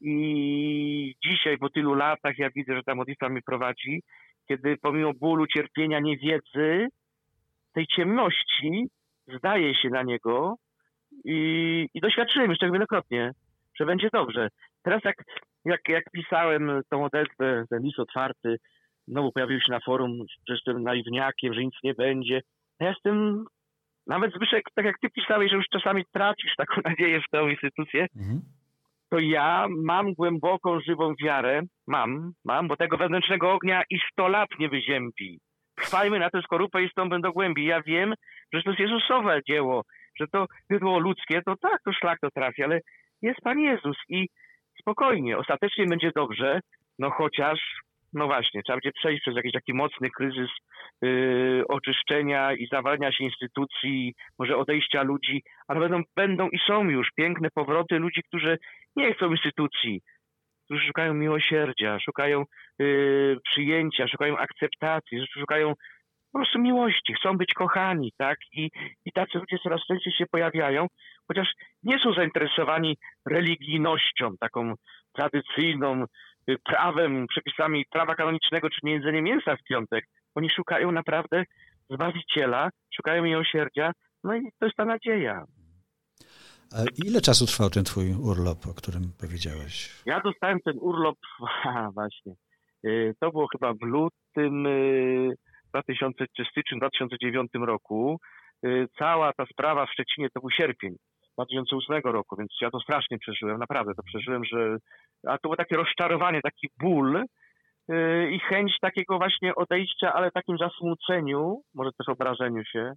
i 0.00 1.14
dzisiaj 1.24 1.58
po 1.58 1.70
tylu 1.70 1.94
latach 1.94 2.38
ja 2.38 2.50
widzę, 2.50 2.76
że 2.76 2.82
ta 2.82 2.94
modlitwa 2.94 3.28
mnie 3.28 3.40
prowadzi, 3.46 4.02
kiedy 4.48 4.76
pomimo 4.76 5.12
bólu, 5.14 5.46
cierpienia, 5.46 6.00
niewiedzy, 6.00 6.88
tej 7.72 7.86
ciemności 7.86 8.88
zdaje 9.36 9.74
się 9.74 9.88
na 9.88 10.02
niego 10.02 10.56
i, 11.24 11.88
i 11.94 12.00
doświadczyłem 12.00 12.50
już 12.50 12.58
tego 12.58 12.72
wielokrotnie, 12.72 13.32
że 13.80 13.86
będzie 13.86 14.08
dobrze. 14.12 14.48
Teraz 14.82 15.04
jak, 15.04 15.16
jak, 15.64 15.80
jak 15.88 16.04
pisałem 16.12 16.80
tą 16.90 17.04
odezwę, 17.04 17.64
ten 17.70 17.82
list 17.82 17.98
otwarty, 17.98 18.56
znowu 19.08 19.32
pojawił 19.32 19.60
się 19.60 19.72
na 19.72 19.80
forum, 19.80 20.24
że 20.48 20.54
jestem 20.54 20.82
naiwniakiem, 20.82 21.54
że 21.54 21.64
nic 21.64 21.74
nie 21.84 21.94
będzie. 21.94 22.40
Ja 22.80 22.88
jestem, 22.88 23.44
nawet 24.06 24.34
Zbyszek, 24.34 24.62
tak 24.74 24.84
jak 24.84 24.98
ty 24.98 25.10
pisałeś, 25.10 25.50
że 25.50 25.56
już 25.56 25.66
czasami 25.72 26.04
tracisz 26.12 26.56
taką 26.56 26.80
nadzieję 26.90 27.20
w 27.20 27.30
tę 27.30 27.50
instytucję, 27.50 28.06
mhm. 28.16 28.40
to 29.10 29.18
ja 29.18 29.66
mam 29.68 30.14
głęboką, 30.14 30.80
żywą 30.80 31.14
wiarę, 31.24 31.62
mam, 31.86 32.32
mam, 32.44 32.68
bo 32.68 32.76
tego 32.76 32.96
wewnętrznego 32.96 33.52
ognia 33.52 33.82
i 33.90 33.98
sto 34.12 34.28
lat 34.28 34.48
nie 34.58 34.68
wyziębi. 34.68 35.38
Trwajmy 35.76 36.18
na 36.18 36.30
tę 36.30 36.42
skorupę 36.42 36.82
i 36.82 36.88
stąpę 36.88 37.20
do 37.20 37.32
głębi. 37.32 37.64
Ja 37.64 37.82
wiem, 37.82 38.14
że 38.52 38.62
to 38.62 38.70
jest 38.70 38.80
Jezusowe 38.80 39.40
dzieło, 39.48 39.82
że 40.20 40.26
to 40.28 40.46
było 40.70 40.98
ludzkie, 40.98 41.42
to 41.42 41.56
tak, 41.56 41.82
to 41.84 41.92
szlak 41.92 42.18
to 42.20 42.30
trafi, 42.30 42.62
ale 42.62 42.80
jest 43.22 43.40
Pan 43.40 43.58
Jezus 43.58 43.96
i 44.08 44.28
spokojnie, 44.80 45.38
ostatecznie 45.38 45.86
będzie 45.86 46.10
dobrze, 46.16 46.60
no 46.98 47.10
chociaż, 47.10 47.60
no 48.12 48.26
właśnie, 48.26 48.62
trzeba 48.62 48.76
będzie 48.76 48.92
przejść 48.92 49.22
przez 49.22 49.36
jakiś 49.36 49.52
taki 49.52 49.74
mocny 49.74 50.10
kryzys 50.10 50.50
yy, 51.02 51.64
oczyszczenia 51.68 52.52
i 52.54 52.66
zawalenia 52.66 53.12
się 53.12 53.24
instytucji, 53.24 54.14
może 54.38 54.56
odejścia 54.56 55.02
ludzi, 55.02 55.42
ale 55.68 55.80
będą, 55.80 56.02
będą 56.16 56.48
i 56.48 56.58
są 56.66 56.84
już 56.84 57.08
piękne 57.16 57.48
powroty 57.54 57.98
ludzi, 57.98 58.22
którzy 58.22 58.58
nie 58.96 59.14
chcą 59.14 59.30
instytucji, 59.30 60.00
którzy 60.64 60.86
szukają 60.86 61.14
miłosierdzia, 61.14 61.98
szukają 62.00 62.44
yy, 62.78 63.36
przyjęcia, 63.50 64.08
szukają 64.08 64.38
akceptacji, 64.38 65.26
szukają 65.38 65.74
po 66.32 66.38
prostu 66.38 66.58
miłości, 66.58 67.14
chcą 67.14 67.36
być 67.36 67.54
kochani, 67.54 68.12
tak? 68.18 68.38
I, 68.52 68.70
I 69.04 69.12
tacy 69.12 69.38
ludzie 69.38 69.58
coraz 69.62 69.80
częściej 69.88 70.12
się 70.12 70.26
pojawiają, 70.26 70.86
chociaż 71.28 71.48
nie 71.82 71.98
są 71.98 72.12
zainteresowani 72.14 72.96
religijnością, 73.26 74.30
taką 74.40 74.74
tradycyjną, 75.12 76.04
y, 76.50 76.56
prawem, 76.64 77.26
przepisami 77.26 77.84
prawa 77.90 78.14
kanonicznego, 78.14 78.70
czy 78.70 78.78
nie 78.82 78.92
jedzenie 78.92 79.22
mięsa 79.22 79.56
w 79.56 79.62
piątek. 79.62 80.04
Oni 80.34 80.50
szukają 80.50 80.92
naprawdę 80.92 81.44
Zbawiciela, 81.90 82.68
szukają 82.96 83.22
miłosierdzia, 83.22 83.92
no 84.24 84.36
i 84.36 84.42
to 84.58 84.66
jest 84.66 84.76
ta 84.76 84.84
nadzieja. 84.84 85.44
A 86.72 86.78
ile 87.04 87.20
czasu 87.20 87.46
trwał 87.46 87.70
ten 87.70 87.84
twój 87.84 88.14
urlop, 88.14 88.66
o 88.66 88.74
którym 88.74 89.12
powiedziałeś? 89.20 90.02
Ja 90.06 90.20
dostałem 90.20 90.58
ten 90.64 90.74
urlop, 90.80 91.18
właśnie, 91.94 92.32
y, 92.86 93.14
to 93.20 93.30
było 93.30 93.46
chyba 93.52 93.72
w 93.72 93.82
lutym 93.82 94.66
2000, 95.74 96.24
czy 96.36 96.44
styczniu 96.44 96.78
2009 96.78 97.50
roku. 97.54 98.20
Y, 98.66 98.86
cała 98.98 99.32
ta 99.32 99.46
sprawa 99.46 99.86
w 99.86 99.92
Szczecinie 99.92 100.28
to 100.34 100.40
był 100.40 100.50
sierpień 100.50 100.96
2008 101.38 102.02
roku, 102.04 102.36
więc 102.36 102.50
ja 102.60 102.70
to 102.70 102.80
strasznie 102.80 103.18
przeżyłem, 103.18 103.58
naprawdę 103.58 103.94
to 103.94 104.02
przeżyłem, 104.02 104.44
że 104.44 104.76
a 105.26 105.32
to 105.32 105.42
było 105.42 105.56
takie 105.56 105.76
rozczarowanie, 105.76 106.40
taki 106.42 106.68
ból 106.80 107.24
yy, 107.88 108.30
i 108.32 108.40
chęć 108.40 108.76
takiego 108.80 109.18
właśnie 109.18 109.54
odejścia, 109.54 110.12
ale 110.12 110.30
takim 110.30 110.58
zasmuceniu, 110.58 111.62
może 111.74 111.90
też 111.98 112.08
obrażeniu 112.08 112.64
się. 112.64 112.92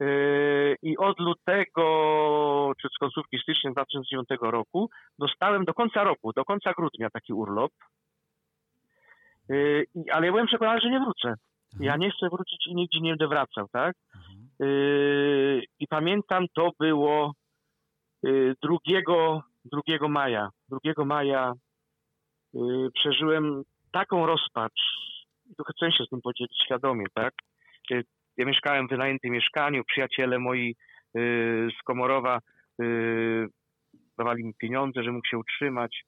Yy, 0.00 0.76
I 0.82 0.96
od 0.96 1.20
lutego, 1.20 2.72
czy 2.82 2.88
z 2.94 2.98
końcówki 2.98 3.38
stycznia 3.38 3.70
2009 3.70 4.28
roku, 4.40 4.90
dostałem 5.18 5.64
do 5.64 5.74
końca 5.74 6.04
roku, 6.04 6.32
do 6.32 6.44
końca 6.44 6.72
grudnia 6.72 7.10
taki 7.10 7.32
urlop. 7.32 7.72
Ale 10.12 10.26
ja 10.26 10.32
byłem 10.32 10.46
przekonany, 10.46 10.80
że 10.80 10.90
nie 10.90 11.00
wrócę. 11.00 11.34
Ja 11.80 11.96
nie 11.96 12.10
chcę 12.10 12.28
wrócić 12.28 12.66
i 12.66 12.74
nigdzie 12.74 13.00
nie 13.00 13.10
będę 13.10 13.28
wracał, 13.28 13.68
tak? 13.72 13.96
Yy, 14.60 15.62
I 15.78 15.86
pamiętam, 15.86 16.46
to 16.54 16.70
było 16.80 17.32
yy, 18.22 18.54
2, 18.62 19.42
2 19.64 20.08
maja. 20.08 20.48
2 20.68 21.04
maja 21.04 21.52
yy, 22.54 22.90
przeżyłem 22.94 23.62
taką 23.92 24.26
rozpacz, 24.26 24.80
trochę 25.56 25.72
chcę 25.76 25.92
się 25.92 26.04
z 26.04 26.08
tym 26.08 26.20
podzielić 26.20 26.62
świadomie, 26.64 27.06
tak? 27.14 27.34
Yy, 27.90 28.04
ja 28.36 28.44
mieszkałem 28.44 28.86
w 28.86 28.90
wynajętym 28.90 29.32
mieszkaniu, 29.32 29.84
przyjaciele 29.84 30.38
moi 30.38 30.76
yy, 31.14 31.68
z 31.80 31.82
Komorowa 31.82 32.38
yy, 32.78 33.48
dawali 34.18 34.44
mi 34.44 34.54
pieniądze, 34.54 35.02
że 35.02 35.12
mógł 35.12 35.26
się 35.26 35.38
utrzymać. 35.38 36.04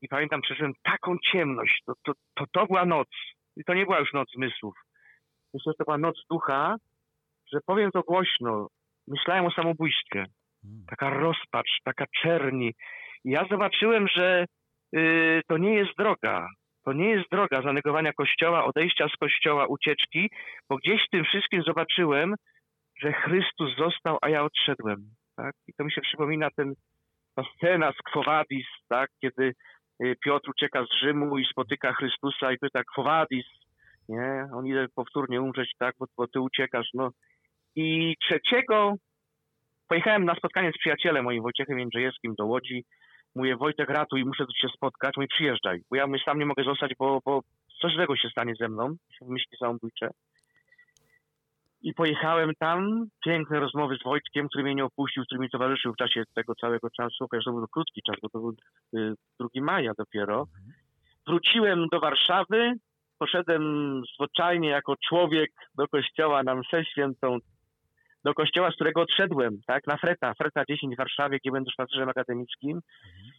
I 0.00 0.08
pamiętam, 0.08 0.40
przeżyłem 0.40 0.72
taką 0.82 1.16
ciemność. 1.32 1.82
To, 1.86 1.92
to, 2.04 2.12
to, 2.34 2.44
to 2.52 2.66
była 2.66 2.84
noc. 2.84 3.08
I 3.58 3.64
to 3.64 3.74
nie 3.74 3.84
była 3.84 3.98
już 3.98 4.12
noc 4.12 4.32
zmysłów. 4.32 4.74
Myślę, 5.54 5.72
że 5.72 5.76
to 5.78 5.84
była 5.84 5.98
noc 5.98 6.16
ducha, 6.30 6.76
że 7.52 7.58
powiem 7.66 7.90
to 7.90 8.02
głośno, 8.02 8.68
myślałem 9.08 9.46
o 9.46 9.50
samobójstwie. 9.50 10.24
Hmm. 10.62 10.84
Taka 10.90 11.10
rozpacz, 11.10 11.70
taka 11.84 12.04
czerni. 12.22 12.74
I 13.24 13.30
ja 13.30 13.46
zobaczyłem, 13.50 14.08
że 14.08 14.46
y, 14.96 15.40
to 15.48 15.58
nie 15.58 15.74
jest 15.74 15.90
droga. 15.98 16.48
To 16.84 16.92
nie 16.92 17.10
jest 17.10 17.30
droga 17.30 17.62
zanegowania 17.62 18.12
Kościoła, 18.12 18.64
odejścia 18.64 19.08
z 19.08 19.16
Kościoła, 19.16 19.66
ucieczki, 19.66 20.30
bo 20.68 20.76
gdzieś 20.76 21.04
w 21.06 21.10
tym 21.10 21.24
wszystkim 21.24 21.62
zobaczyłem, 21.62 22.34
że 23.02 23.12
Chrystus 23.12 23.76
został, 23.76 24.18
a 24.22 24.28
ja 24.28 24.44
odszedłem. 24.44 24.96
Tak? 25.36 25.54
I 25.68 25.72
to 25.74 25.84
mi 25.84 25.92
się 25.92 26.00
przypomina 26.00 26.48
ten, 26.56 26.74
ta 27.36 27.42
scena 27.54 27.92
z 27.92 28.12
Quo 28.12 28.22
Vadis, 28.22 28.66
tak? 28.88 29.10
kiedy 29.20 29.52
Piotr 30.24 30.50
ucieka 30.50 30.84
z 30.84 31.00
Rzymu 31.02 31.38
i 31.38 31.44
spotyka 31.44 31.92
Chrystusa 31.92 32.52
i 32.52 32.58
pyta 32.58 32.82
Quo 32.94 33.04
Vadis, 33.04 33.46
nie? 34.08 34.48
On 34.54 34.66
idzie 34.66 34.86
powtórnie 34.94 35.42
umrzeć, 35.42 35.72
tak, 35.78 35.94
bo, 35.98 36.06
bo 36.16 36.28
ty 36.28 36.40
uciekasz, 36.40 36.88
no. 36.94 37.10
I 37.76 38.16
trzeciego 38.22 38.94
pojechałem 39.88 40.24
na 40.24 40.34
spotkanie 40.34 40.72
z 40.72 40.78
przyjacielem 40.78 41.24
moim 41.24 41.42
Wojciechem 41.42 41.78
Jędrzejewskim 41.78 42.34
do 42.38 42.46
Łodzi. 42.46 42.84
Mówię, 43.34 43.56
Wojtek 43.56 43.90
ratuj, 43.90 44.24
muszę 44.24 44.46
tu 44.46 44.52
się 44.52 44.68
spotkać. 44.68 45.16
Mój 45.16 45.28
przyjeżdżaj, 45.28 45.80
bo 45.90 45.96
ja 45.96 46.06
my 46.06 46.18
sam 46.18 46.38
nie 46.38 46.46
mogę 46.46 46.64
zostać, 46.64 46.92
bo, 46.98 47.20
bo 47.24 47.40
coś 47.80 47.94
złego 47.94 48.16
się 48.16 48.28
stanie 48.28 48.54
ze 48.60 48.68
mną, 48.68 48.96
myśli 49.20 49.56
samobójcze. 49.58 50.10
I 51.82 51.94
pojechałem 51.94 52.52
tam, 52.58 53.06
piękne 53.24 53.60
rozmowy 53.60 53.96
z 53.96 54.04
Wojtkiem, 54.04 54.48
który 54.48 54.64
mnie 54.64 54.74
nie 54.74 54.84
opuścił, 54.84 55.24
który 55.24 55.40
mi 55.40 55.50
towarzyszył 55.50 55.92
w 55.92 55.96
czasie 55.96 56.22
tego 56.34 56.54
całego 56.54 56.90
czasu, 56.90 57.26
chociaż 57.30 57.44
to 57.44 57.52
był 57.52 57.68
krótki 57.68 58.02
czas, 58.06 58.16
bo 58.22 58.28
to 58.28 58.38
był 58.38 58.52
2 59.40 59.48
y, 59.56 59.60
maja 59.60 59.92
dopiero. 59.98 60.40
Mhm. 60.40 60.72
Wróciłem 61.26 61.86
do 61.92 62.00
Warszawy, 62.00 62.72
poszedłem 63.18 63.62
zwyczajnie 64.14 64.68
jako 64.68 64.94
człowiek 65.08 65.50
do 65.74 65.88
kościoła 65.88 66.42
na 66.42 66.54
mszę 66.54 66.84
świętą, 66.84 67.38
do 68.24 68.34
kościoła, 68.34 68.70
z 68.70 68.74
którego 68.74 69.00
odszedłem, 69.00 69.60
tak, 69.66 69.86
na 69.86 69.96
Freta, 69.96 70.34
Freta 70.34 70.64
10 70.68 70.94
w 70.94 70.98
Warszawie, 70.98 71.38
gdzie 71.38 71.52
będę 71.52 71.70
szpacerzem 71.70 72.08
akademickim. 72.08 72.80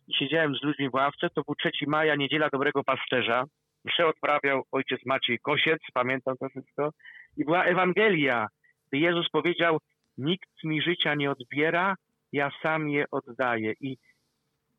I 0.07 0.13
siedziałem 0.15 0.55
z 0.55 0.63
ludźmi 0.63 0.89
w 0.89 0.93
ławce, 0.93 1.29
to 1.29 1.41
był 1.47 1.55
3 1.55 1.71
maja, 1.87 2.15
niedziela 2.15 2.49
Dobrego 2.51 2.83
Pasterza, 2.83 3.43
mszę 3.85 4.07
odprawiał 4.07 4.63
ojciec 4.71 5.05
Maciej 5.05 5.39
Kosiec, 5.39 5.79
pamiętam 5.93 6.37
to 6.37 6.49
wszystko, 6.49 6.89
i 7.37 7.45
była 7.45 7.63
Ewangelia, 7.63 8.47
gdy 8.87 8.97
Jezus 8.97 9.29
powiedział, 9.29 9.77
nikt 10.17 10.63
mi 10.63 10.81
życia 10.81 11.15
nie 11.15 11.31
odbiera, 11.31 11.95
ja 12.31 12.51
sam 12.63 12.89
je 12.89 13.05
oddaję 13.11 13.73
i 13.81 13.97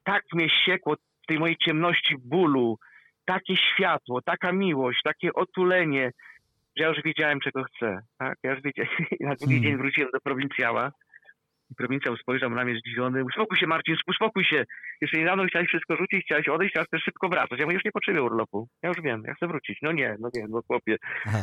tak 0.05 0.22
mnie 0.32 0.48
siekło 0.64 0.96
w 1.22 1.26
tej 1.26 1.38
mojej 1.38 1.57
ciemności 1.57 2.14
bólu, 2.24 2.78
takie 3.24 3.55
światło, 3.57 4.22
taka 4.22 4.53
miłość, 4.53 5.01
takie 5.05 5.32
otulenie, 5.32 6.11
że 6.76 6.84
ja 6.84 6.88
już 6.88 7.03
wiedziałem, 7.05 7.40
czego 7.40 7.64
chcę. 7.64 7.98
Tak? 8.18 8.38
Ja 8.42 8.51
już 8.51 8.62
wiedziałem. 8.62 8.90
Na 9.20 9.34
drugi 9.34 9.55
hmm. 9.55 9.62
dzień 9.62 9.76
wróciłem 9.76 10.11
do 10.12 10.20
prowincjała. 10.20 10.92
I 11.71 11.75
prowincjał 11.75 12.16
spojrzał 12.16 12.51
na 12.51 12.64
mnie 12.64 12.79
zdziwiony. 12.79 13.25
Uspokój 13.25 13.59
się, 13.59 13.66
Marcin, 13.66 13.97
uspokój 14.07 14.45
się. 14.45 14.64
Jeszcze 15.01 15.18
niedawno 15.18 15.45
chciałeś 15.47 15.68
wszystko 15.68 15.97
rzucić, 15.97 16.25
chciałeś 16.25 16.49
odejść, 16.49 16.73
teraz 16.75 16.89
chcesz 16.89 17.03
szybko 17.03 17.29
wracać. 17.29 17.59
Ja 17.59 17.64
mówię, 17.64 17.75
już 17.75 17.85
nie 17.85 17.93
potrzebuję 17.93 18.23
urlopu. 18.23 18.68
Ja 18.83 18.89
już 18.89 19.01
wiem, 19.01 19.23
ja 19.27 19.35
chcę 19.35 19.47
wrócić. 19.47 19.79
No 19.83 19.93
nie, 19.93 20.16
no 20.21 20.29
nie, 20.35 20.47
no 20.49 20.61
chłopie. 20.66 20.97
Aha, 21.27 21.39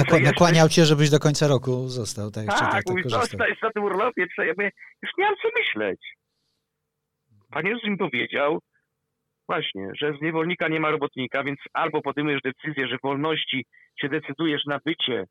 nak 0.00 0.22
nakłaniał 0.22 0.68
cię, 0.68 0.84
żebyś 0.84 1.10
do 1.10 1.18
końca 1.18 1.48
roku 1.48 1.88
został. 1.88 2.30
Tak, 2.30 2.46
tak, 2.46 2.72
tak 2.72 2.82
mówi, 2.88 3.02
zostać 3.06 3.62
na 3.62 3.70
tym 3.70 3.84
urlopie. 3.84 4.26
Ja 4.38 4.52
mówię, 4.56 4.70
już 5.02 5.10
nie 5.18 5.24
mam 5.24 5.34
co 5.42 5.48
myśleć. 5.58 6.00
Pan 7.50 7.66
Jezus 7.66 7.84
mi 7.84 7.96
powiedział, 7.96 8.60
Właśnie, 9.48 9.90
że 10.00 10.12
z 10.18 10.22
niewolnika 10.22 10.68
nie 10.68 10.80
ma 10.80 10.90
robotnika, 10.90 11.44
więc 11.44 11.58
albo 11.72 12.02
podejmujesz 12.02 12.40
decyzję, 12.42 12.88
że 12.88 12.98
w 12.98 13.02
wolności 13.02 13.66
się 14.00 14.08
decydujesz 14.08 14.64
na 14.66 14.80
bycie 14.84 15.24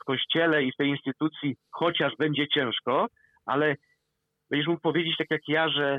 w 0.00 0.04
kościele 0.04 0.64
i 0.64 0.72
w 0.72 0.76
tej 0.76 0.88
instytucji, 0.88 1.56
chociaż 1.70 2.12
będzie 2.18 2.48
ciężko, 2.48 3.06
ale 3.48 3.74
będziesz 4.50 4.68
mógł 4.68 4.80
powiedzieć 4.80 5.16
tak 5.16 5.30
jak 5.30 5.48
ja, 5.48 5.68
że 5.68 5.98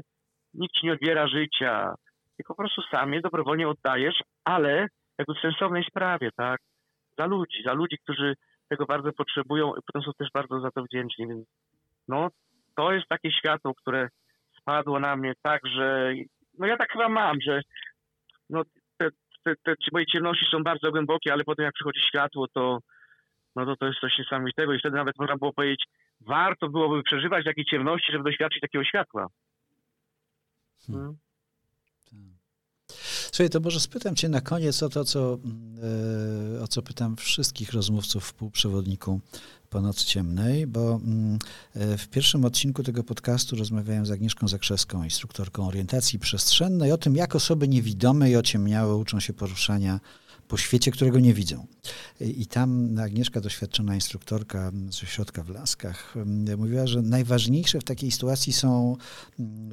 nikt 0.54 0.74
ci 0.74 0.86
nie 0.86 0.94
odbiera 0.94 1.28
życia, 1.28 1.94
tylko 2.38 2.56
po 2.56 2.64
prostu 2.64 2.82
sam 2.82 3.14
je 3.14 3.22
dobrowolnie 3.22 3.68
oddajesz, 3.68 4.24
ale 4.44 4.88
jakby 5.18 5.34
w 5.34 5.42
sensownej 5.42 5.84
sprawie, 5.84 6.30
tak? 6.36 6.60
Za 7.18 7.26
ludzi, 7.26 7.64
za 7.66 7.74
ludzi, 7.74 7.98
którzy 8.04 8.36
tego 8.70 8.86
bardzo 8.86 9.14
potrzebują 9.14 9.76
i 9.76 9.80
potem 9.86 10.02
są 10.02 10.12
też 10.18 10.28
bardzo 10.34 10.60
za 10.60 10.72
to 10.72 10.84
wdzięczni, 10.84 11.28
więc 11.28 11.48
no, 12.08 12.28
to 12.76 12.92
jest 12.92 13.08
takie 13.08 13.32
światło, 13.32 13.74
które 13.76 14.08
spadło 14.62 15.00
na 15.00 15.16
mnie 15.16 15.34
tak, 15.42 15.62
że 15.68 16.14
no 16.58 16.68
ja 16.68 16.78
tak 16.78 16.92
chyba 16.92 17.10
mam, 17.10 17.42
że 17.42 17.62
no, 18.50 18.64
te, 18.98 19.10
te, 19.44 19.56
te 19.56 19.76
moje 19.92 20.06
ciemności 20.06 20.46
są 20.52 20.64
bardzo 20.64 20.92
głębokie, 20.92 21.34
ale 21.34 21.44
potem 21.44 21.66
jak 21.66 21.74
przychodzi 21.74 22.02
światło, 22.08 22.48
to, 22.54 22.80
no 23.56 23.66
to 23.66 23.76
to 23.76 23.86
jest 23.86 24.00
coś 24.00 24.18
niesamowitego 24.20 24.74
i 24.74 24.80
wtedy 24.80 24.98
nawet 24.98 25.20
można 25.20 25.38
było 25.38 25.54
powiedzieć, 25.54 25.84
warto 26.22 26.70
byłoby 26.70 27.04
przeżywać 27.04 27.46
takie 27.46 27.66
ciemności, 27.66 28.12
żeby 28.12 28.24
doświadczyć 28.24 28.62
takiego 28.62 28.84
światła. 28.84 29.28
Hmm. 30.88 31.18
hmm. 32.10 32.40
Słuchaj, 33.32 33.50
to 33.50 33.60
może 33.60 33.80
spytam 33.80 34.16
cię 34.16 34.30
na 34.30 34.42
koniec 34.42 34.84
o 34.84 34.90
to, 34.90 35.06
co, 35.06 35.38
e, 36.58 36.62
o 36.62 36.68
co 36.68 36.82
pytam 36.82 37.16
wszystkich 37.16 37.74
rozmówców 37.74 38.26
w 38.26 38.34
półprzewodniku 38.34 39.22
po 39.70 39.82
noc 39.82 40.06
ciemnej, 40.06 40.68
bo 40.68 40.96
mm, 40.96 41.40
e, 41.76 41.98
w 41.98 42.10
pierwszym 42.10 42.46
odcinku 42.46 42.84
tego 42.84 43.04
podcastu 43.04 43.56
rozmawiałem 43.56 44.06
z 44.06 44.12
Agnieszką 44.12 44.48
Zakrzewską, 44.48 45.04
instruktorką 45.04 45.68
orientacji 45.68 46.20
przestrzennej, 46.20 46.92
o 46.92 46.98
tym, 46.98 47.16
jak 47.16 47.36
osoby 47.36 47.68
niewidome 47.68 48.32
i 48.32 48.36
ociemniałe 48.36 48.96
uczą 48.96 49.20
się 49.20 49.34
poruszania 49.34 50.00
po 50.50 50.58
świecie, 50.58 50.92
którego 50.92 51.20
nie 51.20 51.34
widzą. 51.34 51.68
I 52.20 52.46
tam 52.46 53.00
Agnieszka, 53.00 53.42
doświadczona 53.42 53.96
instruktorka 53.96 54.72
z 54.92 55.04
ośrodka 55.04 55.44
w 55.44 55.50
Laskach, 55.50 56.16
mówiła, 56.58 56.88
że 56.88 57.02
najważniejsze 57.02 57.80
w 57.80 57.84
takiej 57.84 58.12
sytuacji 58.12 58.54
są 58.54 58.96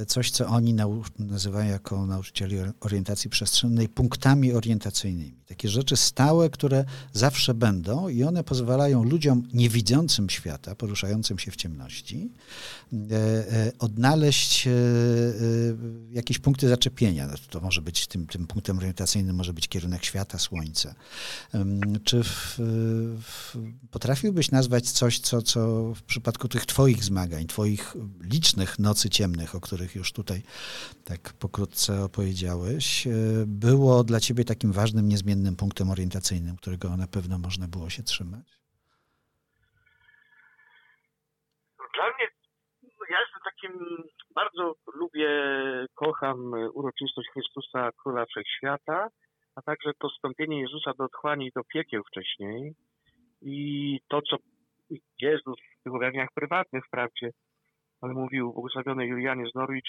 coś, 0.07 0.31
co 0.31 0.47
oni 0.47 0.75
nazywają 1.19 1.71
jako 1.71 2.07
nauczycieli 2.07 2.57
orientacji 2.81 3.31
przestrzennej 3.31 3.89
punktami 3.89 4.53
orientacyjnymi. 4.53 5.37
Takie 5.47 5.69
rzeczy 5.69 5.97
stałe, 5.97 6.51
które 6.51 6.85
zawsze 7.13 7.55
będą 7.55 8.09
i 8.09 8.23
one 8.23 8.45
pozwalają 8.45 9.05
ludziom 9.05 9.43
niewidzącym 9.53 10.31
świata, 10.31 10.75
poruszającym 10.75 11.39
się 11.39 11.51
w 11.51 11.57
ciemności, 11.57 12.31
e, 12.93 13.17
e, 13.17 13.73
odnaleźć 13.79 14.67
e, 14.67 14.71
jakieś 16.13 16.39
punkty 16.39 16.69
zaczepienia. 16.69 17.27
No, 17.27 17.35
to 17.51 17.61
może 17.61 17.83
być 17.83 18.07
tym, 18.07 18.27
tym 18.27 18.47
punktem 18.47 18.79
orientacyjnym, 18.79 19.37
może 19.37 19.53
być 19.53 19.69
kierunek 19.69 20.05
świata, 20.05 20.39
słońce. 20.67 20.95
Czy 22.05 22.23
w, 22.23 22.59
w, 23.23 23.57
potrafiłbyś 23.91 24.51
nazwać 24.51 24.91
coś, 24.91 25.19
co, 25.19 25.43
co 25.43 25.61
w 25.95 26.03
przypadku 26.03 26.49
tych 26.49 26.67
twoich 26.67 27.05
zmagań, 27.05 27.47
twoich 27.47 27.95
licznych 28.33 28.79
nocy 28.79 29.11
ciemnych, 29.11 29.55
o 29.55 29.61
których 29.61 29.97
już 29.97 30.13
tutaj 30.13 30.43
tak 31.05 31.33
pokrótce 31.33 32.05
opowiedziałeś, 32.05 33.09
było 33.47 34.05
dla 34.05 34.21
ciebie 34.21 34.45
takim 34.45 34.73
ważnym, 34.73 35.09
niezmiennym 35.09 35.57
punktem 35.57 35.91
orientacyjnym, 35.91 36.57
którego 36.57 36.97
na 36.97 37.07
pewno 37.07 37.39
można 37.39 37.69
było 37.69 37.91
się 37.91 38.03
trzymać? 38.03 38.47
Dla 41.95 42.05
mnie, 42.05 42.27
ja 43.11 43.21
jestem 43.21 43.41
takim, 43.45 43.73
bardzo 44.35 44.75
lubię, 44.95 45.29
kocham 45.95 46.53
uroczystość 46.75 47.29
Chrystusa, 47.33 47.91
Króla 48.03 48.27
Wszechświata, 48.27 49.09
a 49.57 49.63
także 49.63 49.91
to 49.99 50.09
stąpienie 50.09 50.61
Jezusa 50.61 50.93
do 50.99 51.05
otchłani 51.05 51.47
i 51.47 51.53
do 51.55 51.65
piekieł 51.65 52.03
wcześniej 52.05 52.73
i 53.43 53.99
to, 54.09 54.23
co 54.23 54.37
Jezus 55.21 55.57
w 55.81 55.83
tych 55.85 55.95
objawieniach 55.95 56.29
prywatnych 56.35 56.87
wprawdzie, 56.87 57.31
ale 58.01 58.13
mówił 58.13 58.53
błogosławiony 58.53 59.07
Julianie 59.07 59.45
z 59.51 59.55
Norwich, 59.55 59.85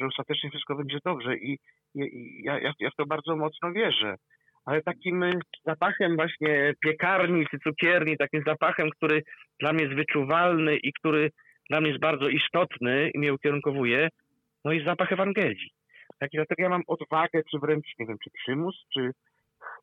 że 0.00 0.06
ostatecznie 0.06 0.50
wszystko 0.50 0.74
będzie 0.74 0.98
dobrze 1.04 1.36
i, 1.36 1.58
i, 1.94 2.00
i 2.00 2.42
ja, 2.44 2.58
ja, 2.58 2.90
w 2.90 2.96
to 2.96 3.06
bardzo 3.06 3.36
mocno 3.36 3.72
wierzę 3.72 4.16
ale 4.64 4.82
takim 4.82 5.24
zapachem 5.66 6.16
właśnie 6.16 6.74
piekarni 6.80 7.46
czy 7.50 7.58
cukierni, 7.58 8.16
takim 8.16 8.42
zapachem, 8.46 8.90
który 8.90 9.22
dla 9.60 9.72
mnie 9.72 9.84
jest 9.84 9.96
wyczuwalny 9.96 10.76
i 10.76 10.92
który 10.92 11.30
dla 11.70 11.80
mnie 11.80 11.88
jest 11.88 12.00
bardzo 12.00 12.28
istotny 12.28 13.10
i 13.14 13.18
mnie 13.18 13.34
ukierunkowuje, 13.34 14.08
no 14.64 14.72
jest 14.72 14.86
zapach 14.86 15.12
Ewangelii. 15.12 15.70
Tak, 16.22 16.30
dlatego 16.32 16.62
ja 16.62 16.68
mam 16.68 16.82
odwagę, 16.86 17.42
czy 17.50 17.58
wręcz, 17.58 17.86
nie 17.98 18.06
wiem, 18.06 18.16
czy 18.24 18.30
przymus, 18.30 18.76
czy 18.94 19.10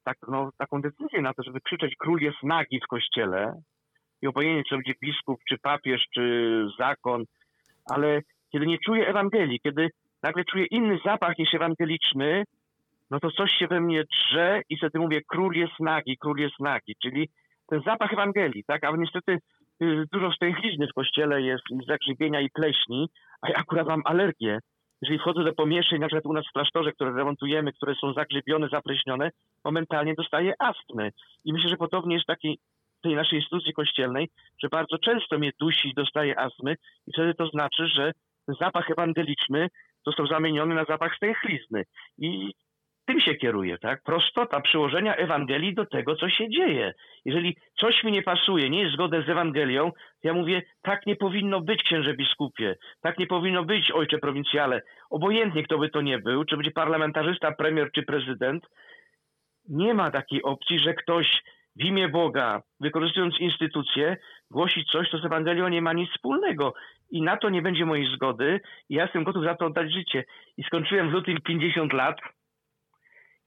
tak, 0.04 0.18
no, 0.28 0.50
taką 0.58 0.82
decyzję 0.82 1.22
na 1.22 1.34
to, 1.34 1.44
żeby 1.44 1.62
krzyczeć 1.62 1.96
król 2.00 2.20
jest 2.22 2.44
nagi 2.44 2.80
w 2.80 2.88
kościele 2.88 3.62
i 4.22 4.28
obojętnie, 4.28 4.64
czy 4.70 4.76
będzie 4.76 4.94
biskup, 5.04 5.40
czy 5.50 5.58
papież, 5.58 6.06
czy 6.14 6.24
zakon, 6.78 7.24
ale 7.92 8.22
kiedy 8.52 8.68
nie 8.68 8.78
czuję 8.86 9.08
Ewangelii, 9.08 9.60
kiedy 9.60 9.90
nagle 10.24 10.44
czuję 10.46 10.66
inny 10.66 11.00
zapach 11.06 11.38
niż 11.38 11.54
ewangeliczny, 11.54 12.44
no 13.12 13.20
to 13.20 13.32
coś 13.32 13.52
się 13.52 13.68
we 13.68 13.82
mnie 13.82 14.04
drze 14.04 14.62
i 14.70 14.78
wtedy 14.78 15.00
mówię, 15.00 15.22
król 15.28 15.56
jest 15.56 15.80
nagi, 15.80 16.18
król 16.18 16.38
jest 16.38 16.60
nagi, 16.60 16.96
czyli 17.02 17.30
ten 17.70 17.82
zapach 17.82 18.14
Ewangelii, 18.14 18.64
tak? 18.68 18.84
A 18.84 18.92
niestety 18.98 19.32
y, 19.82 20.06
dużo 20.12 20.32
stęchlizny 20.32 20.88
w 20.88 20.94
kościele 20.94 21.42
jest 21.42 21.64
i 21.72 21.86
zagrzybienia 21.88 22.42
i 22.42 22.50
pleśni, 22.50 23.10
a 23.42 23.50
ja 23.50 23.56
akurat 23.56 23.88
mam 23.88 24.02
alergię. 24.06 24.60
Jeżeli 25.02 25.20
wchodzę 25.20 25.44
do 25.44 25.54
pomieszczeń, 25.54 26.00
na 26.00 26.08
przykład 26.08 26.26
u 26.26 26.34
nas 26.34 26.46
w 26.48 26.54
klasztorze, 26.54 26.92
które 26.92 27.14
remontujemy, 27.14 27.74
które 27.74 27.96
są 27.96 28.14
zagrzybione, 28.14 28.68
zapleśnione, 28.70 29.30
momentalnie 29.66 30.14
dostaję 30.14 30.54
astmy. 30.60 31.12
I 31.46 31.54
myślę, 31.54 31.70
że 31.70 31.78
podobnie 31.78 32.16
jest 32.16 32.28
taki 32.28 32.60
tej 33.04 33.16
naszej 33.16 33.40
instytucji 33.40 33.74
kościelnej, 33.74 34.30
że 34.64 34.70
bardzo 34.70 34.98
często 34.98 35.40
mnie 35.40 35.52
dusi 35.60 35.90
i 35.90 35.94
dostaje 35.94 36.40
astmy 36.40 36.76
i 37.08 37.12
wtedy 37.14 37.34
to 37.34 37.48
znaczy, 37.48 37.88
że 37.88 38.12
zapach 38.60 38.92
ewangeliczny 38.92 39.68
został 40.06 40.28
zamieniony 40.28 40.76
na 40.76 40.86
zapach 40.86 41.16
stęchlizny. 41.16 41.84
I 42.18 42.54
tym 43.10 43.20
się 43.20 43.36
kieruję, 43.36 43.78
tak? 43.78 44.04
Prostota 44.04 44.62
przyłożenia 44.62 45.16
Ewangelii 45.16 45.74
do 45.74 45.86
tego, 45.86 46.16
co 46.16 46.30
się 46.30 46.50
dzieje. 46.50 46.94
Jeżeli 47.26 47.58
coś 47.80 48.04
mi 48.04 48.12
nie 48.12 48.22
pasuje, 48.22 48.70
nie 48.70 48.82
jest 48.82 48.94
zgodne 48.94 49.22
z 49.22 49.30
Ewangelią, 49.30 49.92
ja 50.24 50.34
mówię, 50.34 50.62
tak 50.82 51.06
nie 51.06 51.16
powinno 51.16 51.62
być, 51.62 51.84
księże 51.84 52.14
biskupie, 52.14 52.76
tak 53.02 53.20
nie 53.20 53.28
powinno 53.28 53.64
być, 53.64 53.92
ojcze 53.92 54.18
prowincjale. 54.18 54.82
Obojętnie, 55.10 55.64
kto 55.64 55.78
by 55.78 55.90
to 55.90 56.02
nie 56.02 56.20
był, 56.20 56.46
czy 56.46 56.56
będzie 56.58 56.72
parlamentarzysta, 56.72 57.52
premier 57.52 57.92
czy 57.92 58.04
prezydent, 58.04 58.64
nie 59.70 59.94
ma 59.94 60.12
takiej 60.12 60.44
opcji, 60.44 60.80
że 60.80 60.94
ktoś 60.94 61.42
w 61.76 61.84
imię 61.86 62.10
Boga, 62.10 62.62
wykorzystując 62.80 63.40
instytucje, 63.40 64.18
głosi 64.52 64.86
coś, 64.92 65.10
co 65.10 65.18
z 65.18 65.26
Ewangelią 65.26 65.68
nie 65.68 65.82
ma 65.82 65.94
nic 65.94 66.10
wspólnego. 66.10 66.74
I 67.12 67.22
na 67.22 67.38
to 67.38 67.50
nie 67.50 67.62
będzie 67.62 67.86
mojej 67.86 68.16
zgody. 68.16 68.60
I 68.90 68.96
ja 68.96 69.04
jestem 69.04 69.24
gotów 69.24 69.44
za 69.44 69.56
to 69.56 69.66
oddać 69.66 69.94
życie. 69.94 70.24
I 70.58 70.64
skończyłem 70.64 71.10
w 71.10 71.14
lutym 71.14 71.38
50 71.42 71.94
lat 71.94 72.18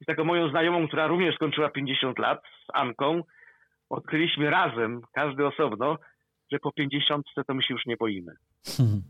z 0.03 0.07
taką 0.07 0.25
moją 0.25 0.49
znajomą, 0.51 0.89
która 0.89 1.07
również 1.07 1.35
skończyła 1.35 1.71
50 1.71 2.19
lat, 2.19 2.43
z 2.67 2.71
Anką, 2.75 3.23
odkryliśmy 3.91 4.51
razem, 4.51 5.01
każdy 5.13 5.47
osobno, 5.47 5.99
że 6.53 6.59
po 6.59 6.73
50 6.73 7.27
to 7.47 7.55
my 7.55 7.63
się 7.63 7.75
już 7.75 7.87
nie 7.87 7.97
boimy. 7.97 8.33
Hmm. 8.77 9.03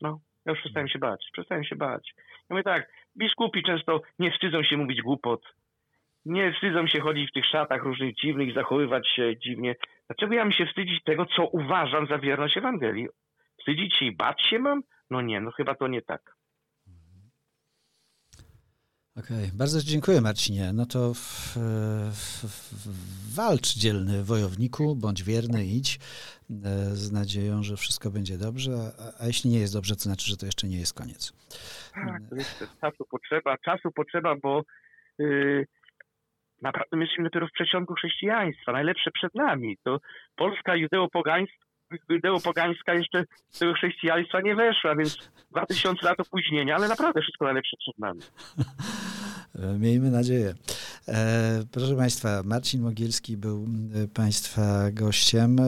No, 0.00 0.20
ja 0.46 0.52
już 0.52 0.60
przestałem 0.60 0.88
się 0.88 0.98
bać, 0.98 1.28
przestałem 1.32 1.64
się 1.64 1.76
bać. 1.76 2.14
Ja 2.18 2.46
mówię 2.50 2.62
tak, 2.62 2.92
biskupi 3.18 3.62
często 3.62 4.00
nie 4.18 4.30
wstydzą 4.32 4.62
się 4.62 4.76
mówić 4.76 5.02
głupot, 5.02 5.42
nie 6.24 6.52
wstydzą 6.52 6.86
się 6.86 7.00
chodzić 7.00 7.30
w 7.30 7.32
tych 7.32 7.46
szatach 7.46 7.82
różnych 7.82 8.16
dziwnych, 8.16 8.54
zachowywać 8.54 9.08
się 9.08 9.36
dziwnie. 9.38 9.74
Dlaczego 10.06 10.34
ja 10.34 10.44
mam 10.44 10.52
się 10.52 10.66
wstydzić 10.66 11.02
tego, 11.04 11.26
co 11.26 11.46
uważam 11.46 12.06
za 12.06 12.18
wierność 12.18 12.56
Ewangelii? 12.56 13.08
Wstydzić 13.60 13.96
się 13.96 14.04
i 14.04 14.16
bać 14.16 14.42
się 14.42 14.58
mam? 14.58 14.82
No 15.10 15.20
nie, 15.20 15.40
no 15.40 15.50
chyba 15.50 15.74
to 15.74 15.88
nie 15.88 16.02
tak. 16.02 16.36
Okej, 19.16 19.44
okay. 19.44 19.58
bardzo 19.58 19.78
dziękuję 19.82 20.20
Marcinie. 20.20 20.72
No 20.72 20.86
to 20.86 21.14
w, 21.14 21.56
w, 22.10 22.44
w, 22.44 23.36
walcz 23.36 23.74
dzielny 23.78 24.24
wojowniku, 24.24 24.96
bądź 24.96 25.22
wierny, 25.22 25.64
idź 25.64 25.96
e, 25.96 26.00
z 27.02 27.12
nadzieją, 27.12 27.62
że 27.62 27.76
wszystko 27.76 28.10
będzie 28.10 28.38
dobrze, 28.38 28.72
a, 28.72 29.22
a, 29.22 29.26
jeśli 29.26 29.50
nie 29.50 29.58
jest 29.58 29.74
dobrze, 29.74 29.94
to 29.96 30.02
znaczy, 30.02 30.30
że 30.30 30.36
to 30.36 30.46
jeszcze 30.46 30.66
nie 30.66 30.78
jest 30.78 30.94
koniec. 30.94 31.32
Tak, 31.94 32.22
jeszcze 32.38 32.66
czasu 32.80 33.04
potrzeba, 33.10 33.58
czasu 33.58 33.90
potrzeba, 33.92 34.34
bo 34.42 34.62
yy, 35.18 35.66
naprawdę 36.62 36.96
my 36.96 37.02
jesteśmy 37.02 37.24
dopiero 37.24 37.46
w 37.46 37.52
przeciągu 37.52 37.94
chrześcijaństwa, 37.94 38.72
najlepsze 38.72 39.10
przed 39.10 39.34
nami. 39.34 39.78
To 39.84 40.00
Polska 40.36 40.72
judeo-pogańska 40.76 41.69
judeo-pogańska 42.08 42.94
jeszcze 42.94 43.24
tego 43.58 43.74
chrześcijaństwa 43.74 44.40
nie 44.40 44.54
weszła, 44.54 44.96
więc 44.96 45.30
2000 45.50 46.06
lat 46.06 46.20
opóźnienia, 46.20 46.76
ale 46.76 46.88
naprawdę 46.88 47.20
wszystko 47.20 47.44
najlepsze 47.44 47.76
przed 47.76 47.98
nami. 47.98 48.20
Miejmy 49.54 50.10
nadzieję. 50.10 50.54
E, 51.08 51.64
proszę 51.70 51.96
Państwa, 51.96 52.42
Marcin 52.44 52.82
Mogielski 52.82 53.36
był 53.36 53.68
e, 53.94 54.08
Państwa 54.08 54.90
gościem. 54.90 55.60
E, 55.60 55.64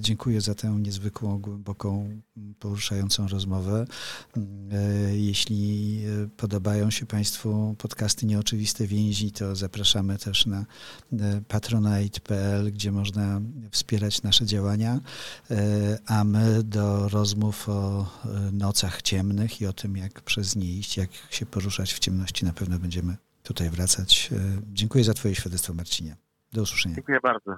dziękuję 0.00 0.40
za 0.40 0.54
tę 0.54 0.68
niezwykłą, 0.80 1.38
głęboką, 1.38 2.20
poruszającą 2.58 3.28
rozmowę. 3.28 3.86
Jeśli 5.12 6.00
podobają 6.36 6.90
się 6.90 7.06
Państwu 7.06 7.74
podcasty 7.78 8.26
Nieoczywiste 8.26 8.86
Więzi, 8.86 9.32
to 9.32 9.56
zapraszamy 9.56 10.18
też 10.18 10.46
na 10.46 10.64
patronite.pl, 11.48 12.72
gdzie 12.72 12.92
można 12.92 13.40
wspierać 13.70 14.22
nasze 14.22 14.46
działania, 14.46 15.00
a 16.06 16.24
my 16.24 16.62
do 16.62 17.08
rozmów 17.08 17.68
o 17.68 18.10
nocach 18.52 19.02
ciemnych 19.02 19.60
i 19.60 19.66
o 19.66 19.72
tym, 19.72 19.96
jak 19.96 20.20
przez 20.22 20.56
nie 20.56 20.70
iść, 20.72 20.96
jak 20.96 21.10
się 21.30 21.46
poruszać 21.46 21.92
w 21.92 21.98
ciemności 21.98 22.44
na 22.44 22.52
pewno 22.52 22.75
będziemy 22.78 23.16
tutaj 23.42 23.70
wracać. 23.70 24.30
E, 24.32 24.36
dziękuję 24.72 25.04
za 25.04 25.14
Twoje 25.14 25.34
świadectwo, 25.34 25.74
Marcinie. 25.74 26.16
Do 26.52 26.62
usłyszenia. 26.62 26.94
Dziękuję 26.94 27.18
bardzo. 27.22 27.56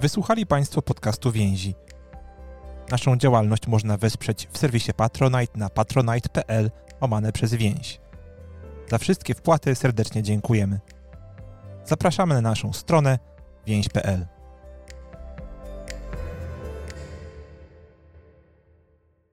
Wysłuchali 0.00 0.46
Państwo 0.46 0.82
podcastu 0.82 1.32
Więzi. 1.32 1.74
Naszą 2.90 3.16
działalność 3.16 3.66
można 3.66 3.96
wesprzeć 3.96 4.48
w 4.52 4.58
serwisie 4.58 4.92
Patronite 4.92 5.58
na 5.58 5.68
patronite.pl 5.68 6.70
omane 7.00 7.32
przez 7.32 7.54
więź. 7.54 8.00
Za 8.90 8.98
wszystkie 8.98 9.34
wpłaty 9.34 9.74
serdecznie 9.74 10.22
dziękujemy. 10.22 10.80
Zapraszamy 11.84 12.34
na 12.34 12.40
naszą 12.40 12.72
stronę 12.72 13.18
więź.pl. 13.66 14.26